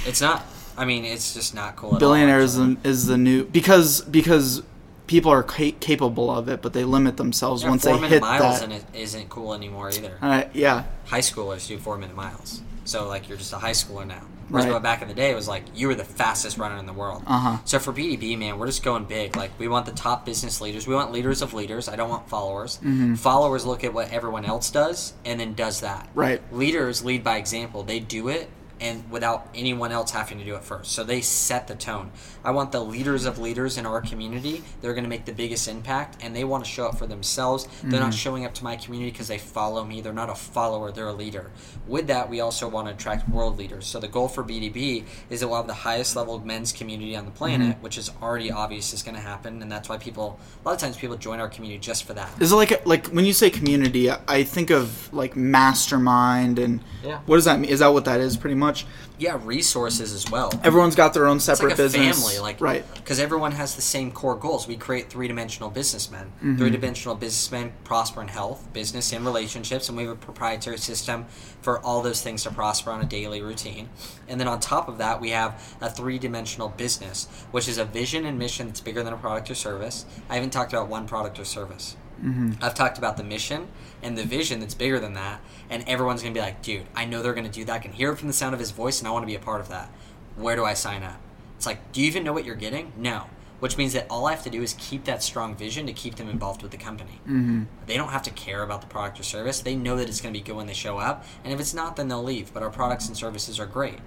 It's 0.05 0.21
not. 0.21 0.45
I 0.77 0.85
mean, 0.85 1.03
it's 1.03 1.33
just 1.33 1.53
not 1.53 1.75
cool. 1.75 1.95
At 1.95 1.99
billionaire 1.99 2.37
all, 2.37 2.43
is 2.43 2.55
the, 2.55 2.77
is 2.85 3.05
the 3.05 3.17
new 3.17 3.43
because 3.43 4.01
because 4.01 4.63
people 5.09 5.31
are 5.31 5.41
ca- 5.43 5.75
capable 5.79 6.29
of 6.29 6.47
it, 6.47 6.61
but 6.61 6.71
they 6.73 6.83
limit 6.83 7.17
themselves 7.17 7.63
Yeah, 7.63 7.69
once 7.71 7.83
they 7.83 7.93
minute 7.95 8.09
hit 8.11 8.21
miles 8.21 8.59
that. 8.59 8.63
and 8.65 8.73
it 8.73 8.83
isn't 8.93 9.27
cool 9.27 9.55
anymore 9.55 9.89
either. 9.89 10.17
Uh, 10.21 10.43
yeah. 10.53 10.83
High 11.07 11.21
schoolers 11.21 11.67
do 11.67 11.79
four 11.79 11.97
minute 11.97 12.15
miles, 12.15 12.61
so 12.85 13.07
like 13.07 13.27
you're 13.27 13.37
just 13.37 13.51
a 13.51 13.57
high 13.57 13.71
schooler 13.71 14.05
now. 14.05 14.21
Whereas 14.49 14.67
Right. 14.67 14.81
back 14.81 15.01
in 15.03 15.07
the 15.07 15.13
day, 15.13 15.29
it 15.31 15.35
was 15.35 15.47
like 15.47 15.63
you 15.75 15.87
were 15.87 15.93
the 15.95 16.03
fastest 16.03 16.57
runner 16.57 16.77
in 16.77 16.85
the 16.87 16.93
world. 16.93 17.21
Uh-huh. 17.27 17.57
So 17.65 17.77
for 17.79 17.91
BDB, 17.93 18.35
man, 18.37 18.57
we're 18.57 18.65
just 18.67 18.81
going 18.83 19.05
big. 19.05 19.35
Like 19.35 19.51
we 19.59 19.67
want 19.67 19.85
the 19.87 19.91
top 19.91 20.25
business 20.25 20.59
leaders. 20.61 20.87
We 20.87 20.93
want 20.95 21.11
leaders 21.11 21.41
of 21.43 21.53
leaders. 21.53 21.87
I 21.89 21.95
don't 21.95 22.09
want 22.09 22.27
followers. 22.29 22.77
Mm-hmm. 22.77 23.13
Followers 23.15 23.65
look 23.65 23.83
at 23.83 23.93
what 23.93 24.11
everyone 24.11 24.45
else 24.45 24.71
does 24.71 25.13
and 25.25 25.39
then 25.39 25.53
does 25.53 25.81
that. 25.81 26.09
Right. 26.15 26.41
Leaders 26.53 27.03
lead 27.03 27.23
by 27.23 27.37
example. 27.37 27.83
They 27.83 27.99
do 27.99 28.27
it 28.27 28.49
and 28.79 29.09
without 29.11 29.47
anyone 29.53 29.91
else 29.91 30.11
having 30.11 30.39
to 30.39 30.45
do 30.45 30.55
it 30.55 30.63
first. 30.63 30.91
So 30.91 31.03
they 31.03 31.21
set 31.21 31.67
the 31.67 31.75
tone. 31.75 32.11
I 32.43 32.51
want 32.51 32.71
the 32.71 32.83
leaders 32.83 33.25
of 33.25 33.37
leaders 33.39 33.77
in 33.77 33.85
our 33.85 34.01
community. 34.01 34.63
They're 34.81 34.93
going 34.93 35.03
to 35.03 35.09
make 35.09 35.25
the 35.25 35.33
biggest 35.33 35.67
impact, 35.67 36.17
and 36.23 36.35
they 36.35 36.43
want 36.43 36.63
to 36.65 36.69
show 36.69 36.87
up 36.87 36.97
for 36.97 37.05
themselves. 37.05 37.67
They're 37.83 37.99
not 37.99 38.11
mm-hmm. 38.11 38.17
showing 38.17 38.45
up 38.45 38.53
to 38.55 38.63
my 38.63 38.75
community 38.77 39.11
because 39.11 39.27
they 39.27 39.37
follow 39.37 39.83
me. 39.83 40.01
They're 40.01 40.13
not 40.13 40.29
a 40.29 40.35
follower. 40.35 40.91
They're 40.91 41.07
a 41.07 41.13
leader. 41.13 41.51
With 41.87 42.07
that, 42.07 42.29
we 42.29 42.39
also 42.39 42.67
want 42.67 42.87
to 42.87 42.93
attract 42.93 43.29
world 43.29 43.57
leaders. 43.57 43.85
So 43.85 43.99
the 43.99 44.07
goal 44.07 44.27
for 44.27 44.43
BDB 44.43 45.03
is 45.29 45.41
that 45.41 45.47
we'll 45.47 45.57
have 45.57 45.67
the 45.67 45.73
highest 45.73 46.15
level 46.15 46.35
of 46.35 46.45
men's 46.45 46.71
community 46.71 47.15
on 47.15 47.25
the 47.25 47.31
planet, 47.31 47.71
mm-hmm. 47.75 47.83
which 47.83 47.97
is 47.97 48.09
already 48.21 48.51
obvious 48.51 48.93
is 48.93 49.03
going 49.03 49.15
to 49.15 49.21
happen, 49.21 49.61
and 49.61 49.71
that's 49.71 49.89
why 49.89 49.97
people 49.97 50.39
a 50.63 50.67
lot 50.67 50.73
of 50.73 50.79
times 50.79 50.97
people 50.97 51.17
join 51.17 51.39
our 51.39 51.49
community 51.49 51.79
just 51.79 52.05
for 52.05 52.13
that. 52.13 52.29
Is 52.41 52.51
it 52.51 52.55
like 52.55 52.85
like 52.85 53.07
when 53.07 53.25
you 53.25 53.33
say 53.33 53.49
community? 53.49 54.09
I- 54.09 54.39
I 54.39 54.43
think 54.43 54.69
of 54.69 55.11
like 55.13 55.35
mastermind 55.35 56.59
and 56.59 56.79
Yeah. 57.03 57.19
what 57.25 57.35
does 57.35 57.45
that 57.45 57.59
mean? 57.59 57.69
Is 57.69 57.79
that 57.79 57.87
what 57.87 58.05
that 58.05 58.21
is? 58.21 58.37
Pretty 58.37 58.55
much. 58.55 58.68
Yeah, 59.17 59.39
resources 59.43 60.13
as 60.13 60.29
well. 60.29 60.51
Everyone's 60.63 60.95
got 60.95 61.13
their 61.13 61.27
own 61.27 61.37
it's 61.37 61.45
separate 61.45 61.69
like 61.69 61.79
a 61.79 61.83
business. 61.83 62.21
family, 62.21 62.39
like 62.39 62.61
right. 62.61 62.85
Because 62.95 63.19
everyone 63.19 63.51
has 63.53 63.75
the 63.75 63.81
same 63.81 64.11
core 64.11 64.35
goals. 64.35 64.67
We 64.67 64.77
create 64.77 65.09
three-dimensional 65.09 65.69
businessmen. 65.69 66.27
Mm-hmm. 66.27 66.57
Three-dimensional 66.57 67.15
businessmen 67.15 67.73
prosper 67.83 68.21
in 68.21 68.27
health, 68.27 68.71
business, 68.73 69.11
and 69.11 69.25
relationships, 69.25 69.89
and 69.89 69.97
we 69.97 70.03
have 70.03 70.13
a 70.13 70.15
proprietary 70.15 70.77
system 70.77 71.25
for 71.61 71.79
all 71.79 72.01
those 72.01 72.21
things 72.21 72.43
to 72.43 72.51
prosper 72.51 72.91
on 72.91 73.01
a 73.01 73.05
daily 73.05 73.41
routine. 73.41 73.89
And 74.27 74.39
then 74.39 74.47
on 74.47 74.59
top 74.59 74.87
of 74.87 74.97
that, 74.99 75.19
we 75.19 75.31
have 75.31 75.75
a 75.81 75.89
three-dimensional 75.89 76.69
business, 76.69 77.27
which 77.51 77.67
is 77.67 77.77
a 77.77 77.85
vision 77.85 78.25
and 78.25 78.39
mission 78.39 78.67
that's 78.67 78.81
bigger 78.81 79.03
than 79.03 79.13
a 79.13 79.17
product 79.17 79.49
or 79.51 79.55
service. 79.55 80.05
I 80.29 80.35
haven't 80.35 80.51
talked 80.51 80.71
about 80.71 80.87
one 80.87 81.07
product 81.07 81.39
or 81.39 81.45
service. 81.45 81.95
Mm-hmm. 82.23 82.63
I've 82.63 82.75
talked 82.75 82.97
about 82.97 83.17
the 83.17 83.23
mission 83.23 83.67
and 84.03 84.17
the 84.17 84.23
vision 84.23 84.59
that's 84.59 84.73
bigger 84.73 84.99
than 84.99 85.13
that, 85.13 85.41
and 85.69 85.87
everyone's 85.87 86.21
gonna 86.21 86.33
be 86.33 86.39
like, 86.39 86.61
dude, 86.61 86.85
I 86.95 87.05
know 87.05 87.21
they're 87.21 87.33
gonna 87.33 87.49
do 87.49 87.65
that. 87.65 87.73
I 87.73 87.79
can 87.79 87.93
hear 87.93 88.11
it 88.11 88.17
from 88.17 88.27
the 88.27 88.33
sound 88.33 88.53
of 88.53 88.59
his 88.59 88.71
voice, 88.71 88.99
and 88.99 89.07
I 89.07 89.11
want 89.11 89.23
to 89.23 89.27
be 89.27 89.35
a 89.35 89.39
part 89.39 89.61
of 89.61 89.69
that. 89.69 89.89
Where 90.35 90.55
do 90.55 90.65
I 90.65 90.73
sign 90.73 91.03
up? 91.03 91.19
It's 91.57 91.65
like, 91.65 91.91
do 91.91 92.01
you 92.01 92.07
even 92.07 92.23
know 92.23 92.33
what 92.33 92.45
you're 92.45 92.55
getting? 92.55 92.93
No. 92.97 93.25
Which 93.59 93.77
means 93.77 93.93
that 93.93 94.07
all 94.09 94.25
I 94.25 94.31
have 94.31 94.43
to 94.43 94.49
do 94.49 94.61
is 94.61 94.73
keep 94.77 95.03
that 95.05 95.21
strong 95.21 95.53
vision 95.55 95.85
to 95.87 95.93
keep 95.93 96.15
them 96.15 96.29
involved 96.29 96.61
with 96.61 96.71
the 96.71 96.77
company. 96.77 97.19
Mm-hmm. 97.27 97.63
They 97.87 97.97
don't 97.97 98.09
have 98.09 98.23
to 98.23 98.31
care 98.31 98.63
about 98.63 98.81
the 98.81 98.87
product 98.87 99.19
or 99.19 99.23
service. 99.23 99.59
They 99.59 99.75
know 99.75 99.97
that 99.97 100.07
it's 100.07 100.21
going 100.21 100.33
to 100.33 100.39
be 100.39 100.43
good 100.43 100.55
when 100.55 100.67
they 100.67 100.73
show 100.73 100.97
up, 100.97 101.25
and 101.43 101.53
if 101.53 101.59
it's 101.59 101.73
not, 101.73 101.95
then 101.97 102.07
they'll 102.07 102.23
leave. 102.23 102.53
But 102.53 102.63
our 102.63 102.69
products 102.69 103.07
and 103.07 103.17
services 103.17 103.59
are 103.59 103.65
great. 103.65 103.99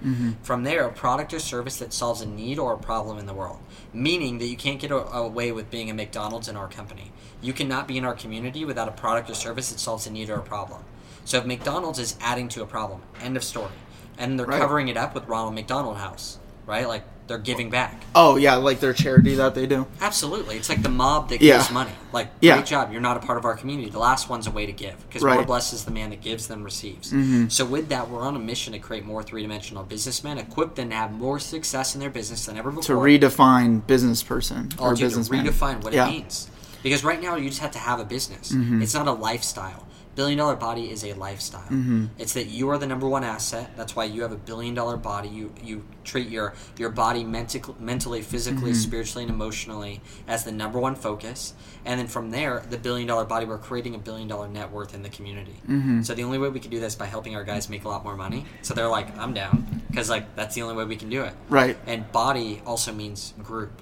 From 0.43 0.65
there, 0.65 0.87
a 0.87 0.93
product 0.93 1.35
or 1.35 1.39
service 1.39 1.77
that 1.79 1.93
solves 1.93 2.21
a 2.23 2.27
need 2.27 2.59
or 2.59 2.73
a 2.73 2.79
problem 2.79 3.19
in 3.19 3.27
the 3.27 3.35
world, 3.35 3.59
meaning 3.93 4.39
that 4.39 4.47
you 4.47 4.57
can't 4.57 4.81
get 4.81 4.91
away 4.91 5.53
with 5.53 5.71
being 5.71 5.91
a 5.91 5.95
McDonald's 5.95 6.49
in 6.49 6.57
our 6.57 6.69
company. 6.69 7.13
You 7.41 7.53
cannot 7.53 7.87
be 7.89 7.99
in 7.99 8.05
our 8.05 8.15
community 8.15 8.65
without 8.65 8.89
a 8.89 8.93
product 8.93 9.29
or 9.29 9.35
service 9.35 9.71
that 9.71 9.79
solves 9.81 10.07
a 10.07 10.11
need 10.11 10.31
or 10.31 10.37
a 10.37 10.43
problem. 10.43 10.83
So 11.25 11.39
if 11.39 11.45
McDonald's 11.45 11.99
is 11.99 12.17
adding 12.21 12.49
to 12.51 12.63
a 12.63 12.67
problem, 12.67 13.03
end 13.21 13.37
of 13.37 13.45
story, 13.45 13.71
and 14.19 14.39
they're 14.39 14.47
Right. 14.47 14.61
covering 14.61 14.89
it 14.89 14.97
up 14.97 15.15
with 15.15 15.27
Ronald 15.27 15.55
McDonald 15.55 15.97
House, 15.99 16.39
right? 16.67 16.87
Like 16.89 17.05
they're 17.29 17.39
giving 17.39 17.71
back. 17.71 18.03
Oh 18.15 18.37
yeah, 18.37 18.57
like 18.57 18.81
their 18.81 18.93
charity 18.93 19.35
that 19.37 19.55
they 19.55 19.67
do. 19.67 19.87
Absolutely, 20.01 20.57
it's 20.57 20.69
like 20.69 20.83
the 20.83 20.89
mob 20.89 21.29
that 21.31 21.41
Yeah. 21.41 21.59
gives 21.59 21.71
money. 21.71 21.93
Like, 22.13 22.31
Yeah. 22.41 22.57
great 22.57 22.67
job, 22.67 22.93
you're 22.93 23.01
not 23.01 23.17
a 23.17 23.21
part 23.21 23.39
of 23.39 23.45
our 23.45 23.57
community. 23.57 23.89
The 23.91 23.99
last 23.99 24.29
one's 24.29 24.47
a 24.47 24.51
way 24.51 24.67
to 24.67 24.73
give 24.73 24.97
because 25.09 25.23
more 25.23 25.31
Right. 25.31 25.39
Mm-hmm. 25.39 25.47
blessed 25.47 25.85
the 25.87 25.91
man 25.93 26.11
that 26.11 26.21
gives 26.21 26.49
than 26.49 26.63
receives. 26.65 27.15
So 27.55 27.65
with 27.65 27.89
that, 27.89 28.11
we're 28.11 28.23
on 28.23 28.37
a 28.37 28.39
mission 28.41 28.73
to 28.75 28.79
create 28.79 29.05
more 29.07 29.23
three-dimensional 29.23 29.85
businessmen, 29.85 30.39
equip 30.39 30.75
them 30.75 30.91
to 30.91 30.97
have 30.97 31.13
more 31.13 31.39
success 31.39 31.95
in 31.95 32.01
their 32.01 32.11
business 32.11 32.45
than 32.47 32.57
ever 32.59 32.71
before. 32.71 32.83
To 32.97 33.01
redefine 33.01 33.87
business 33.87 34.23
person 34.23 34.69
Oh, 34.79 34.87
or 34.87 34.95
dude, 34.95 35.01
businessman. 35.07 35.47
redefine 35.47 35.83
what 35.83 35.93
Yeah. 35.93 36.07
Mm-hmm. 36.07 36.11
it 36.15 36.19
means. 36.19 36.49
Because 36.83 37.05
right 37.05 37.23
now 37.23 37.37
you 37.37 37.49
just 37.49 37.61
have 37.61 37.71
to 37.71 37.79
have 37.79 38.01
a 38.01 38.05
business. 38.05 38.53
It's 38.53 38.93
not 38.95 39.07
a 39.07 39.13
lifestyle. 39.13 39.87
Billion 40.15 40.37
dollar 40.39 40.57
body 40.57 40.91
is 40.91 41.05
a 41.05 41.15
lifestyle. 41.15 41.63
Mm-hmm. 41.63 42.07
It's 42.19 42.35
that 42.35 42.49
you 42.49 42.69
are 42.69 42.77
the 42.77 42.87
number 42.87 43.09
one 43.09 43.25
asset. 43.25 43.71
That's 43.79 43.97
why 43.97 44.05
you 44.05 44.21
have 44.23 44.33
a 44.33 44.37
billion 44.37 44.75
dollar 44.75 44.99
body. 44.99 45.29
You 45.29 45.55
you 45.63 45.85
treat 46.05 46.29
your 46.29 46.53
your 46.77 46.91
body 46.91 47.25
mentic- 47.25 47.81
mentally, 47.81 48.21
physically, 48.21 48.73
Mm-hmm. 48.73 48.81
spiritually, 48.81 49.25
and 49.25 49.33
emotionally 49.33 50.03
as 50.29 50.45
the 50.45 50.53
number 50.53 50.79
one 50.79 50.95
focus. 50.97 51.55
And 51.87 51.99
then 51.99 52.09
from 52.09 52.31
there, 52.31 52.63
the 52.69 52.77
billion 52.77 53.09
dollar 53.09 53.25
body, 53.25 53.47
we're 53.47 53.57
creating 53.59 53.95
a 53.95 53.99
billion 53.99 54.29
dollar 54.29 54.49
net 54.49 54.71
worth 54.71 54.95
in 54.95 55.03
the 55.03 55.09
community. 55.09 55.57
Mm-hmm. 55.69 56.03
So 56.03 56.15
the 56.15 56.25
only 56.25 56.39
way 56.39 56.51
we 56.51 56.61
can 56.61 56.71
do 56.71 56.79
this 56.79 56.95
by 56.95 57.07
helping 57.07 57.35
our 57.35 57.45
guys 57.45 57.71
make 57.71 57.85
a 57.85 57.89
lot 57.89 58.05
more 58.05 58.15
money. 58.17 58.45
So 58.61 58.75
they're 58.75 58.89
like, 58.89 59.17
I'm 59.17 59.33
down 59.33 59.83
because 59.89 60.11
like 60.11 60.37
that's 60.37 60.55
the 60.55 60.61
only 60.63 60.75
way 60.77 60.85
we 60.85 60.97
can 60.97 61.09
do 61.09 61.23
it. 61.23 61.33
Right. 61.49 61.77
And 61.87 62.11
body 62.13 62.61
also 62.67 62.93
means 62.93 63.33
group. 63.43 63.73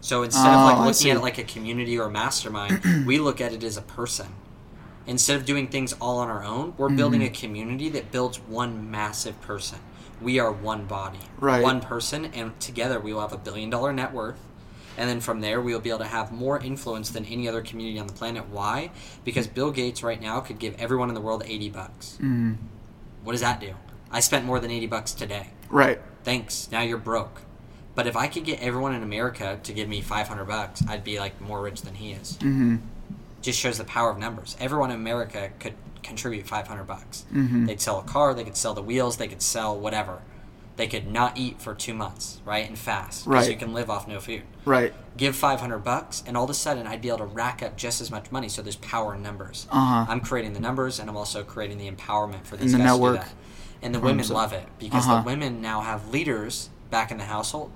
So 0.00 0.22
instead 0.22 0.46
Oh, 0.46 0.58
of 0.58 0.78
like 0.78 0.86
looking 0.86 1.10
at 1.10 1.16
it 1.18 1.20
like 1.20 1.38
a 1.38 1.44
community 1.44 1.98
or 1.98 2.06
a 2.06 2.10
mastermind, 2.10 2.80
we 3.06 3.18
look 3.18 3.40
at 3.42 3.52
it 3.52 3.62
as 3.62 3.76
a 3.76 3.82
person. 3.82 4.28
Instead 5.06 5.36
of 5.36 5.44
doing 5.44 5.68
things 5.68 5.92
all 6.00 6.18
on 6.18 6.28
our 6.28 6.42
own, 6.44 6.74
we're 6.76 6.88
Mm-hmm. 6.88 6.96
building 6.96 7.22
a 7.22 7.30
community 7.30 7.88
that 7.90 8.10
builds 8.10 8.38
one 8.40 8.90
massive 8.90 9.40
person. 9.40 9.78
We 10.20 10.38
are 10.38 10.50
one 10.50 10.86
body, 10.86 11.18
Right. 11.38 11.62
one 11.62 11.80
person, 11.80 12.26
and 12.26 12.58
together 12.60 12.98
we 12.98 13.12
will 13.12 13.20
have 13.20 13.32
a 13.32 13.38
billion 13.38 13.70
dollar 13.70 13.92
net 13.92 14.12
worth. 14.12 14.38
And 14.98 15.10
then 15.10 15.20
from 15.20 15.42
there, 15.42 15.60
we 15.60 15.74
will 15.74 15.80
be 15.80 15.90
able 15.90 15.98
to 15.98 16.06
have 16.06 16.32
more 16.32 16.58
influence 16.58 17.10
than 17.10 17.26
any 17.26 17.46
other 17.46 17.60
community 17.60 17.98
on 17.98 18.06
the 18.06 18.14
planet. 18.14 18.48
Why? 18.48 18.90
Because 19.24 19.46
Bill 19.46 19.70
Gates 19.70 20.02
right 20.02 20.20
now 20.20 20.40
could 20.40 20.58
give 20.58 20.74
everyone 20.80 21.08
in 21.10 21.14
the 21.14 21.20
world 21.20 21.42
80 21.46 21.68
bucks. 21.68 22.14
Mm-hmm. 22.14 22.54
What 23.22 23.32
does 23.32 23.42
that 23.42 23.60
do? 23.60 23.74
I 24.10 24.20
spent 24.20 24.46
more 24.46 24.58
than 24.58 24.70
80 24.70 24.86
bucks 24.86 25.12
today 25.12 25.48
Right. 25.68 26.00
thanks 26.22 26.68
now 26.70 26.80
you're 26.80 26.96
broke 26.96 27.40
but 27.96 28.06
if 28.06 28.16
i 28.16 28.28
could 28.28 28.44
get 28.44 28.60
everyone 28.62 28.94
in 28.94 29.02
america 29.02 29.58
to 29.64 29.72
give 29.72 29.88
me 29.88 30.00
500 30.00 30.44
bucks 30.44 30.80
i'd 30.88 31.02
be 31.02 31.18
like 31.18 31.38
more 31.40 31.60
rich 31.60 31.82
than 31.82 31.96
he 31.96 32.12
is 32.12 32.34
Mm-hmm. 32.34 32.76
Just 33.46 33.58
shows 33.60 33.78
the 33.78 33.84
power 33.84 34.10
of 34.10 34.18
numbers 34.18 34.56
everyone 34.60 34.90
in 34.90 34.96
america 34.96 35.50
could 35.60 35.74
contribute 36.02 36.46
500 36.46 36.84
bucks 36.84 37.24
Mm-hmm. 37.32 37.66
they'd 37.66 37.80
sell 37.80 37.98
a 38.00 38.02
car 38.02 38.34
they 38.34 38.44
could 38.44 38.56
sell 38.56 38.74
the 38.74 38.82
wheels 38.82 39.16
they 39.16 39.28
could 39.28 39.42
sell 39.42 39.78
whatever 39.78 40.18
they 40.76 40.86
could 40.88 41.06
not 41.10 41.38
eat 41.38 41.60
for 41.62 41.74
two 41.74 41.94
months 41.94 42.40
right 42.44 42.68
and 42.68 42.76
fast 42.78 43.24
because 43.24 43.44
Right. 43.46 43.50
you 43.52 43.56
can 43.56 43.72
live 43.72 43.88
off 43.88 44.06
no 44.06 44.20
food 44.20 44.42
Right. 44.64 44.92
give 45.16 45.34
500 45.36 45.78
bucks 45.78 46.22
and 46.26 46.36
all 46.36 46.44
of 46.44 46.50
a 46.50 46.54
sudden 46.54 46.86
i'd 46.88 47.00
be 47.00 47.08
able 47.08 47.18
to 47.18 47.24
rack 47.42 47.62
up 47.62 47.76
just 47.76 48.00
as 48.00 48.10
much 48.10 48.30
money 48.32 48.48
so 48.48 48.62
there's 48.62 48.76
power 48.76 49.14
in 49.14 49.22
numbers 49.22 49.66
Uh-huh. 49.70 50.04
i'm 50.08 50.20
creating 50.20 50.52
the 50.52 50.60
numbers 50.60 50.98
and 50.98 51.08
i'm 51.08 51.16
also 51.16 51.42
creating 51.44 51.78
the 51.78 51.90
empowerment 51.90 52.44
for 52.44 52.56
these 52.56 52.72
the 52.72 52.78
guys 52.78 52.86
network. 52.88 53.20
to 53.20 53.20
do 53.22 53.24
that 53.28 53.34
and 53.82 53.94
the 53.94 54.00
women 54.00 54.24
100%. 54.24 54.30
love 54.30 54.52
it 54.52 54.66
because 54.78 55.06
Uh-huh. 55.06 55.16
the 55.20 55.22
women 55.26 55.60
now 55.62 55.80
have 55.80 56.08
leaders 56.10 56.68
back 56.90 57.10
in 57.10 57.18
the 57.18 57.24
household 57.24 57.70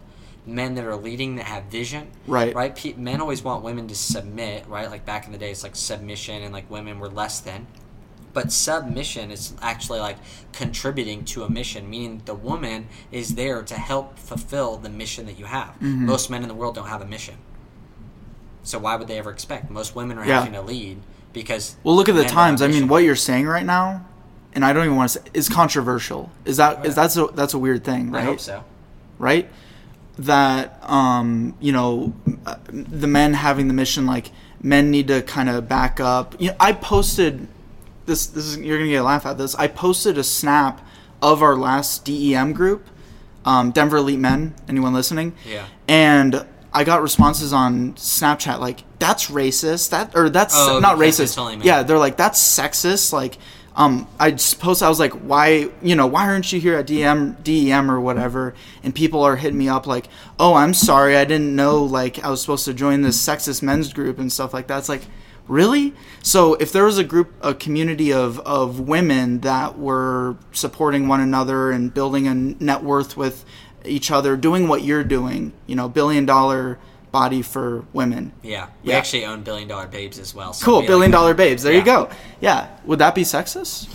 men 0.46 0.74
that 0.74 0.84
are 0.84 0.96
leading 0.96 1.36
that 1.36 1.44
have 1.44 1.64
vision 1.64 2.08
Right. 2.26 2.54
right 2.54 2.74
Pe- 2.74 2.94
men 2.94 3.20
always 3.20 3.42
want 3.42 3.62
women 3.62 3.86
to 3.88 3.94
submit 3.94 4.66
right 4.68 4.90
like 4.90 5.04
back 5.04 5.26
in 5.26 5.32
the 5.32 5.38
day 5.38 5.50
it's 5.50 5.62
like 5.62 5.76
submission 5.76 6.42
and 6.42 6.52
like 6.52 6.70
women 6.70 6.98
were 6.98 7.08
less 7.10 7.40
than 7.40 7.66
but 8.32 8.50
submission 8.52 9.30
is 9.30 9.52
actually 9.60 9.98
like 10.00 10.16
contributing 10.52 11.24
to 11.26 11.42
a 11.44 11.50
mission 11.50 11.90
meaning 11.90 12.22
the 12.24 12.34
woman 12.34 12.88
is 13.12 13.34
there 13.34 13.62
to 13.62 13.74
help 13.74 14.18
fulfill 14.18 14.76
the 14.76 14.88
mission 14.88 15.26
that 15.26 15.38
you 15.38 15.44
have 15.44 15.68
Mm-hmm. 15.80 16.06
most 16.06 16.30
men 16.30 16.42
in 16.42 16.48
the 16.48 16.54
world 16.54 16.74
don't 16.74 16.88
have 16.88 17.02
a 17.02 17.06
mission 17.06 17.34
so 18.62 18.78
why 18.78 18.96
would 18.96 19.08
they 19.08 19.18
ever 19.18 19.30
expect 19.30 19.70
most 19.70 19.94
women 19.94 20.18
are 20.18 20.24
Yeah. 20.26 20.38
having 20.40 20.52
to 20.54 20.62
lead 20.62 20.98
because 21.32 21.76
Well, 21.84 21.94
look 21.94 22.08
at 22.08 22.16
the 22.16 22.24
times. 22.24 22.60
I 22.60 22.66
mean, 22.66 22.88
what 22.88 23.04
you're 23.04 23.14
saying 23.14 23.46
right 23.46 23.64
now, 23.64 24.04
and 24.52 24.64
I 24.64 24.72
don't 24.72 24.84
even 24.84 24.96
want 24.96 25.10
to 25.12 25.18
say, 25.20 25.24
is 25.32 25.48
controversial. 25.48 26.28
Is 26.44 26.56
that 26.56 26.84
is 26.84 26.88
yeah. 26.96 27.02
that's 27.02 27.16
a 27.16 27.26
that's 27.34 27.54
a 27.54 27.58
weird 27.58 27.84
thing, 27.84 28.10
right? 28.10 28.22
i 28.22 28.24
hope 28.24 28.40
so 28.40 28.64
right? 29.18 29.48
That 30.24 30.78
um, 30.82 31.56
you 31.60 31.72
know, 31.72 32.12
the 32.68 33.06
men 33.06 33.32
having 33.34 33.68
the 33.68 33.74
mission, 33.74 34.06
like 34.06 34.30
men 34.62 34.90
need 34.90 35.08
to 35.08 35.22
kind 35.22 35.48
of 35.48 35.68
back 35.68 35.98
up. 36.00 36.34
You 36.38 36.48
know, 36.50 36.56
I 36.60 36.72
posted 36.72 37.48
this. 38.06 38.26
This 38.26 38.44
is 38.44 38.58
you're 38.58 38.76
gonna 38.78 38.90
get 38.90 38.96
a 38.96 39.02
laugh 39.02 39.24
at 39.24 39.38
this. 39.38 39.54
I 39.54 39.66
posted 39.66 40.18
a 40.18 40.24
snap 40.24 40.86
of 41.22 41.42
our 41.42 41.56
last 41.56 42.04
DEM 42.04 42.52
group, 42.52 42.86
um, 43.46 43.70
Denver 43.70 43.96
Elite 43.98 44.18
Men. 44.18 44.54
Anyone 44.68 44.92
listening? 44.92 45.34
Yeah. 45.46 45.66
And 45.88 46.44
I 46.72 46.84
got 46.84 47.02
responses 47.02 47.52
on 47.52 47.94
Snapchat 47.94 48.60
like 48.60 48.84
that's 48.98 49.30
racist. 49.30 49.90
That 49.90 50.14
or 50.14 50.28
that's 50.28 50.54
Oh, 50.56 50.78
not 50.80 50.98
racist. 50.98 51.64
Yeah, 51.64 51.82
they're 51.82 51.98
like 51.98 52.16
that's 52.18 52.40
sexist. 52.40 53.12
Like, 53.12 53.38
um, 53.76 54.08
I 54.18 54.36
suppose. 54.36 54.82
I 54.82 54.88
was 54.88 54.98
like, 54.98 55.12
why, 55.12 55.70
you 55.80 55.94
know, 55.94 56.06
why 56.06 56.26
aren't 56.26 56.52
you 56.52 56.60
here 56.60 56.76
at 56.76 56.86
DM, 56.86 57.42
DEM 57.42 57.90
or 57.90 58.00
whatever? 58.00 58.54
And 58.82 58.94
people 58.94 59.22
are 59.22 59.36
hitting 59.36 59.58
me 59.58 59.68
up 59.68 59.86
like, 59.86 60.08
oh, 60.38 60.54
I'm 60.54 60.74
sorry, 60.74 61.16
I 61.16 61.24
didn't 61.24 61.54
know 61.54 61.84
like 61.84 62.22
I 62.24 62.30
was 62.30 62.40
supposed 62.40 62.64
to 62.64 62.74
join 62.74 63.02
this 63.02 63.24
sexist 63.24 63.62
men's 63.62 63.92
group 63.92 64.18
and 64.18 64.32
stuff 64.32 64.52
like 64.52 64.66
that. 64.66 64.78
It's 64.78 64.88
like, 64.88 65.02
really? 65.46 65.94
So 66.22 66.54
if 66.54 66.72
there 66.72 66.84
was 66.84 66.98
a 66.98 67.04
group, 67.04 67.32
a 67.42 67.54
community 67.54 68.12
of 68.12 68.40
of 68.40 68.80
women 68.80 69.40
that 69.40 69.78
were 69.78 70.36
supporting 70.52 71.06
one 71.06 71.20
another 71.20 71.70
and 71.70 71.94
building 71.94 72.26
a 72.26 72.34
net 72.34 72.82
worth 72.82 73.16
with 73.16 73.44
each 73.84 74.10
other, 74.10 74.36
doing 74.36 74.68
what 74.68 74.82
you're 74.82 75.04
doing, 75.04 75.52
you 75.66 75.76
know, 75.76 75.88
billion 75.88 76.26
dollar 76.26 76.78
body 77.12 77.42
for 77.42 77.84
women. 77.92 78.32
yeah 78.42 78.66
we 78.84 78.90
Yeah. 78.90 78.98
actually 78.98 79.24
own 79.24 79.42
billion 79.42 79.68
dollar 79.68 79.86
babes 79.86 80.18
as 80.18 80.34
well 80.34 80.52
so 80.52 80.64
Cool, 80.64 80.80
billion 80.82 81.10
like- 81.10 81.18
dollar 81.18 81.34
babes. 81.34 81.62
There 81.62 81.72
Yeah. 81.72 81.78
you 81.80 81.84
go. 81.84 82.08
Yeah, 82.40 82.68
would 82.84 82.98
that 83.00 83.14
be 83.14 83.22
sexist? 83.22 83.88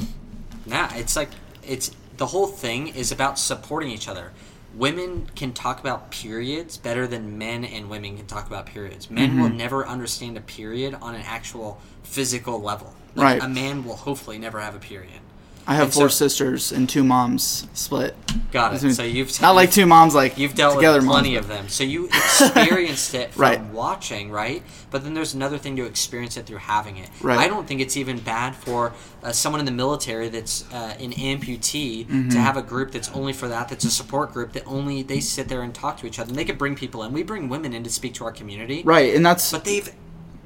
Nah, 0.65 0.89
it's 0.95 1.15
like 1.15 1.29
it's 1.63 1.91
the 2.17 2.27
whole 2.27 2.47
thing 2.47 2.87
is 2.87 3.11
about 3.11 3.37
supporting 3.39 3.89
each 3.91 4.07
other. 4.07 4.31
Women 4.75 5.27
can 5.35 5.53
talk 5.53 5.79
about 5.79 6.11
periods 6.11 6.75
better 6.77 7.07
than 7.07 7.37
men 7.37 7.63
and 7.63 7.89
women 7.89 8.17
can 8.17 8.25
talk 8.25 8.45
about 8.47 8.65
periods. 8.65 9.09
Men 9.09 9.31
Mm-hmm. 9.31 9.41
will 9.41 9.49
never 9.49 9.87
understand 9.87 10.37
a 10.37 10.41
period 10.41 10.97
on 11.01 11.15
an 11.15 11.21
actual 11.25 11.79
physical 12.03 12.61
level. 12.61 12.93
Like 13.15 13.23
Right. 13.41 13.43
a 13.43 13.47
man 13.47 13.85
will 13.85 13.95
hopefully 13.95 14.37
never 14.37 14.59
have 14.59 14.75
a 14.75 14.79
period. 14.79 15.21
I 15.67 15.73
have 15.75 15.85
And 15.85 15.93
four 15.93 16.09
so- 16.09 16.25
sisters 16.27 16.71
and 16.71 16.87
two 16.87 17.03
moms 17.03 17.67
split. 17.73 18.15
Got 18.51 18.75
it. 18.83 18.93
So 18.93 19.01
you've 19.03 19.41
not 19.41 19.55
like 19.55 19.71
two 19.71 19.85
moms 19.85 20.13
like 20.13 20.37
You've 20.37 20.53
dealt 20.55 20.75
together 20.75 20.99
with 20.99 21.07
plenty 21.07 21.33
moms. 21.33 21.45
of 21.45 21.47
them, 21.49 21.69
so 21.69 21.83
you 21.83 22.05
experienced 22.13 23.13
it 23.15 23.33
from 23.33 23.41
Right. 23.41 23.61
watching, 23.67 24.29
right? 24.29 24.61
But 24.91 25.03
then 25.03 25.13
there's 25.13 25.33
another 25.33 25.57
thing 25.57 25.75
to 25.77 25.85
experience 25.85 26.37
it 26.37 26.45
through 26.45 26.57
having 26.59 26.97
it. 26.97 27.09
Right. 27.21 27.39
I 27.39 27.47
don't 27.47 27.67
think 27.67 27.81
it's 27.81 27.97
even 27.97 28.19
bad 28.19 28.55
for 28.55 28.93
uh, 29.23 29.31
someone 29.31 29.59
in 29.59 29.65
the 29.65 29.71
military 29.71 30.29
that's 30.29 30.65
uh, 30.71 30.95
an 30.99 31.11
amputee 31.13 32.05
Mm-hmm. 32.05 32.29
to 32.29 32.37
have 32.39 32.57
a 32.57 32.61
group 32.61 32.91
that's 32.91 33.09
only 33.11 33.33
for 33.33 33.47
that. 33.47 33.69
That's 33.69 33.85
a 33.85 33.91
support 33.91 34.31
group 34.33 34.53
that 34.53 34.63
only 34.67 35.01
they 35.01 35.19
sit 35.19 35.47
there 35.47 35.61
and 35.63 35.73
talk 35.73 35.97
to 35.97 36.07
each 36.07 36.19
other. 36.19 36.29
And 36.29 36.37
they 36.37 36.45
could 36.45 36.57
bring 36.57 36.75
people 36.75 37.03
in. 37.03 37.11
We 37.13 37.23
bring 37.23 37.49
women 37.49 37.73
in 37.73 37.83
to 37.83 37.89
speak 37.89 38.13
to 38.15 38.25
our 38.25 38.31
community, 38.31 38.83
Right, 38.83 39.15
and 39.15 39.25
that's 39.25 39.51
But 39.51 39.63
they've 39.65 39.89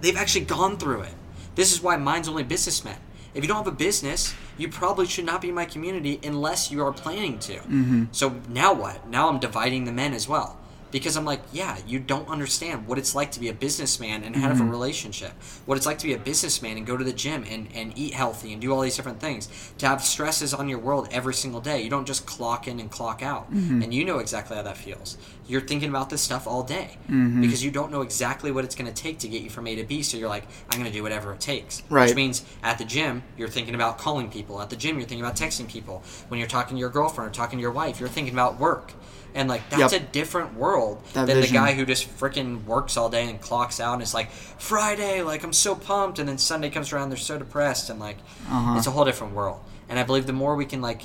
they've 0.01 0.15
actually 0.17 0.45
gone 0.45 0.77
through 0.77 1.01
it. 1.01 1.13
This 1.55 1.73
is 1.73 1.81
why 1.81 1.97
mine's 1.97 2.27
only 2.29 2.43
businessmen. 2.43 2.95
If 3.33 3.43
you 3.43 3.47
don't 3.47 3.57
have 3.57 3.67
a 3.67 3.71
business, 3.71 4.33
you 4.57 4.69
probably 4.69 5.05
should 5.05 5.25
not 5.25 5.41
be 5.41 5.49
in 5.49 5.55
my 5.55 5.65
community 5.65 6.19
unless 6.23 6.71
you 6.71 6.83
are 6.83 6.91
planning 6.91 7.39
to. 7.39 7.53
Mm-hmm. 7.53 8.05
So 8.11 8.35
now 8.49 8.73
what? 8.73 9.07
Now 9.07 9.29
I'm 9.29 9.39
dividing 9.39 9.85
the 9.85 9.91
men 9.91 10.13
as 10.13 10.27
well. 10.27 10.57
Because 10.91 11.15
I'm 11.15 11.25
like, 11.25 11.41
yeah, 11.51 11.77
you 11.85 11.99
don't 11.99 12.27
understand 12.27 12.87
what 12.87 12.97
it's 12.97 13.13
like 13.13 13.31
to 13.33 13.39
be 13.39 13.49
a 13.49 13.53
businessman 13.53 14.23
and 14.23 14.35
have 14.35 14.59
a 14.59 14.63
mm-hmm. 14.63 14.71
relationship. 14.71 15.31
What 15.65 15.77
it's 15.77 15.85
like 15.85 15.99
to 15.99 16.07
be 16.07 16.13
a 16.13 16.17
businessman 16.17 16.77
and 16.77 16.85
go 16.85 16.97
to 16.97 17.03
the 17.03 17.13
gym 17.13 17.45
and, 17.49 17.67
and 17.73 17.97
eat 17.97 18.13
healthy 18.13 18.53
and 18.53 18.61
do 18.61 18.73
all 18.73 18.81
these 18.81 18.95
different 18.95 19.19
things. 19.19 19.49
To 19.79 19.87
have 19.87 20.03
stresses 20.03 20.53
on 20.53 20.67
your 20.67 20.79
world 20.79 21.07
every 21.11 21.33
single 21.33 21.61
day. 21.61 21.81
You 21.81 21.89
don't 21.89 22.05
just 22.05 22.25
clock 22.25 22.67
in 22.67 22.79
and 22.79 22.89
clock 22.89 23.21
out. 23.21 23.51
Mm-hmm. 23.53 23.83
And 23.83 23.93
you 23.93 24.03
know 24.05 24.19
exactly 24.19 24.55
how 24.55 24.63
that 24.63 24.77
feels. 24.77 25.17
You're 25.47 25.61
thinking 25.61 25.89
about 25.89 26.09
this 26.09 26.21
stuff 26.21 26.47
all 26.47 26.63
day 26.63 26.97
mm-hmm. 27.09 27.41
because 27.41 27.63
you 27.63 27.71
don't 27.71 27.91
know 27.91 28.01
exactly 28.01 28.51
what 28.51 28.65
it's 28.65 28.75
going 28.75 28.91
to 28.91 29.03
take 29.03 29.19
to 29.19 29.27
get 29.27 29.41
you 29.41 29.49
from 29.49 29.67
A 29.67 29.75
to 29.75 29.83
B. 29.83 30.03
So 30.03 30.17
you're 30.17 30.29
like, 30.29 30.45
I'm 30.69 30.79
going 30.79 30.91
to 30.91 30.95
do 30.95 31.01
whatever 31.03 31.33
it 31.33 31.39
takes. 31.39 31.81
Right. 31.89 32.07
Which 32.07 32.15
means 32.15 32.45
at 32.61 32.77
the 32.77 32.85
gym, 32.85 33.23
you're 33.37 33.47
thinking 33.47 33.75
about 33.75 33.97
calling 33.97 34.29
people. 34.29 34.61
At 34.61 34.69
the 34.69 34.75
gym, 34.75 34.97
you're 34.97 35.07
thinking 35.07 35.25
about 35.25 35.35
texting 35.35 35.67
people. 35.67 36.03
When 36.27 36.39
you're 36.39 36.47
talking 36.47 36.75
to 36.75 36.79
your 36.79 36.89
girlfriend 36.89 37.31
or 37.31 37.33
talking 37.33 37.57
to 37.57 37.61
your 37.61 37.71
wife, 37.71 37.99
you're 37.99 38.09
thinking 38.09 38.33
about 38.33 38.59
work. 38.59 38.93
And 39.35 39.47
like 39.47 39.69
that's 39.69 39.93
Yep. 39.93 40.01
a 40.01 40.05
different 40.05 40.53
world 40.55 41.03
That 41.13 41.27
than 41.27 41.35
vision. 41.37 41.53
the 41.53 41.59
guy 41.59 41.73
who 41.73 41.85
just 41.85 42.07
freaking 42.19 42.63
works 42.65 42.97
all 42.97 43.09
day 43.09 43.29
and 43.29 43.39
clocks 43.39 43.79
out 43.79 43.93
and 43.93 44.01
it's 44.01 44.13
like 44.13 44.31
Friday, 44.31 45.21
like 45.21 45.43
I'm 45.43 45.53
so 45.53 45.75
pumped, 45.75 46.19
and 46.19 46.27
then 46.27 46.37
Sunday 46.37 46.69
comes 46.69 46.91
around, 46.91 47.09
they're 47.09 47.17
so 47.17 47.37
depressed, 47.37 47.89
and 47.89 47.99
like 47.99 48.17
Uh-huh. 48.49 48.75
it's 48.77 48.87
a 48.87 48.91
whole 48.91 49.05
different 49.05 49.33
world. 49.33 49.59
And 49.87 49.97
I 49.99 50.03
believe 50.03 50.25
the 50.27 50.33
more 50.33 50.55
we 50.55 50.65
can 50.65 50.81
like 50.81 51.03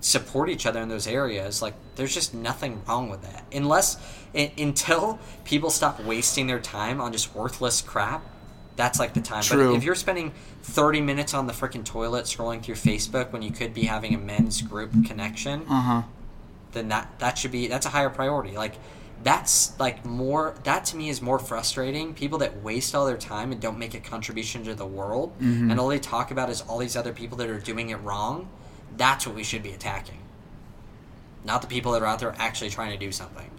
support 0.00 0.48
each 0.50 0.66
other 0.66 0.80
in 0.80 0.88
those 0.88 1.06
areas, 1.06 1.62
like 1.62 1.74
there's 1.96 2.12
just 2.14 2.34
nothing 2.34 2.82
wrong 2.88 3.08
with 3.08 3.22
that. 3.22 3.44
Unless 3.52 3.96
i 4.34 4.50
until 4.58 5.18
people 5.44 5.70
stop 5.70 6.00
wasting 6.02 6.46
their 6.46 6.58
time 6.60 7.00
on 7.00 7.12
just 7.12 7.34
worthless 7.34 7.80
crap, 7.80 8.22
that's 8.74 8.98
like 8.98 9.14
the 9.14 9.20
time. 9.20 9.42
True. 9.42 9.70
But 9.72 9.76
if 9.76 9.84
you're 9.84 9.94
spending 9.94 10.32
30 10.62 11.00
minutes 11.00 11.34
on 11.34 11.46
the 11.46 11.52
freaking 11.52 11.84
toilet 11.84 12.24
scrolling 12.24 12.62
through 12.62 12.76
Facebook 12.76 13.30
when 13.32 13.42
you 13.42 13.50
could 13.52 13.74
be 13.74 13.82
having 13.84 14.14
a 14.14 14.18
men's 14.18 14.62
group 14.62 14.90
connection, 15.06 15.62
uh 15.68 15.80
huh. 15.82 16.02
Then 16.72 16.88
that 16.88 17.08
that 17.18 17.38
should 17.38 17.52
be 17.52 17.68
that's 17.68 17.86
a 17.86 17.90
higher 17.90 18.10
priority. 18.10 18.56
Like 18.56 18.74
that's 19.22 19.78
like 19.78 20.04
more 20.04 20.54
that 20.64 20.84
to 20.86 20.96
me 20.96 21.08
is 21.08 21.22
more 21.22 21.38
frustrating. 21.38 22.14
People 22.14 22.38
that 22.38 22.62
waste 22.62 22.94
all 22.94 23.06
their 23.06 23.16
time 23.16 23.52
and 23.52 23.60
don't 23.60 23.78
make 23.78 23.94
a 23.94 24.00
contribution 24.00 24.64
to 24.64 24.74
the 24.74 24.86
world, 24.86 25.32
mm-hmm. 25.40 25.70
and 25.70 25.78
all 25.78 25.88
they 25.88 25.98
talk 25.98 26.30
about 26.30 26.50
is 26.50 26.60
all 26.62 26.78
these 26.78 26.96
other 26.96 27.12
people 27.12 27.36
that 27.38 27.48
are 27.48 27.58
doing 27.60 27.90
it 27.90 27.96
wrong. 27.96 28.48
That's 28.96 29.26
what 29.26 29.36
we 29.36 29.44
should 29.44 29.62
be 29.62 29.72
attacking. 29.72 30.18
Not 31.44 31.62
the 31.62 31.68
people 31.68 31.92
that 31.92 32.02
are 32.02 32.06
out 32.06 32.18
there 32.20 32.34
actually 32.38 32.70
trying 32.70 32.90
to 32.92 32.96
do 32.98 33.12
something. 33.12 33.50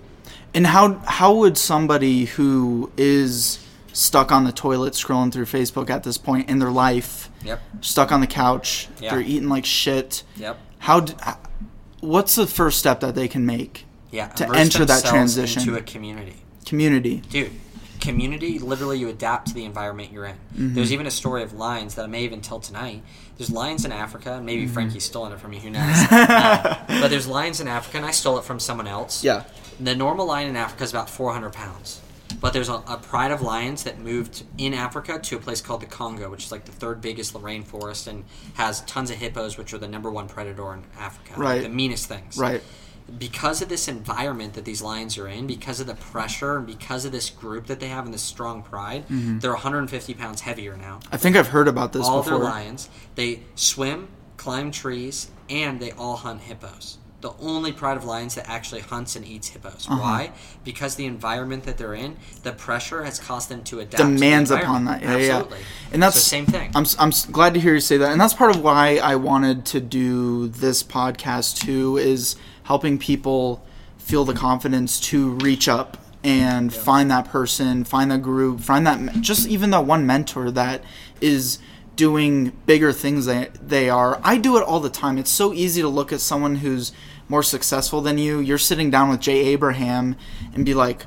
And 0.53 0.67
how 0.67 0.95
how 1.05 1.33
would 1.35 1.57
somebody 1.57 2.25
who 2.25 2.91
is 2.97 3.59
stuck 3.93 4.31
on 4.31 4.43
the 4.43 4.51
toilet 4.51 4.93
scrolling 4.93 5.31
through 5.31 5.45
Facebook 5.45 5.89
at 5.89 6.03
this 6.03 6.17
point 6.17 6.49
in 6.49 6.59
their 6.59 6.71
life, 6.71 7.29
Yep. 7.43 7.61
stuck 7.81 8.11
on 8.11 8.21
the 8.21 8.27
couch, 8.27 8.87
Yeah. 8.99 9.11
they're 9.11 9.21
eating 9.21 9.49
like 9.49 9.65
shit. 9.65 10.23
Yep. 10.35 10.57
How? 10.79 10.99
d- 11.01 11.13
h- 11.25 11.35
What's 12.03 12.35
the 12.35 12.45
first 12.47 12.79
step 12.79 12.99
that 12.99 13.15
they 13.15 13.27
can 13.29 13.45
make? 13.45 13.85
Yeah. 14.11 14.27
To 14.27 14.53
enter 14.53 14.83
that 14.85 15.05
transition. 15.05 15.61
into 15.61 15.75
a 15.75 15.81
community. 15.81 16.35
Community. 16.65 17.21
dude 17.29 17.51
community 17.99 18.59
literally 18.59 18.99
you 18.99 19.07
adapt 19.07 19.47
to 19.47 19.53
the 19.53 19.63
environment 19.63 20.11
you're 20.11 20.25
in 20.25 20.35
there's 20.51 20.91
even 20.91 21.07
a 21.07 21.11
story 21.11 21.41
of 21.41 21.53
lions 21.53 21.95
that 21.95 22.03
i 22.03 22.07
may 22.07 22.23
even 22.23 22.41
tell 22.41 22.59
tonight 22.59 23.01
there's 23.37 23.49
lions 23.49 23.85
in 23.85 23.93
africa 23.93 24.33
and 24.33 24.45
maybe 24.45 24.67
frankie 24.67 24.99
stole 24.99 25.25
it 25.27 25.39
from 25.39 25.51
me 25.51 25.59
who 25.59 25.69
knows 25.69 25.95
Uh, 26.11 26.83
but 26.87 27.07
there's 27.07 27.27
lions 27.27 27.61
in 27.61 27.67
africa 27.69 27.95
and 27.97 28.05
i 28.05 28.11
stole 28.11 28.37
it 28.37 28.43
from 28.43 28.59
someone 28.59 28.87
else 28.87 29.23
Yeah. 29.23 29.43
the 29.79 29.95
normal 29.95 30.25
lion 30.25 30.49
in 30.49 30.57
africa 30.57 30.83
is 30.83 30.89
about 30.91 31.09
400 31.09 31.53
pounds 31.53 32.01
but 32.43 32.51
there's 32.51 32.67
a, 32.69 32.73
a 32.87 32.97
pride 32.97 33.31
of 33.31 33.41
lions 33.41 33.83
that 33.83 33.97
moved 33.99 34.43
in 34.57 34.73
africa 34.73 35.17
to 35.17 35.37
a 35.37 35.39
place 35.39 35.61
called 35.61 35.81
the 35.81 35.85
congo 35.87 36.29
which 36.29 36.43
is 36.43 36.51
like 36.51 36.65
the 36.65 36.71
third 36.73 36.99
biggest 37.01 37.33
rainforest 37.33 38.05
and 38.05 38.25
has 38.55 38.81
tons 38.81 39.09
of 39.09 39.15
hippos 39.17 39.57
which 39.57 39.73
are 39.73 39.77
the 39.77 39.87
number 39.87 40.11
one 40.11 40.27
predator 40.27 40.73
in 40.73 40.83
africa 40.99 41.39
like 41.39 41.61
the 41.63 41.69
meanest 41.69 42.05
things 42.07 42.37
Right. 42.37 42.61
because 43.17 43.61
of 43.61 43.69
this 43.69 43.87
environment 43.87 44.53
that 44.55 44.65
these 44.65 44.81
lions 44.81 45.17
are 45.17 45.27
in, 45.27 45.45
because 45.47 45.79
of 45.79 45.87
the 45.87 45.95
pressure, 45.95 46.57
and 46.57 46.65
because 46.65 47.03
of 47.05 47.11
this 47.11 47.29
group 47.29 47.67
that 47.67 47.79
they 47.79 47.87
have 47.87 48.05
and 48.05 48.13
this 48.13 48.21
strong 48.21 48.63
pride, 48.63 49.03
mm-hmm. 49.09 49.39
they're 49.39 49.51
150 49.51 50.13
pounds 50.13 50.41
heavier 50.41 50.75
now. 50.77 50.99
I 51.11 51.17
think 51.17 51.35
I've 51.35 51.49
heard 51.49 51.67
about 51.67 51.91
this 51.93 52.05
all 52.05 52.23
before. 52.23 52.39
their 52.39 52.47
lions, 52.47 52.89
they 53.15 53.41
swim, 53.55 54.07
climb 54.37 54.71
trees, 54.71 55.29
and 55.49 55.79
they 55.79 55.91
all 55.91 56.15
hunt 56.15 56.41
hippos. 56.41 56.97
The 57.23 57.31
only 57.39 57.71
pride 57.71 57.95
of 57.95 58.03
lions 58.03 58.35
that 58.35 58.49
actually 58.49 58.81
hunts 58.81 59.15
and 59.15 59.25
eats 59.25 59.47
hippos. 59.47 59.87
Uh-huh. 59.89 59.97
Why? 59.97 60.31
Because 60.65 60.95
the 60.95 61.05
environment 61.05 61.63
that 61.63 61.77
they're 61.77 61.93
in, 61.93 62.17
the 62.43 62.51
pressure 62.51 63.05
has 63.05 63.17
caused 63.17 63.47
them 63.47 63.63
to 63.63 63.79
adapt. 63.79 63.95
to 63.95 64.03
the 64.03 64.13
demands 64.13 64.51
upon 64.51 64.83
that. 64.83 65.01
Yeah, 65.01 65.15
yeah. 65.15 65.43
And 65.93 66.03
that's 66.03 66.17
so 66.17 66.19
same 66.19 66.45
thing. 66.45 66.71
I'm 66.75 66.85
I'm 66.99 67.11
glad 67.31 67.53
to 67.53 67.61
hear 67.61 67.75
you 67.75 67.79
say 67.79 67.95
that, 67.95 68.11
and 68.11 68.19
that's 68.19 68.33
part 68.33 68.53
of 68.53 68.61
why 68.61 68.97
I 68.97 69.15
wanted 69.15 69.65
to 69.67 69.79
do 69.79 70.49
this 70.49 70.83
podcast 70.83 71.61
too. 71.61 71.95
Is 71.95 72.35
helping 72.63 72.97
people 72.97 73.63
feel 73.97 74.25
the 74.25 74.33
confidence 74.33 74.99
to 74.99 75.29
reach 75.35 75.69
up 75.69 75.97
and 76.25 76.73
find 76.73 77.09
that 77.09 77.29
person, 77.29 77.85
find 77.85 78.11
that 78.11 78.21
group, 78.21 78.59
find 78.59 78.85
that 78.85 79.21
just 79.21 79.47
even 79.47 79.69
that 79.69 79.85
one 79.85 80.05
mentor 80.05 80.51
that 80.51 80.83
is 81.21 81.59
doing 81.95 82.49
bigger 82.65 82.91
things 82.91 83.27
than 83.27 83.47
they 83.61 83.89
are. 83.89 84.19
I 84.23 84.37
do 84.37 84.57
it 84.57 84.63
all 84.63 84.81
the 84.81 84.89
time. 84.89 85.17
It's 85.17 85.29
so 85.29 85.53
easy 85.53 85.81
to 85.81 85.87
look 85.87 86.11
at 86.11 86.19
someone 86.19 86.57
who's 86.57 86.91
more 87.29 87.43
successful 87.43 88.01
than 88.01 88.17
you. 88.17 88.39
You're 88.39 88.57
sitting 88.57 88.89
down 88.91 89.09
with 89.09 89.19
Jay 89.19 89.45
Abraham 89.47 90.15
and 90.53 90.65
be 90.65 90.73
like, 90.73 91.05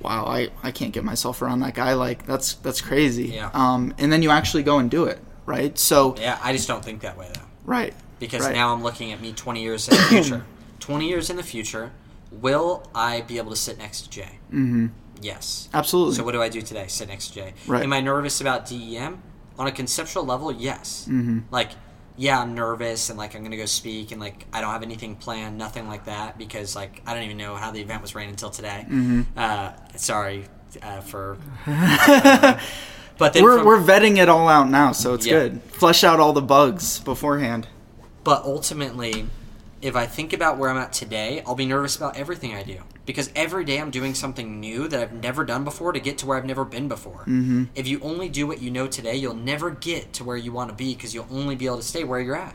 "Wow, 0.00 0.24
I, 0.26 0.48
I 0.62 0.70
can't 0.70 0.92
get 0.92 1.04
myself 1.04 1.42
around 1.42 1.60
that 1.60 1.74
guy. 1.74 1.94
Like 1.94 2.26
that's 2.26 2.54
that's 2.54 2.80
crazy." 2.80 3.28
Yeah. 3.28 3.50
Um, 3.54 3.94
and 3.98 4.12
then 4.12 4.22
you 4.22 4.30
actually 4.30 4.62
go 4.62 4.78
and 4.78 4.90
do 4.90 5.04
it, 5.04 5.18
right? 5.46 5.78
So 5.78 6.16
yeah, 6.18 6.38
I 6.42 6.52
just 6.52 6.68
don't 6.68 6.84
think 6.84 7.02
that 7.02 7.16
way 7.16 7.30
though. 7.34 7.46
right 7.64 7.94
because 8.20 8.44
right. 8.44 8.54
now 8.54 8.72
I'm 8.72 8.82
looking 8.84 9.10
at 9.10 9.20
me 9.20 9.32
20 9.32 9.62
years 9.62 9.88
in 9.88 9.96
the 9.96 10.02
future. 10.08 10.44
20 10.78 11.08
years 11.08 11.30
in 11.30 11.36
the 11.36 11.42
future, 11.42 11.90
will 12.30 12.88
I 12.94 13.22
be 13.22 13.38
able 13.38 13.50
to 13.50 13.56
sit 13.56 13.78
next 13.78 14.02
to 14.02 14.10
Jay? 14.10 14.38
Mm-hmm. 14.52 14.88
Yes. 15.22 15.68
absolutely. 15.74 16.14
So 16.14 16.24
what 16.24 16.32
do 16.32 16.40
I 16.40 16.48
do 16.48 16.62
today? 16.62 16.86
Sit 16.86 17.08
next 17.08 17.28
to 17.28 17.34
Jay. 17.34 17.54
Right. 17.66 17.82
Am 17.82 17.92
I 17.92 18.00
nervous 18.00 18.40
about 18.40 18.66
DEM? 18.66 19.22
On 19.58 19.66
a 19.66 19.72
conceptual 19.72 20.24
level, 20.24 20.50
yes. 20.50 21.06
Mm-hmm. 21.10 21.40
Like, 21.50 21.72
yeah, 22.20 22.38
I'm 22.38 22.54
nervous 22.54 23.08
and 23.08 23.18
like 23.18 23.34
I'm 23.34 23.42
gonna 23.42 23.56
go 23.56 23.64
speak 23.64 24.12
and 24.12 24.20
like 24.20 24.44
I 24.52 24.60
don't 24.60 24.70
have 24.70 24.82
anything 24.82 25.16
planned, 25.16 25.56
nothing 25.56 25.88
like 25.88 26.04
that 26.04 26.36
because 26.36 26.76
like 26.76 27.00
I 27.06 27.14
don't 27.14 27.22
even 27.22 27.38
know 27.38 27.54
how 27.56 27.70
the 27.70 27.80
event 27.80 28.02
was 28.02 28.14
ran 28.14 28.28
until 28.28 28.50
today. 28.50 28.84
Mm-hmm. 28.86 29.22
Uh, 29.34 29.72
sorry 29.96 30.44
uh, 30.82 31.00
for. 31.00 31.38
but 31.66 33.32
then 33.32 33.42
we're 33.42 33.56
from- 33.56 33.66
we're 33.66 33.80
vetting 33.80 34.18
it 34.18 34.28
all 34.28 34.48
out 34.50 34.68
now, 34.68 34.92
so 34.92 35.14
it's 35.14 35.24
Yeah. 35.24 35.32
good. 35.32 35.62
Flesh 35.62 36.04
out 36.04 36.20
all 36.20 36.34
the 36.34 36.42
bugs 36.42 37.00
beforehand. 37.00 37.68
But 38.22 38.44
ultimately, 38.44 39.24
if 39.80 39.96
I 39.96 40.04
think 40.04 40.34
about 40.34 40.58
where 40.58 40.68
I'm 40.68 40.76
at 40.76 40.92
today, 40.92 41.42
I'll 41.46 41.54
be 41.54 41.64
nervous 41.64 41.96
about 41.96 42.18
everything 42.18 42.52
I 42.52 42.62
do. 42.62 42.80
Because 43.10 43.28
every 43.34 43.64
day 43.64 43.80
I'm 43.80 43.90
doing 43.90 44.14
something 44.14 44.60
new 44.60 44.86
that 44.86 45.00
I've 45.00 45.12
never 45.12 45.44
done 45.44 45.64
before 45.64 45.90
to 45.90 45.98
get 45.98 46.16
to 46.18 46.26
where 46.26 46.38
I've 46.38 46.44
never 46.44 46.64
been 46.64 46.86
before. 46.86 47.22
Mm-hmm. 47.22 47.64
If 47.74 47.88
you 47.88 47.98
only 48.02 48.28
do 48.28 48.46
what 48.46 48.62
you 48.62 48.70
know 48.70 48.86
today, 48.86 49.16
you'll 49.16 49.34
never 49.34 49.70
get 49.70 50.12
to 50.12 50.22
where 50.22 50.36
you 50.36 50.52
want 50.52 50.70
to 50.70 50.76
be 50.76 50.94
because 50.94 51.12
you'll 51.12 51.26
only 51.28 51.56
be 51.56 51.66
able 51.66 51.78
to 51.78 51.82
stay 51.82 52.04
where 52.04 52.20
you're 52.20 52.36
at. 52.36 52.54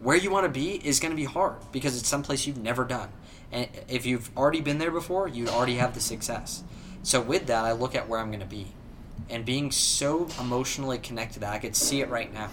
Where 0.00 0.16
you 0.16 0.32
want 0.32 0.44
to 0.44 0.50
be 0.50 0.72
is 0.84 0.98
going 0.98 1.12
to 1.12 1.16
be 1.16 1.22
hard 1.22 1.54
because 1.70 1.96
it's 1.96 2.08
someplace 2.08 2.48
you've 2.48 2.58
never 2.58 2.84
done. 2.84 3.10
And 3.52 3.68
if 3.86 4.04
you've 4.04 4.36
already 4.36 4.60
been 4.60 4.78
there 4.78 4.90
before, 4.90 5.28
you 5.28 5.46
already 5.46 5.76
have 5.76 5.94
the 5.94 6.00
success. 6.00 6.64
So 7.04 7.20
with 7.20 7.46
that, 7.46 7.64
I 7.64 7.70
look 7.70 7.94
at 7.94 8.08
where 8.08 8.18
I'm 8.18 8.32
going 8.32 8.40
to 8.40 8.46
be. 8.46 8.72
And 9.30 9.44
being 9.44 9.70
so 9.70 10.26
emotionally 10.40 10.98
connected 10.98 11.42
that 11.42 11.52
I 11.52 11.60
could 11.60 11.76
see 11.76 12.00
it 12.00 12.08
right 12.08 12.34
now. 12.34 12.50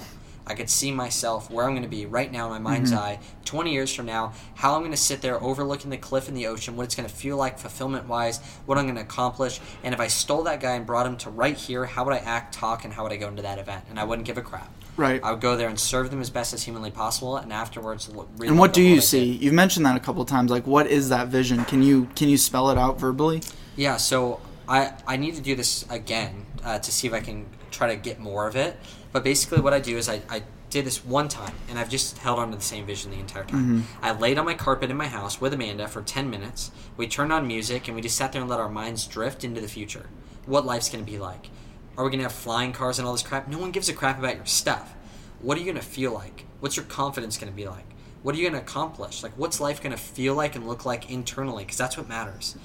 I 0.49 0.55
could 0.55 0.69
see 0.69 0.91
myself 0.91 1.49
where 1.51 1.65
I'm 1.65 1.71
going 1.73 1.83
to 1.83 1.87
be 1.89 2.05
right 2.07 2.31
now 2.31 2.45
in 2.45 2.51
my 2.51 2.71
mind's 2.71 2.91
Mm-hmm. 2.91 2.99
eye, 2.99 3.19
20 3.45 3.71
years 3.71 3.93
from 3.93 4.07
now, 4.07 4.33
how 4.55 4.73
I'm 4.73 4.81
going 4.81 4.91
to 4.91 4.97
sit 4.97 5.21
there 5.21 5.41
overlooking 5.43 5.91
the 5.91 5.97
cliff 5.97 6.27
in 6.27 6.33
the 6.33 6.47
ocean, 6.47 6.75
what 6.75 6.83
it's 6.85 6.95
going 6.95 7.07
to 7.07 7.13
feel 7.13 7.37
like 7.37 7.59
fulfillment 7.59 8.07
wise, 8.07 8.39
what 8.65 8.77
I'm 8.77 8.85
going 8.85 8.95
to 8.95 9.01
accomplish. 9.01 9.59
And 9.83 9.93
if 9.93 9.99
I 9.99 10.07
stole 10.07 10.43
that 10.43 10.59
guy 10.59 10.73
and 10.75 10.85
brought 10.85 11.05
him 11.05 11.17
to 11.17 11.29
right 11.29 11.55
here, 11.55 11.85
how 11.85 12.03
would 12.05 12.13
I 12.13 12.17
act, 12.17 12.53
talk, 12.53 12.83
and 12.83 12.93
how 12.93 13.03
would 13.03 13.11
I 13.11 13.17
go 13.17 13.27
into 13.27 13.43
that 13.43 13.59
event? 13.59 13.85
And 13.89 13.99
I 13.99 14.03
wouldn't 14.05 14.25
give 14.25 14.37
a 14.37 14.41
crap. 14.41 14.71
Right. 14.97 15.23
I 15.23 15.31
would 15.31 15.39
go 15.39 15.55
there 15.55 15.69
and 15.69 15.79
serve 15.79 16.09
them 16.09 16.19
as 16.19 16.29
best 16.29 16.53
as 16.53 16.63
humanly 16.63 16.91
possible, 16.91 17.37
and 17.37 17.53
afterwards, 17.53 18.09
And 18.09 18.57
what 18.59 18.73
do 18.73 18.81
you 18.81 18.99
see? 19.01 19.23
You've 19.33 19.53
mentioned 19.53 19.85
that 19.85 19.95
a 19.95 19.99
couple 20.01 20.25
times. 20.25 20.51
Like, 20.51 20.67
what 20.67 20.87
is 20.87 21.09
that 21.09 21.27
vision? 21.29 21.63
Can 21.65 21.81
you 21.83 22.09
can 22.15 22.27
you 22.27 22.37
spell 22.37 22.69
it 22.69 22.77
out 22.77 22.99
verbally? 22.99 23.41
Yeah, 23.77 23.95
so 23.97 24.41
I 24.67 24.93
I 25.07 25.15
need 25.15 25.35
to 25.35 25.41
do 25.41 25.55
this 25.55 25.85
again 25.89 26.45
uh, 26.65 26.79
to 26.79 26.91
see 26.91 27.07
if 27.07 27.13
I 27.13 27.21
can 27.21 27.45
try 27.71 27.87
to 27.87 27.95
get 27.95 28.19
more 28.19 28.45
of 28.47 28.57
it. 28.57 28.77
But 29.11 29.23
basically, 29.23 29.61
what 29.61 29.73
I 29.73 29.79
do 29.79 29.97
is 29.97 30.07
I, 30.07 30.21
I 30.29 30.43
did 30.69 30.85
this 30.85 31.03
one 31.03 31.27
time, 31.27 31.53
and 31.67 31.79
I've 31.79 31.89
just 31.89 32.17
held 32.19 32.39
on 32.39 32.51
to 32.51 32.57
the 32.57 32.63
same 32.63 32.85
vision 32.85 33.11
the 33.11 33.19
entire 33.19 33.43
time. 33.43 33.81
Mm-hmm. 33.81 34.05
I 34.05 34.11
laid 34.11 34.37
on 34.37 34.45
my 34.45 34.53
carpet 34.53 34.91
in 34.91 34.97
my 34.97 35.07
house 35.07 35.41
with 35.41 35.53
Amanda 35.53 35.87
for 35.87 36.01
10 36.01 36.29
minutes. 36.29 36.71
We 36.95 37.07
turned 37.07 37.33
on 37.33 37.47
music, 37.47 37.87
and 37.87 37.95
we 37.95 38.01
just 38.01 38.17
sat 38.17 38.31
there 38.31 38.41
and 38.41 38.49
let 38.49 38.59
our 38.59 38.69
minds 38.69 39.07
drift 39.07 39.43
into 39.43 39.61
the 39.61 39.67
future. 39.67 40.09
What 40.45 40.65
life's 40.65 40.89
going 40.89 41.03
to 41.03 41.11
be 41.11 41.17
like. 41.17 41.49
Are 41.97 42.03
we 42.03 42.11
going 42.11 42.19
to 42.19 42.25
have 42.25 42.33
flying 42.33 42.71
cars 42.71 42.99
and 42.99 43.07
all 43.07 43.13
this 43.13 43.23
crap? 43.23 43.47
No 43.47 43.57
one 43.57 43.71
gives 43.71 43.89
a 43.89 43.93
crap 43.93 44.19
about 44.19 44.35
your 44.35 44.45
stuff. 44.45 44.93
What 45.41 45.57
are 45.57 45.59
you 45.59 45.65
going 45.65 45.75
to 45.75 45.81
feel 45.81 46.13
like? 46.13 46.45
What's 46.59 46.77
your 46.77 46.85
confidence 46.85 47.37
going 47.37 47.51
to 47.51 47.55
be 47.55 47.67
like? 47.67 47.85
What 48.21 48.35
are 48.35 48.37
you 48.37 48.49
going 48.49 48.61
to 48.61 48.65
accomplish? 48.65 49.23
Like, 49.23 49.31
what's 49.37 49.59
life 49.59 49.81
going 49.81 49.91
to 49.91 50.01
feel 50.01 50.35
like 50.35 50.55
and 50.55 50.67
look 50.67 50.85
like 50.85 51.09
internally? 51.09 51.63
Because 51.63 51.77
that's 51.77 51.97
what 51.97 52.07
matters 52.07 52.55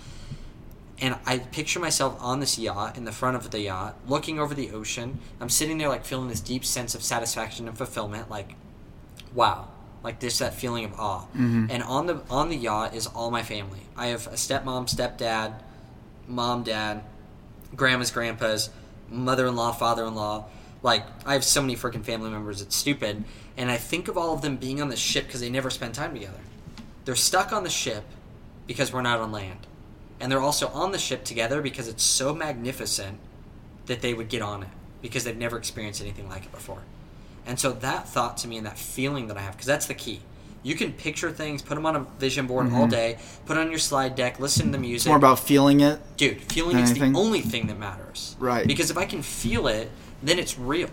and 1.00 1.16
I 1.26 1.38
picture 1.38 1.80
myself 1.80 2.16
on 2.20 2.40
this 2.40 2.58
yacht 2.58 2.96
in 2.96 3.04
the 3.04 3.12
front 3.12 3.36
of 3.36 3.50
the 3.50 3.60
yacht, 3.60 3.96
looking 4.06 4.38
over 4.38 4.54
the 4.54 4.70
ocean. 4.70 5.18
I'm 5.40 5.48
sitting 5.48 5.78
there 5.78 5.88
like 5.88 6.04
feeling 6.04 6.28
this 6.28 6.40
deep 6.40 6.64
sense 6.64 6.94
of 6.94 7.02
satisfaction 7.02 7.66
and 7.66 7.76
fulfillment, 7.76 8.30
like 8.30 8.54
wow, 9.34 9.68
like 10.02 10.20
this 10.20 10.38
that 10.38 10.54
feeling 10.54 10.84
of 10.84 10.92
awe. 10.98 11.22
Mm-hmm. 11.32 11.66
And 11.70 11.82
on 11.82 12.06
the 12.06 12.22
on 12.30 12.48
the 12.48 12.56
yacht 12.56 12.94
is 12.94 13.06
all 13.08 13.30
my 13.30 13.42
family. 13.42 13.80
I 13.96 14.08
have 14.08 14.26
a 14.28 14.36
stepmom, 14.36 14.88
stepdad, 14.88 15.54
mom, 16.28 16.62
dad, 16.62 17.02
grandmas, 17.74 18.12
grandpas, 18.12 18.70
mother-in-law, 19.10 19.72
father-in-law. 19.72 20.46
Like 20.82 21.04
I 21.26 21.32
have 21.32 21.44
so 21.44 21.60
many 21.60 21.74
freaking 21.74 22.04
family 22.04 22.30
members. 22.30 22.62
It's 22.62 22.76
stupid. 22.76 23.24
And 23.56 23.70
I 23.70 23.78
think 23.78 24.06
of 24.06 24.16
all 24.16 24.34
of 24.34 24.42
them 24.42 24.56
being 24.56 24.80
on 24.80 24.90
the 24.90 24.96
ship 24.96 25.26
because 25.26 25.40
they 25.40 25.50
never 25.50 25.70
spend 25.70 25.94
time 25.94 26.14
together. 26.14 26.40
They're 27.04 27.16
stuck 27.16 27.52
on 27.52 27.64
the 27.64 27.70
ship 27.70 28.04
because 28.66 28.92
we're 28.92 29.02
not 29.02 29.20
on 29.20 29.32
land 29.32 29.66
and 30.20 30.30
they're 30.30 30.40
also 30.40 30.68
on 30.68 30.92
the 30.92 30.98
ship 30.98 31.24
together 31.24 31.60
because 31.60 31.88
it's 31.88 32.02
so 32.02 32.34
magnificent 32.34 33.18
that 33.86 34.00
they 34.00 34.14
would 34.14 34.28
get 34.28 34.42
on 34.42 34.62
it 34.62 34.68
because 35.02 35.24
they've 35.24 35.36
never 35.36 35.58
experienced 35.58 36.00
anything 36.00 36.28
like 36.28 36.44
it 36.44 36.52
before. 36.52 36.82
And 37.46 37.60
so 37.60 37.72
that 37.72 38.08
thought 38.08 38.38
to 38.38 38.48
me 38.48 38.56
and 38.56 38.66
that 38.66 38.78
feeling 38.78 39.28
that 39.28 39.36
I 39.36 39.40
have, 39.40 39.52
because 39.52 39.66
that's 39.66 39.86
the 39.86 39.94
key. 39.94 40.20
You 40.62 40.74
can 40.74 40.94
picture 40.94 41.30
things, 41.30 41.60
put 41.60 41.74
them 41.74 41.84
on 41.84 41.94
a 41.94 42.00
vision 42.18 42.46
board 42.46 42.72
all 42.72 42.82
mm-hmm. 42.82 42.88
day, 42.88 43.18
put 43.44 43.58
it 43.58 43.60
on 43.60 43.68
your 43.68 43.78
slide 43.78 44.14
deck, 44.14 44.40
listen 44.40 44.66
to 44.66 44.72
the 44.72 44.78
music. 44.78 45.00
It's 45.00 45.06
more 45.06 45.18
about 45.18 45.38
feeling 45.38 45.80
it. 45.80 46.00
Dude, 46.16 46.40
feeling 46.40 46.78
is 46.78 46.94
the 46.94 47.12
only 47.14 47.42
thing 47.42 47.66
that 47.66 47.78
matters. 47.78 48.34
Right. 48.38 48.66
Because 48.66 48.90
if 48.90 48.96
I 48.96 49.04
can 49.04 49.20
feel 49.20 49.66
it, 49.68 49.90
then 50.22 50.38
it's 50.38 50.58
real. 50.58 50.88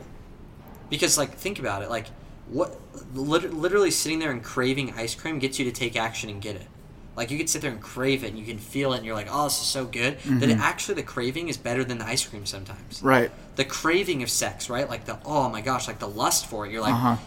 Because, 0.90 1.18
like, 1.18 1.36
think 1.36 1.58
about 1.58 1.84
it. 1.84 1.90
Like, 1.90 2.08
what 2.50 2.78
literally 3.14 3.92
sitting 3.92 4.20
there 4.20 4.32
and 4.32 4.44
craving 4.44 4.94
ice 4.98 5.16
cream 5.16 5.40
gets 5.40 5.58
you 5.58 5.64
to 5.64 5.72
take 5.72 5.96
action 5.96 6.30
and 6.30 6.42
get 6.42 6.58
it. 6.58 6.68
Like, 7.16 7.30
you 7.30 7.38
could 7.38 7.50
sit 7.50 7.62
there 7.62 7.72
and 7.72 7.82
crave 7.82 8.24
it 8.24 8.30
and 8.30 8.40
you 8.40 8.46
can 8.46 8.58
feel 8.58 8.94
it 8.94 8.98
and 8.98 9.06
you're 9.06 9.16
like, 9.16 9.28
oh, 9.30 9.44
this 9.46 9.60
is 9.62 9.68
so 9.68 9.86
good. 9.86 10.20
That 10.20 10.50
it, 10.50 10.58
actually 10.58 10.96
the 10.96 11.04
craving 11.04 11.50
is 11.50 11.58
better 11.58 11.84
than 11.84 11.98
the 11.98 12.06
ice 12.06 12.26
cream 12.26 12.46
sometimes. 12.46 12.98
Mm-hmm. 13.00 13.08
Right. 13.08 13.32
The 13.58 13.66
craving 13.66 14.24
of 14.24 14.30
sex, 14.30 14.70
right? 14.70 14.90
Like, 14.90 15.06
the, 15.06 15.20
oh 15.26 15.50
my 15.50 15.62
gosh, 15.62 15.88
like 15.88 16.00
the 16.00 16.08
lust 16.08 16.48
for 16.48 16.66
it. 16.66 16.72
You're 16.72 16.82
like, 16.82 16.94
Uh-huh. 16.94 17.18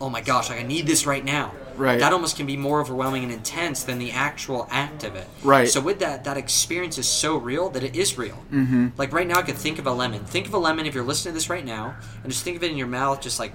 oh 0.00 0.10
my 0.10 0.20
gosh, 0.20 0.50
like 0.50 0.60
I 0.60 0.62
need 0.62 0.86
this 0.86 1.06
right 1.06 1.24
now. 1.24 1.52
Right. 1.76 1.98
That 2.00 2.12
almost 2.12 2.36
can 2.36 2.44
be 2.46 2.58
more 2.58 2.80
overwhelming 2.82 3.22
and 3.22 3.32
intense 3.32 3.84
than 3.84 3.98
the 3.98 4.10
actual 4.12 4.68
act 4.70 5.04
of 5.04 5.14
it. 5.16 5.26
Right. 5.42 5.66
So 5.68 5.80
with 5.80 6.00
that, 6.00 6.24
that 6.24 6.36
experience 6.36 6.98
is 6.98 7.08
so 7.08 7.38
real 7.38 7.70
that 7.70 7.82
it 7.82 7.96
is 7.96 8.18
real. 8.18 8.36
Mm-hmm. 8.52 8.88
Like 8.98 9.12
right 9.14 9.26
now, 9.26 9.38
I 9.38 9.42
could 9.42 9.56
think 9.56 9.78
of 9.78 9.86
a 9.86 9.92
lemon. 9.92 10.22
Think 10.26 10.46
of 10.48 10.52
a 10.52 10.58
lemon 10.58 10.84
if 10.84 10.94
you're 10.94 11.04
listening 11.04 11.32
to 11.32 11.36
this 11.36 11.48
right 11.48 11.64
now, 11.64 11.96
and 12.22 12.30
just 12.30 12.44
think 12.44 12.58
of 12.58 12.62
it 12.62 12.70
in 12.70 12.76
your 12.76 12.86
mouth, 12.88 13.22
just 13.22 13.38
like, 13.40 13.54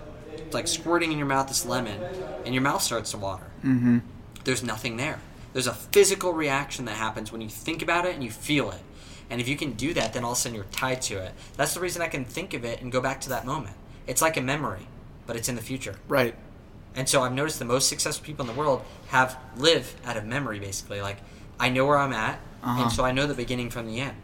like 0.51 0.67
squirting 0.67 1.11
in 1.11 1.19
your 1.19 1.27
mouth 1.27 1.47
this 1.47 1.63
lemon, 1.63 2.01
and 2.43 2.55
your 2.55 2.63
mouth 2.63 2.81
starts 2.81 3.11
to 3.11 3.17
water. 3.17 3.45
Mm-hmm. 3.63 3.99
There's 4.43 4.63
nothing 4.63 4.97
there. 4.97 5.19
There's 5.55 5.67
a 5.67 5.73
physical 5.73 6.33
reaction 6.33 6.83
that 6.83 6.97
happens 6.97 7.31
when 7.31 7.39
you 7.39 7.47
think 7.47 7.81
about 7.81 8.05
it 8.05 8.13
and 8.13 8.21
you 8.21 8.29
feel 8.29 8.71
it. 8.71 8.81
And 9.29 9.39
if 9.39 9.47
you 9.47 9.55
can 9.55 9.71
do 9.71 9.93
that, 9.93 10.11
then 10.11 10.25
all 10.25 10.33
of 10.33 10.37
a 10.37 10.41
sudden 10.41 10.53
you're 10.53 10.65
tied 10.65 11.01
to 11.03 11.15
it. 11.17 11.31
That's 11.55 11.73
the 11.73 11.79
reason 11.79 12.01
I 12.01 12.09
can 12.09 12.25
think 12.25 12.53
of 12.53 12.65
it 12.65 12.81
and 12.81 12.91
go 12.91 12.99
back 12.99 13.21
to 13.21 13.29
that 13.29 13.45
moment. 13.45 13.77
It's 14.05 14.21
like 14.21 14.35
a 14.35 14.41
memory, 14.41 14.85
but 15.25 15.37
it's 15.37 15.47
in 15.47 15.55
the 15.55 15.61
future. 15.61 15.95
Right. 16.09 16.35
And 16.93 17.07
so 17.07 17.21
I've 17.23 17.31
noticed 17.31 17.59
the 17.59 17.63
most 17.63 17.87
successful 17.87 18.25
people 18.25 18.43
in 18.45 18.53
the 18.53 18.59
world 18.59 18.83
have 19.07 19.37
live 19.55 19.95
out 20.03 20.17
of 20.17 20.25
memory, 20.25 20.59
basically. 20.59 20.99
Like 21.01 21.19
I 21.57 21.69
know 21.69 21.85
where 21.85 21.99
I'm 21.99 22.11
at, 22.11 22.37
Uh-huh. 22.61 22.83
and 22.83 22.91
so 22.91 23.05
I 23.05 23.13
know 23.13 23.25
the 23.25 23.33
beginning 23.33 23.69
from 23.69 23.87
the 23.87 24.01
end. 24.01 24.17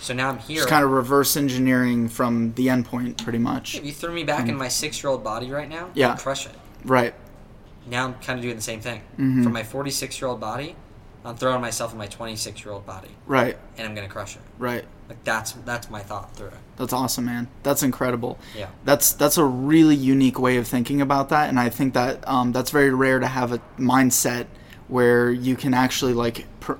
So 0.00 0.12
now 0.12 0.28
I'm 0.28 0.38
here. 0.38 0.62
It's 0.62 0.68
kind 0.70 0.84
of 0.84 0.90
reverse 0.90 1.36
engineering 1.36 2.08
from 2.08 2.52
the 2.54 2.68
end 2.68 2.86
point, 2.86 3.22
pretty 3.22 3.38
much. 3.38 3.76
if 3.76 3.86
you 3.86 3.92
threw 3.92 4.12
me 4.12 4.24
back 4.24 4.48
in 4.48 4.56
my 4.56 4.66
six-year-old 4.66 5.22
body 5.22 5.52
right 5.52 5.68
now. 5.68 5.90
Yeah. 5.94 6.14
I'd 6.14 6.18
crush 6.18 6.46
it. 6.46 6.52
Right. 6.84 7.14
Now 7.86 8.06
I'm 8.06 8.14
kind 8.14 8.38
of 8.38 8.42
doing 8.42 8.56
the 8.56 8.62
same 8.62 8.80
thing. 8.80 9.00
Mm-hmm. 9.18 9.42
From 9.42 9.52
my 9.52 9.62
46-year-old 9.62 10.40
body, 10.40 10.76
I'm 11.24 11.36
throwing 11.36 11.60
myself 11.60 11.92
in 11.92 11.98
my 11.98 12.08
26-year-old 12.08 12.84
body, 12.86 13.10
Right. 13.26 13.56
and 13.76 13.86
I'm 13.86 13.94
gonna 13.94 14.08
crush 14.08 14.36
it. 14.36 14.42
Right. 14.58 14.84
Like 15.08 15.22
that's 15.24 15.52
that's 15.64 15.90
my 15.90 16.00
thought 16.00 16.34
through 16.34 16.48
it. 16.48 16.54
That's 16.76 16.92
awesome, 16.92 17.26
man. 17.26 17.48
That's 17.62 17.82
incredible. 17.82 18.38
Yeah. 18.56 18.68
That's 18.84 19.12
that's 19.12 19.36
a 19.36 19.44
really 19.44 19.94
unique 19.96 20.38
way 20.38 20.56
of 20.56 20.66
thinking 20.66 21.00
about 21.00 21.28
that, 21.28 21.48
and 21.48 21.60
I 21.60 21.68
think 21.68 21.94
that 21.94 22.26
um, 22.26 22.52
that's 22.52 22.70
very 22.70 22.90
rare 22.90 23.18
to 23.18 23.26
have 23.26 23.52
a 23.52 23.58
mindset 23.78 24.46
where 24.88 25.30
you 25.30 25.54
can 25.56 25.74
actually 25.74 26.12
like 26.14 26.46
pr- 26.60 26.74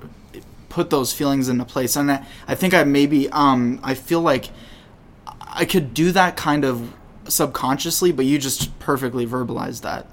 put 0.69 0.91
those 0.91 1.13
feelings 1.13 1.49
into 1.49 1.65
place. 1.65 1.95
And 1.97 2.11
I, 2.11 2.27
I 2.49 2.55
think 2.55 2.75
I 2.75 2.85
maybe 2.85 3.29
um, 3.31 3.81
I 3.83 3.95
feel 3.95 4.21
like 4.23 4.51
I 5.41 5.65
could 5.67 5.93
do 5.95 6.11
that 6.13 6.37
kind 6.37 6.65
of 6.65 6.95
subconsciously, 7.29 8.13
but 8.13 8.25
you 8.25 8.39
just 8.39 8.77
perfectly 8.79 9.27
verbalized 9.27 9.83
that. 9.83 10.07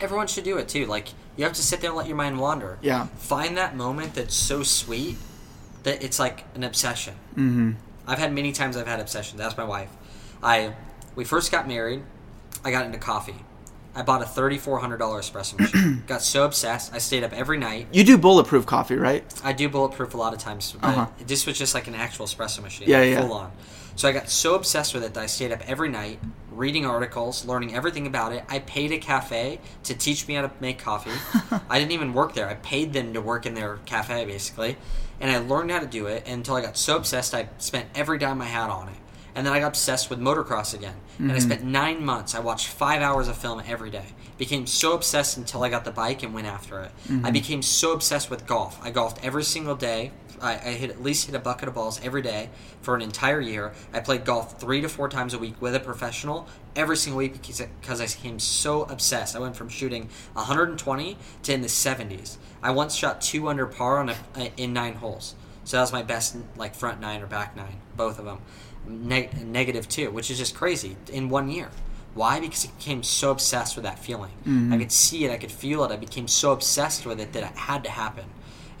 Everyone 0.00 0.26
should 0.26 0.44
do 0.44 0.56
it 0.58 0.68
too. 0.68 0.86
Like 0.86 1.08
you 1.36 1.44
have 1.44 1.54
to 1.54 1.62
sit 1.62 1.80
there 1.80 1.90
and 1.90 1.96
let 1.96 2.06
your 2.06 2.16
mind 2.16 2.38
wander. 2.38 2.78
Yeah. 2.82 3.06
Find 3.18 3.56
that 3.56 3.76
moment 3.76 4.14
that's 4.14 4.34
so 4.34 4.62
sweet 4.62 5.16
that 5.82 6.02
it's 6.02 6.18
like 6.18 6.44
an 6.54 6.64
obsession. 6.64 7.14
Mm-hmm. 7.32 7.72
I've 8.06 8.18
had 8.18 8.32
many 8.32 8.52
times 8.52 8.76
I've 8.76 8.86
had 8.86 9.00
obsessions. 9.00 9.38
That's 9.38 9.56
my 9.56 9.64
wife. 9.64 9.90
I 10.42 10.74
we 11.14 11.24
first 11.24 11.50
got 11.52 11.66
married. 11.68 12.02
I 12.64 12.70
got 12.70 12.86
into 12.86 12.98
coffee. 12.98 13.36
I 13.94 14.02
bought 14.02 14.22
a 14.22 14.26
thirty 14.26 14.58
four 14.58 14.78
hundred 14.78 14.98
dollar 14.98 15.20
espresso 15.20 15.58
machine. 15.58 16.02
got 16.06 16.22
so 16.22 16.44
obsessed. 16.44 16.94
I 16.94 16.98
stayed 16.98 17.24
up 17.24 17.32
every 17.32 17.58
night. 17.58 17.88
You 17.92 18.04
do 18.04 18.16
bulletproof 18.16 18.64
coffee, 18.66 18.94
right? 18.96 19.24
I 19.42 19.52
do 19.52 19.68
bulletproof 19.68 20.14
a 20.14 20.16
lot 20.16 20.32
of 20.32 20.38
times, 20.38 20.72
but 20.80 20.88
Uh-huh. 20.88 21.06
this 21.26 21.46
was 21.46 21.58
just 21.58 21.74
like 21.74 21.88
an 21.88 21.94
actual 21.96 22.26
espresso 22.26 22.62
machine. 22.62 22.88
Yeah, 22.88 23.00
like, 23.00 23.10
yeah. 23.10 23.20
Full 23.22 23.32
on. 23.32 23.50
So 23.96 24.08
I 24.08 24.12
got 24.12 24.28
so 24.30 24.54
obsessed 24.54 24.94
with 24.94 25.02
it 25.02 25.14
that 25.14 25.22
I 25.22 25.26
stayed 25.26 25.50
up 25.50 25.60
every 25.68 25.88
night 25.88 26.20
reading 26.58 26.84
articles, 26.84 27.46
learning 27.46 27.74
everything 27.74 28.06
about 28.06 28.32
it. 28.32 28.44
I 28.48 28.58
paid 28.58 28.90
a 28.92 28.98
cafe 28.98 29.60
to 29.84 29.94
teach 29.94 30.26
me 30.26 30.34
how 30.34 30.42
to 30.42 30.50
make 30.60 30.78
coffee. 30.78 31.12
I 31.70 31.78
didn't 31.78 31.92
even 31.92 32.12
work 32.12 32.34
there. 32.34 32.48
I 32.48 32.54
paid 32.54 32.92
them 32.92 33.14
to 33.14 33.20
work 33.20 33.46
in 33.46 33.54
their 33.54 33.76
cafe, 33.86 34.24
basically. 34.24 34.76
And 35.20 35.30
I 35.30 35.38
learned 35.38 35.70
how 35.70 35.78
to 35.78 35.86
do 35.86 36.06
it 36.06 36.26
until 36.26 36.56
I 36.56 36.60
got 36.60 36.76
so 36.76 36.96
obsessed 36.96 37.34
I 37.34 37.48
spent 37.58 37.88
every 37.94 38.18
dime 38.18 38.42
I 38.42 38.46
had 38.46 38.70
on 38.70 38.88
it. 38.88 38.96
And 39.34 39.46
then 39.46 39.54
I 39.54 39.60
got 39.60 39.68
obsessed 39.68 40.10
with 40.10 40.18
motocross 40.18 40.74
again. 40.74 40.96
And 41.18 41.30
I 41.30 41.36
mm-hmm. 41.36 41.48
spent 41.48 41.64
nine 41.64 42.04
months. 42.04 42.34
I 42.34 42.40
watched 42.40 42.66
five 42.66 43.02
hours 43.02 43.28
of 43.28 43.36
film 43.36 43.62
every 43.66 43.90
day. 43.90 44.06
Became 44.36 44.66
so 44.66 44.94
obsessed 44.94 45.36
until 45.36 45.62
I 45.62 45.68
got 45.68 45.84
the 45.84 45.92
bike 45.92 46.24
and 46.24 46.34
went 46.34 46.48
after 46.48 46.80
it. 46.80 46.90
I 47.04 47.08
mm-hmm. 47.08 47.32
became 47.32 47.62
so 47.62 47.92
obsessed 47.92 48.30
with 48.30 48.46
golf. 48.46 48.80
I 48.82 48.90
golfed 48.90 49.24
every 49.24 49.44
single 49.44 49.76
day. 49.76 50.10
I, 50.40 50.54
I 50.54 50.72
hit 50.72 50.90
at 50.90 51.02
least 51.02 51.26
hit 51.26 51.34
a 51.34 51.38
bucket 51.38 51.68
of 51.68 51.74
balls 51.74 52.00
every 52.02 52.22
day 52.22 52.50
for 52.82 52.94
an 52.94 53.02
entire 53.02 53.40
year. 53.40 53.72
I 53.92 54.00
played 54.00 54.24
golf 54.24 54.60
three 54.60 54.80
to 54.80 54.88
four 54.88 55.08
times 55.08 55.34
a 55.34 55.38
week 55.38 55.60
with 55.60 55.74
a 55.74 55.80
professional 55.80 56.48
every 56.76 56.96
single 56.96 57.18
week 57.18 57.32
because, 57.32 57.60
I 57.60 58.06
became 58.06 58.38
so 58.38 58.82
obsessed. 58.82 59.34
I 59.34 59.38
went 59.40 59.56
from 59.56 59.68
shooting 59.68 60.08
120 60.34 61.16
to 61.42 61.52
in 61.52 61.60
the 61.62 61.68
70s. 61.68 62.36
I 62.62 62.70
once 62.70 62.94
shot 62.94 63.20
two 63.20 63.48
under 63.48 63.66
par 63.66 63.98
on 63.98 64.10
a, 64.10 64.16
in 64.56 64.72
nine 64.72 64.94
holes. 64.94 65.34
So 65.64 65.76
that 65.76 65.82
was 65.82 65.92
my 65.92 66.02
best 66.02 66.36
like 66.56 66.74
front 66.74 67.00
nine 67.00 67.20
or 67.20 67.26
back 67.26 67.56
nine, 67.56 67.76
both 67.96 68.18
of 68.18 68.24
them. 68.24 68.40
Neg- 68.86 69.46
negative 69.46 69.88
two, 69.88 70.10
which 70.10 70.30
is 70.30 70.38
just 70.38 70.54
crazy 70.54 70.96
in 71.12 71.28
one 71.28 71.50
year. 71.50 71.68
Why? 72.14 72.40
Because 72.40 72.64
I 72.64 72.70
became 72.78 73.02
so 73.02 73.30
obsessed 73.30 73.76
with 73.76 73.84
that 73.84 73.98
feeling. 73.98 74.32
I 74.44 74.48
mm-hmm. 74.48 74.78
could 74.78 74.90
see 74.92 75.24
it, 75.24 75.30
I 75.30 75.36
could 75.36 75.52
feel 75.52 75.84
it. 75.84 75.92
I 75.92 75.96
became 75.96 76.26
so 76.26 76.52
obsessed 76.52 77.04
with 77.04 77.20
it 77.20 77.32
that 77.34 77.42
it 77.42 77.56
had 77.56 77.84
to 77.84 77.90
happen. 77.90 78.24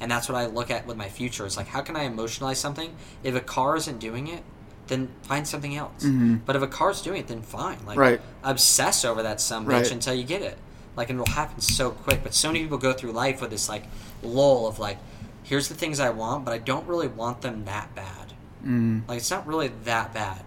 And 0.00 0.10
that's 0.10 0.28
what 0.28 0.36
I 0.36 0.46
look 0.46 0.70
at 0.70 0.86
with 0.86 0.96
my 0.96 1.08
future. 1.08 1.44
It's 1.44 1.56
like, 1.56 1.66
how 1.68 1.80
can 1.80 1.96
I 1.96 2.08
emotionalize 2.08 2.56
something? 2.56 2.94
If 3.24 3.34
a 3.34 3.40
car 3.40 3.76
isn't 3.76 3.98
doing 3.98 4.28
it, 4.28 4.42
then 4.86 5.08
find 5.22 5.46
something 5.46 5.74
else. 5.76 6.04
But 6.46 6.56
if 6.56 6.62
a 6.62 6.66
car's 6.68 7.02
doing 7.02 7.20
it, 7.20 7.26
then 7.28 7.42
fine. 7.42 7.78
Like, 7.86 7.98
Right. 7.98 8.20
obsess 8.44 9.04
over 9.04 9.22
that 9.22 9.40
some 9.40 9.66
bitch 9.66 9.70
Right. 9.70 9.90
until 9.90 10.14
you 10.14 10.24
get 10.24 10.40
it. 10.42 10.56
Like, 10.96 11.10
and 11.10 11.20
it'll 11.20 11.32
happen 11.34 11.60
so 11.60 11.90
quick. 11.90 12.22
But 12.22 12.32
so 12.34 12.48
many 12.48 12.60
people 12.62 12.78
go 12.78 12.92
through 12.92 13.12
life 13.12 13.40
with 13.40 13.50
this 13.50 13.68
like 13.68 13.84
lull 14.22 14.66
of 14.66 14.78
like, 14.78 14.98
here's 15.42 15.68
the 15.68 15.74
things 15.74 16.00
I 16.00 16.10
want, 16.10 16.44
but 16.44 16.52
I 16.54 16.58
don't 16.58 16.86
really 16.86 17.08
want 17.08 17.42
them 17.42 17.64
that 17.66 17.94
bad. 17.94 18.32
Mm. 18.64 19.06
Like, 19.08 19.18
it's 19.18 19.30
not 19.30 19.46
really 19.46 19.68
that 19.84 20.12
bad, 20.14 20.42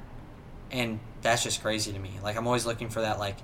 and 0.72 1.00
that's 1.22 1.44
just 1.44 1.62
crazy 1.62 1.92
to 1.94 2.00
me. 2.00 2.20
Like, 2.24 2.36
I'm 2.38 2.46
always 2.48 2.66
looking 2.66 2.90
for 2.90 3.02
that 3.02 3.20
like. 3.20 3.36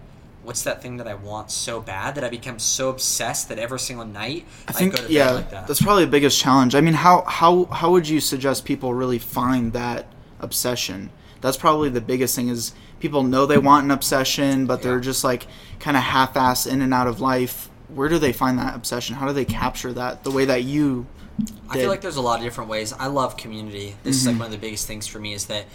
What's 0.47 0.63
that 0.63 0.81
thing 0.81 0.97
that 0.97 1.07
I 1.07 1.13
want 1.13 1.51
so 1.51 1.81
bad 1.81 2.15
that 2.15 2.23
I 2.23 2.29
become 2.29 2.57
so 2.57 2.89
obsessed 2.89 3.49
that 3.49 3.59
every 3.59 3.79
single 3.79 4.05
night 4.05 4.45
I, 4.67 4.71
I 4.71 4.73
think 4.73 4.95
go 4.95 5.05
to 5.05 5.11
yeah, 5.11 5.27
bed 5.27 5.35
like 5.35 5.49
that? 5.51 5.67
that's 5.67 5.81
probably 5.81 6.05
the 6.05 6.11
biggest 6.11 6.39
challenge. 6.39 6.73
I 6.73 6.79
mean, 6.81 6.93
how 6.93 7.23
how 7.27 7.65
how 7.65 7.91
would 7.91 8.07
you 8.07 8.19
suggest 8.21 8.63
people 8.63 8.93
really 8.93 9.19
find 9.19 9.73
that 9.73 10.07
obsession? 10.39 11.09
That's 11.41 11.57
probably 11.57 11.89
the 11.89 12.01
biggest 12.01 12.35
thing 12.35 12.47
is 12.47 12.73
people 12.99 13.23
know 13.23 13.45
they 13.45 13.57
want 13.57 13.83
an 13.85 13.91
obsession, 13.91 14.65
but 14.65 14.81
they're 14.81 14.95
Yeah. 14.95 15.01
just 15.01 15.23
like 15.23 15.47
kind 15.79 15.97
of 15.97 16.03
half-ass 16.03 16.65
in 16.65 16.81
and 16.81 16.93
out 16.93 17.07
of 17.07 17.19
life. 17.19 17.69
Where 17.89 18.09
do 18.09 18.17
they 18.17 18.33
find 18.33 18.57
that 18.57 18.73
obsession? 18.75 19.15
How 19.17 19.27
do 19.27 19.33
they 19.33 19.45
capture 19.45 19.93
that 19.93 20.23
the 20.23 20.31
way 20.31 20.45
that 20.45 20.63
you 20.63 21.05
did? 21.39 21.51
I 21.69 21.77
feel 21.77 21.89
like 21.89 22.01
there's 22.01 22.15
a 22.15 22.21
lot 22.21 22.39
of 22.39 22.45
different 22.45 22.69
ways. 22.69 22.93
I 22.93 23.07
love 23.07 23.37
community. 23.37 23.95
This 24.03 24.17
Mm-hmm. 24.17 24.21
is 24.21 24.27
like 24.27 24.39
one 24.39 24.45
of 24.47 24.51
the 24.51 24.57
biggest 24.57 24.87
things 24.87 25.07
for 25.07 25.19
me 25.19 25.33
is 25.33 25.45
that 25.47 25.65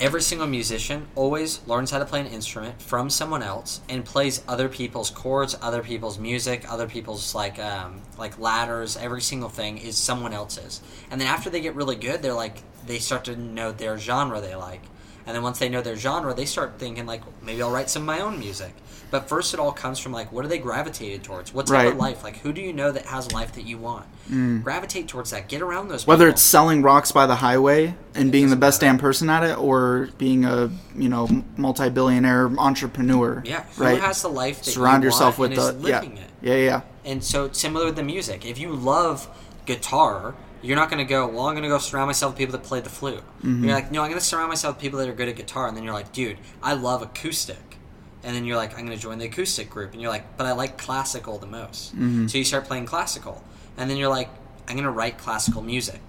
every 0.00 0.22
single 0.22 0.46
musician 0.46 1.06
always 1.14 1.66
learns 1.66 1.90
how 1.90 1.98
to 1.98 2.04
play 2.04 2.20
an 2.20 2.26
instrument 2.26 2.80
from 2.80 3.08
someone 3.10 3.42
else 3.42 3.80
and 3.88 4.04
plays 4.04 4.42
other 4.48 4.68
people's 4.68 5.10
chords, 5.10 5.56
other 5.60 5.82
people's 5.82 6.18
music, 6.18 6.64
other 6.70 6.86
people's 6.86 7.34
like 7.34 7.58
um, 7.58 8.02
like 8.18 8.38
ladders. 8.38 8.96
Every 8.96 9.22
single 9.22 9.48
thing 9.48 9.78
is 9.78 9.96
someone 9.96 10.32
else's. 10.32 10.80
And 11.10 11.20
then 11.20 11.28
after 11.28 11.50
they 11.50 11.60
get 11.60 11.74
really 11.74 11.96
good, 11.96 12.22
they're 12.22 12.32
like 12.32 12.62
they 12.86 12.98
start 12.98 13.24
to 13.26 13.36
know 13.36 13.72
their 13.72 13.98
genre 13.98 14.40
they 14.40 14.54
like. 14.54 14.82
And 15.26 15.36
then 15.36 15.42
once 15.42 15.58
they 15.58 15.68
know 15.68 15.82
their 15.82 15.96
genre, 15.96 16.34
they 16.34 16.46
start 16.46 16.78
thinking 16.78 17.06
like 17.06 17.22
maybe 17.42 17.62
I'll 17.62 17.70
write 17.70 17.90
some 17.90 18.02
of 18.02 18.06
my 18.06 18.20
own 18.20 18.38
music. 18.38 18.74
But 19.12 19.28
first, 19.28 19.52
it 19.52 19.60
all 19.60 19.72
comes 19.72 19.98
from 19.98 20.10
like 20.10 20.32
what 20.32 20.44
are 20.44 20.48
they 20.48 20.58
gravitated 20.58 21.22
towards? 21.22 21.52
What's 21.52 21.70
Right. 21.70 21.86
Mm. 21.86 21.92
of 21.92 21.98
life? 21.98 22.24
Like 22.24 22.38
who 22.38 22.52
do 22.52 22.62
you 22.62 22.72
know 22.72 22.90
that 22.90 23.04
has 23.06 23.28
a 23.28 23.34
life 23.34 23.52
that 23.52 23.66
you 23.66 23.76
want? 23.76 24.06
Gravitate 24.64 25.06
towards 25.06 25.30
that. 25.30 25.48
Get 25.48 25.60
around 25.60 25.88
those. 25.88 26.06
Whether 26.06 26.24
people. 26.24 26.32
it's 26.32 26.42
selling 26.42 26.80
rocks 26.80 27.12
by 27.12 27.26
the 27.26 27.36
highway 27.36 27.94
and 28.14 28.32
being 28.32 28.48
the 28.48 28.56
best 28.56 28.80
matter. 28.80 28.94
damn 28.94 28.98
person 28.98 29.28
at 29.28 29.44
it, 29.44 29.58
or 29.58 30.08
being 30.16 30.46
a 30.46 30.70
you 30.96 31.10
know 31.10 31.28
multi-billionaire 31.58 32.46
entrepreneur. 32.58 33.42
yeah, 33.44 33.64
who 33.76 33.84
right. 33.84 34.00
has 34.00 34.22
the 34.22 34.28
life 34.28 34.62
that 34.64 34.70
Surround 34.70 35.02
you 35.02 35.08
yourself 35.08 35.38
with 35.38 35.54
the 35.54 35.76
yeah. 35.86 36.02
it? 36.02 36.30
yeah, 36.40 36.54
yeah, 36.54 36.80
And 37.04 37.22
so 37.22 37.52
similar 37.52 37.84
with 37.84 37.96
the 37.96 38.02
music. 38.02 38.46
If 38.46 38.58
you 38.58 38.72
love 38.72 39.28
guitar, 39.66 40.34
you're 40.62 40.76
not 40.76 40.88
going 40.88 41.04
to 41.04 41.08
go, 41.08 41.26
well, 41.26 41.46
I'm 41.46 41.54
going 41.54 41.64
to 41.64 41.68
go 41.68 41.78
surround 41.78 42.08
myself 42.08 42.32
with 42.32 42.38
people 42.38 42.52
that 42.52 42.64
play 42.64 42.80
the 42.80 42.88
flute. 42.88 43.22
Mm-hmm. 43.38 43.64
You're 43.64 43.74
like, 43.74 43.90
no, 43.90 44.02
I'm 44.02 44.08
going 44.08 44.18
to 44.18 44.24
surround 44.24 44.48
myself 44.48 44.76
with 44.76 44.82
people 44.82 44.98
that 45.00 45.08
are 45.08 45.12
good 45.12 45.28
at 45.28 45.36
guitar. 45.36 45.68
And 45.68 45.76
then 45.76 45.84
you're 45.84 45.92
like, 45.92 46.12
dude, 46.12 46.38
I 46.62 46.72
love 46.74 47.02
acoustic. 47.02 47.71
And 48.24 48.36
then 48.36 48.44
you're 48.44 48.56
like, 48.56 48.78
I'm 48.78 48.86
going 48.86 48.96
to 48.96 49.02
join 49.02 49.18
the 49.18 49.26
acoustic 49.26 49.68
group. 49.68 49.92
And 49.92 50.00
you're 50.00 50.10
like, 50.10 50.36
but 50.36 50.46
I 50.46 50.52
like 50.52 50.78
classical 50.78 51.38
the 51.38 51.46
most. 51.46 51.94
Mm-hmm. 51.94 52.28
So 52.28 52.38
you 52.38 52.44
start 52.44 52.66
playing 52.66 52.86
classical. 52.86 53.42
And 53.76 53.90
then 53.90 53.96
you're 53.96 54.08
like, 54.08 54.28
I'm 54.68 54.76
going 54.76 54.84
to 54.84 54.90
write 54.90 55.18
classical 55.18 55.62
music. 55.62 56.00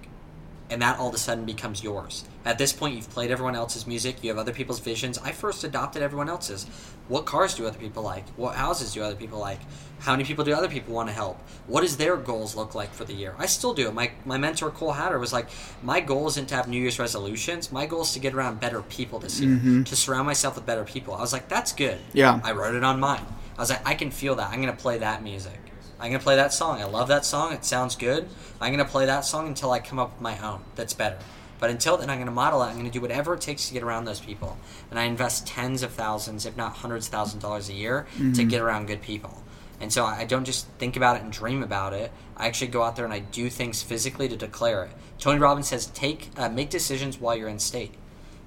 And 0.70 0.80
that 0.80 0.98
all 0.98 1.08
of 1.08 1.14
a 1.14 1.18
sudden 1.18 1.44
becomes 1.44 1.82
yours. 1.82 2.24
At 2.44 2.58
this 2.58 2.72
point, 2.72 2.94
you've 2.94 3.08
played 3.10 3.30
everyone 3.30 3.56
else's 3.56 3.86
music. 3.86 4.22
You 4.22 4.30
have 4.30 4.38
other 4.38 4.52
people's 4.52 4.80
visions. 4.80 5.18
I 5.18 5.32
first 5.32 5.64
adopted 5.64 6.02
everyone 6.02 6.28
else's. 6.28 6.66
What 7.08 7.24
cars 7.24 7.54
do 7.54 7.66
other 7.66 7.78
people 7.78 8.02
like? 8.02 8.28
What 8.30 8.54
houses 8.56 8.92
do 8.92 9.02
other 9.02 9.14
people 9.14 9.38
like? 9.38 9.60
How 10.00 10.12
many 10.12 10.24
people 10.24 10.44
do 10.44 10.52
other 10.52 10.68
people 10.68 10.94
want 10.94 11.08
to 11.08 11.14
help? 11.14 11.38
What 11.66 11.80
does 11.80 11.96
their 11.96 12.16
goals 12.16 12.54
look 12.54 12.74
like 12.74 12.92
for 12.92 13.04
the 13.04 13.14
year? 13.14 13.34
I 13.38 13.46
still 13.46 13.72
do. 13.72 13.90
My 13.90 14.10
my 14.26 14.36
mentor 14.36 14.70
Cole 14.70 14.92
Hatter 14.92 15.18
was 15.18 15.32
like, 15.32 15.48
my 15.82 16.00
goal 16.00 16.26
isn't 16.28 16.48
to 16.48 16.54
have 16.54 16.68
New 16.68 16.80
Year's 16.80 16.98
resolutions. 16.98 17.72
My 17.72 17.86
goal 17.86 18.02
is 18.02 18.12
to 18.12 18.18
get 18.18 18.34
around 18.34 18.60
better 18.60 18.82
people 18.82 19.18
this 19.18 19.40
year, 19.40 19.56
mm-hmm. 19.56 19.82
to 19.84 19.96
surround 19.96 20.26
myself 20.26 20.56
with 20.56 20.66
better 20.66 20.84
people. 20.84 21.14
I 21.14 21.20
was 21.20 21.32
like, 21.32 21.48
that's 21.48 21.72
good. 21.72 21.98
Yeah. 22.12 22.40
I 22.44 22.52
wrote 22.52 22.74
it 22.74 22.84
on 22.84 23.00
mine. 23.00 23.24
I 23.56 23.60
was 23.60 23.70
like, 23.70 23.86
I 23.86 23.94
can 23.94 24.10
feel 24.10 24.34
that. 24.34 24.50
I'm 24.50 24.60
gonna 24.60 24.74
play 24.74 24.98
that 24.98 25.22
music. 25.22 25.58
I'm 25.98 26.10
gonna 26.10 26.22
play 26.22 26.36
that 26.36 26.52
song. 26.52 26.80
I 26.80 26.84
love 26.84 27.08
that 27.08 27.24
song. 27.24 27.52
It 27.52 27.64
sounds 27.64 27.96
good. 27.96 28.28
I'm 28.60 28.72
gonna 28.72 28.84
play 28.84 29.06
that 29.06 29.24
song 29.24 29.46
until 29.48 29.70
I 29.70 29.78
come 29.78 29.98
up 29.98 30.12
with 30.12 30.20
my 30.20 30.38
own 30.46 30.60
that's 30.74 30.92
better. 30.92 31.16
But 31.64 31.70
until 31.70 31.96
then, 31.96 32.10
I'm 32.10 32.18
gonna 32.18 32.30
model 32.30 32.62
it. 32.62 32.66
I'm 32.66 32.76
gonna 32.76 32.90
do 32.90 33.00
whatever 33.00 33.32
it 33.32 33.40
takes 33.40 33.68
to 33.68 33.72
get 33.72 33.82
around 33.82 34.04
those 34.04 34.20
people. 34.20 34.58
And 34.90 34.98
I 34.98 35.04
invest 35.04 35.46
tens 35.46 35.82
of 35.82 35.92
thousands, 35.92 36.44
if 36.44 36.58
not 36.58 36.74
hundreds 36.74 37.06
of 37.06 37.12
thousands 37.12 37.36
of 37.36 37.48
dollars 37.48 37.70
a 37.70 37.72
year 37.72 38.06
to 38.34 38.44
get 38.44 38.60
around 38.60 38.84
good 38.86 39.00
people. 39.00 39.42
And 39.80 39.90
so 39.90 40.04
I 40.04 40.24
don't 40.26 40.44
just 40.44 40.66
think 40.78 40.94
about 40.94 41.16
it 41.16 41.22
and 41.22 41.32
dream 41.32 41.62
about 41.62 41.94
it. 41.94 42.12
I 42.36 42.48
actually 42.48 42.66
go 42.66 42.82
out 42.82 42.96
there 42.96 43.06
and 43.06 43.14
I 43.14 43.20
do 43.20 43.48
things 43.48 43.82
physically 43.82 44.28
to 44.28 44.36
declare 44.36 44.84
it. 44.84 44.90
Tony 45.18 45.38
Robbins 45.38 45.66
says, 45.68 45.86
take 45.86 46.28
uh, 46.36 46.50
make 46.50 46.68
decisions 46.68 47.18
while 47.18 47.34
you're 47.34 47.48
in 47.48 47.58
state. 47.58 47.94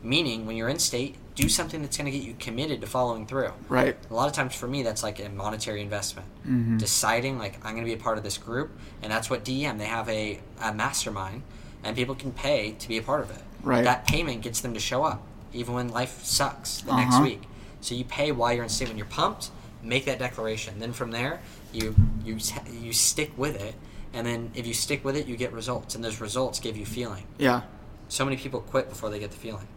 Meaning, 0.03 0.45
when 0.45 0.55
you're 0.55 0.69
in 0.69 0.77
state, 0.77 1.15
do 1.33 1.49
something 1.49 1.81
that's 1.81 1.97
going 1.97 2.05
to 2.05 2.15
get 2.15 2.21
you 2.23 2.35
committed 2.39 2.81
to 2.81 2.87
following 2.87 3.25
through. 3.25 3.51
right. 3.67 3.97
A 4.11 4.13
lot 4.13 4.27
of 4.27 4.33
times 4.33 4.53
for 4.53 4.67
me, 4.67 4.83
that's 4.83 5.01
like 5.01 5.19
a 5.19 5.27
monetary 5.29 5.81
investment. 5.81 6.27
Deciding, 6.77 7.39
like, 7.39 7.55
I'm 7.65 7.71
going 7.73 7.83
to 7.83 7.89
be 7.89 7.99
a 7.99 8.03
part 8.03 8.19
of 8.19 8.23
this 8.23 8.37
group, 8.37 8.77
and 9.01 9.11
that's 9.11 9.27
what 9.27 9.43
DEM, 9.43 9.79
they 9.79 9.85
have 9.85 10.07
a, 10.07 10.39
a 10.61 10.71
mastermind, 10.71 11.41
and 11.87 11.95
people 11.95 12.13
can 12.15 12.31
pay 12.33 12.75
to 12.79 12.87
be 12.87 12.97
a 12.97 13.01
part 13.01 13.21
of 13.21 13.31
it. 13.31 13.41
Right. 13.63 13.83
That 13.83 14.05
payment 14.05 14.41
gets 14.41 14.59
them 14.61 14.73
to 14.73 14.79
show 14.79 15.03
up, 15.03 15.23
even 15.53 15.73
when 15.73 15.87
life 15.89 16.23
sucks 16.23 16.81
the 16.81 16.95
next 16.95 17.15
Uh-huh. 17.15 17.23
week. 17.23 17.41
So 17.81 17.95
you 17.95 18.03
pay 18.03 18.31
while 18.31 18.53
you're 18.53 18.63
in 18.63 18.69
state. 18.69 18.89
When 18.89 18.97
you're 18.97 19.05
pumped, 19.07 19.49
make 19.81 20.05
that 20.05 20.19
declaration. 20.19 20.79
Then 20.79 20.91
from 20.93 21.11
there, 21.11 21.39
you 21.71 21.95
you 22.25 22.37
you 22.81 22.91
stick 22.93 23.31
with 23.37 23.55
it, 23.61 23.75
and 24.13 24.27
then 24.27 24.51
if 24.53 24.67
you 24.67 24.73
stick 24.73 25.05
with 25.05 25.15
it, 25.15 25.27
you 25.27 25.37
get 25.37 25.53
results, 25.53 25.95
and 25.95 26.03
those 26.03 26.19
results 26.19 26.59
give 26.59 26.75
you 26.77 26.85
feeling. 26.85 27.23
Yeah. 27.37 27.61
So 28.09 28.25
many 28.25 28.37
people 28.37 28.59
quit 28.61 28.89
before 28.89 29.09
they 29.09 29.19
get 29.19 29.31
the 29.31 29.37
feeling. 29.37 29.67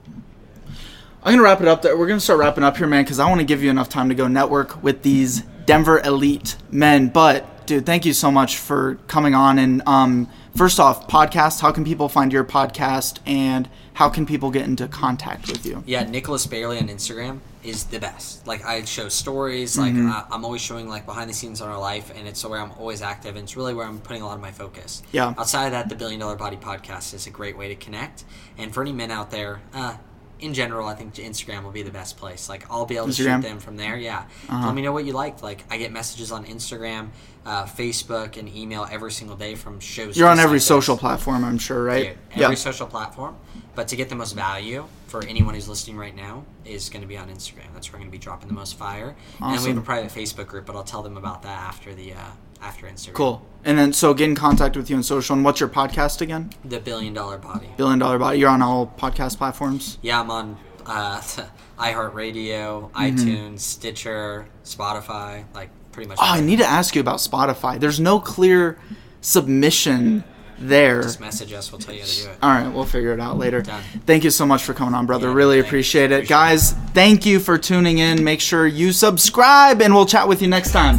I'm 1.23 1.33
gonna 1.35 1.43
wrap 1.43 1.61
it 1.61 1.69
up. 1.69 1.83
There. 1.83 1.97
We're 1.97 2.07
gonna 2.09 2.21
start 2.21 2.39
wrapping 2.41 2.65
up 2.65 2.77
here, 2.77 2.87
man, 2.87 3.05
because 3.05 3.19
I 3.21 3.29
want 3.29 3.41
to 3.41 3.45
give 3.47 3.63
you 3.63 3.71
enough 3.71 3.89
time 3.89 4.09
to 4.09 4.15
go 4.15 4.27
network 4.27 4.83
with 4.83 5.03
these 5.03 5.43
Denver 5.67 6.01
elite 6.01 6.57
men. 6.71 7.09
But 7.09 7.67
dude, 7.67 7.85
thank 7.87 8.05
you 8.07 8.13
so 8.15 8.31
much 8.31 8.57
for 8.57 8.97
coming 9.07 9.35
on. 9.35 9.59
And 9.59 9.83
um, 9.87 10.29
first 10.55 10.81
off, 10.81 11.09
podcast. 11.09 11.61
How 11.61 11.73
can 11.73 11.85
people 11.85 12.09
find 12.09 12.33
your 12.33 12.45
podcast, 12.45 13.19
and 13.27 13.69
how 13.95 14.09
can 14.09 14.27
people 14.27 14.51
get 14.51 14.65
into 14.65 14.89
contact 14.89 15.49
with 15.49 15.65
you? 15.67 15.83
Yeah, 15.87 16.05
Nicholas 16.05 16.47
Bayerle 16.47 16.81
on 16.81 16.89
Instagram 16.89 17.41
is 17.63 17.85
the 17.85 17.99
best. 18.01 18.47
Like 18.47 18.65
I 18.65 18.85
show 18.85 19.09
stories, 19.09 19.77
like 19.77 19.93
Mm-hmm. 19.93 20.09
I, 20.11 20.25
I'm 20.31 20.45
always 20.45 20.63
showing 20.63 20.89
like 20.89 21.05
behind 21.07 21.29
the 21.29 21.35
scenes 21.35 21.61
on 21.61 21.69
our 21.69 21.79
life, 21.79 22.11
and 22.17 22.27
it's 22.27 22.45
where 22.45 22.59
I'm 22.61 22.73
always 22.73 23.03
active, 23.03 23.37
and 23.37 23.45
it's 23.45 23.57
really 23.57 23.75
where 23.75 23.87
I'm 23.87 24.01
putting 24.01 24.23
a 24.23 24.27
lot 24.27 24.35
of 24.35 24.41
my 24.41 24.51
focus. 24.53 25.03
Yeah. 25.13 25.35
Outside 25.37 25.67
of 25.67 25.73
that, 25.73 25.89
the 25.89 25.97
Billion 25.97 26.21
Dollar 26.21 26.37
Body 26.37 26.57
Podcast 26.57 27.13
is 27.15 27.27
a 27.27 27.31
great 27.31 27.57
way 27.59 27.69
to 27.69 27.75
connect, 27.75 28.25
and 28.57 28.73
for 28.73 28.81
any 28.83 28.93
men 28.93 29.11
out 29.11 29.31
there, 29.31 29.61
uh, 29.75 29.97
in 30.43 30.55
general, 30.55 30.89
I 30.89 30.95
think 30.95 31.15
Instagram 31.15 31.63
will 31.65 31.71
be 31.71 31.83
the 31.83 31.91
best 31.91 32.17
place. 32.17 32.49
Like 32.49 32.71
I'll 32.71 32.87
be 32.87 32.97
able 32.97 33.07
to 33.07 33.13
Instagram? 33.13 33.27
Uh-huh. 33.27 33.37
shoot 33.43 33.49
them 33.49 33.59
from 33.59 33.77
there. 33.77 33.97
Yeah. 33.97 34.25
Let 34.51 34.75
me 34.75 34.83
know 34.83 34.93
what 34.93 35.05
you 35.05 35.13
liked. 35.13 35.43
Like 35.43 35.65
I 35.71 35.77
get 35.79 35.93
messages 35.93 36.33
on 36.33 36.45
Instagram, 36.47 37.11
uh, 37.45 37.65
Facebook, 37.65 38.37
and 38.37 38.49
email 38.55 38.87
every 38.91 39.13
single 39.13 39.37
day 39.37 39.55
from 39.55 39.81
shows. 39.81 40.17
You're 40.17 40.29
on 40.29 40.39
every 40.39 40.61
social 40.61 40.97
platform, 40.97 41.45
I'm 41.45 41.59
sure, 41.59 41.83
right? 41.85 42.17
Dude, 42.35 42.43
every 42.43 42.57
social 42.57 42.87
platform. 42.87 43.37
But 43.75 43.89
to 43.89 43.97
get 43.97 44.09
the 44.09 44.17
most 44.17 44.33
value 44.33 44.87
for 45.07 45.25
anyone 45.25 45.55
who's 45.55 45.69
listening 45.69 45.97
right 45.97 46.15
now 46.15 46.45
is 46.65 46.89
going 46.89 47.03
to 47.03 47.09
be 47.09 47.17
on 47.17 47.29
Instagram. 47.29 47.73
That's 47.73 47.89
where 47.89 47.99
we're 47.99 48.05
going 48.05 48.11
to 48.11 48.19
be 48.19 48.19
dropping 48.19 48.49
the 48.49 48.55
most 48.55 48.77
fire. 48.77 49.17
Awesome. 49.41 49.55
And 49.55 49.63
we 49.63 49.69
have 49.71 49.79
a 49.79 49.83
private 49.83 50.11
Facebook 50.11 50.49
group, 50.49 50.67
but 50.67 50.77
I'll 50.77 50.85
tell 50.85 51.03
them 51.03 51.17
about 51.17 51.43
that 51.43 51.59
after 51.59 51.95
the 51.95 52.13
uh, 52.15 52.31
after 52.63 52.87
Instagram. 52.87 53.15
Cool. 53.15 53.47
And 53.65 53.77
then, 53.79 53.93
so 53.93 54.15
get 54.15 54.29
in 54.29 54.35
contact 54.35 54.77
with 54.77 54.89
you 54.89 54.97
on 54.97 55.03
social. 55.03 55.35
And 55.37 55.45
what's 55.45 55.61
your 55.61 55.69
podcast 55.69 56.21
again? 56.23 56.51
The 56.65 56.81
billion 56.81 57.13
dollar 57.13 57.37
body. 57.39 57.69
Billion 57.77 57.99
Dollar 57.99 58.19
Body. 58.19 58.39
You're 58.39 58.49
on 58.49 58.63
all 58.63 58.87
podcast 58.99 59.37
platforms. 59.37 59.99
Yeah, 60.01 60.21
I'm 60.21 60.31
on 60.31 60.57
uh, 60.87 61.21
iHeartRadio, 61.79 62.91
Mm-hmm. 62.91 62.97
iTunes, 62.97 63.61
Stitcher, 63.61 64.47
Spotify, 64.65 65.45
like 65.55 65.71
pretty 65.93 66.09
much. 66.09 66.19
Oh, 66.21 66.25
I 66.25 66.41
need 66.41 66.59
to 66.61 66.65
ask 66.67 66.95
you 66.95 67.01
about 67.03 67.19
Spotify. 67.19 67.79
There's 67.79 68.01
no 68.01 68.19
clear 68.19 68.79
submission 69.21 70.25
there. 70.59 71.03
Just 71.03 71.21
message 71.21 71.53
us. 71.53 71.71
We'll 71.71 71.81
tell 71.81 71.95
you 71.95 72.01
how 72.01 72.07
to 72.07 72.23
do 72.23 72.29
it. 72.31 72.39
All 72.43 72.51
right, 72.51 72.69
we'll 72.73 72.85
figure 72.87 73.13
it 73.13 73.21
out 73.21 73.37
later. 73.39 73.61
Done. 73.63 73.83
Thank 74.07 74.25
you 74.25 74.31
so 74.31 74.47
much 74.47 74.63
for 74.63 74.73
coming 74.75 74.95
on, 74.95 75.05
brother. 75.07 75.29
Yeah, 75.29 75.35
really 75.35 75.59
appreciate 75.61 76.13
it. 76.13 76.25
Appreciate 76.25 76.29
Guys, 76.29 76.73
thank 76.95 77.25
you 77.27 77.41
for 77.41 77.59
tuning 77.59 77.99
in. 77.99 78.25
Make 78.25 78.41
sure 78.41 78.67
you 78.67 78.93
subscribe, 78.93 79.81
and 79.83 79.95
we'll 79.95 80.07
chat 80.07 80.29
with 80.29 80.41
you 80.43 80.49
next 80.49 80.73
time. 80.73 80.99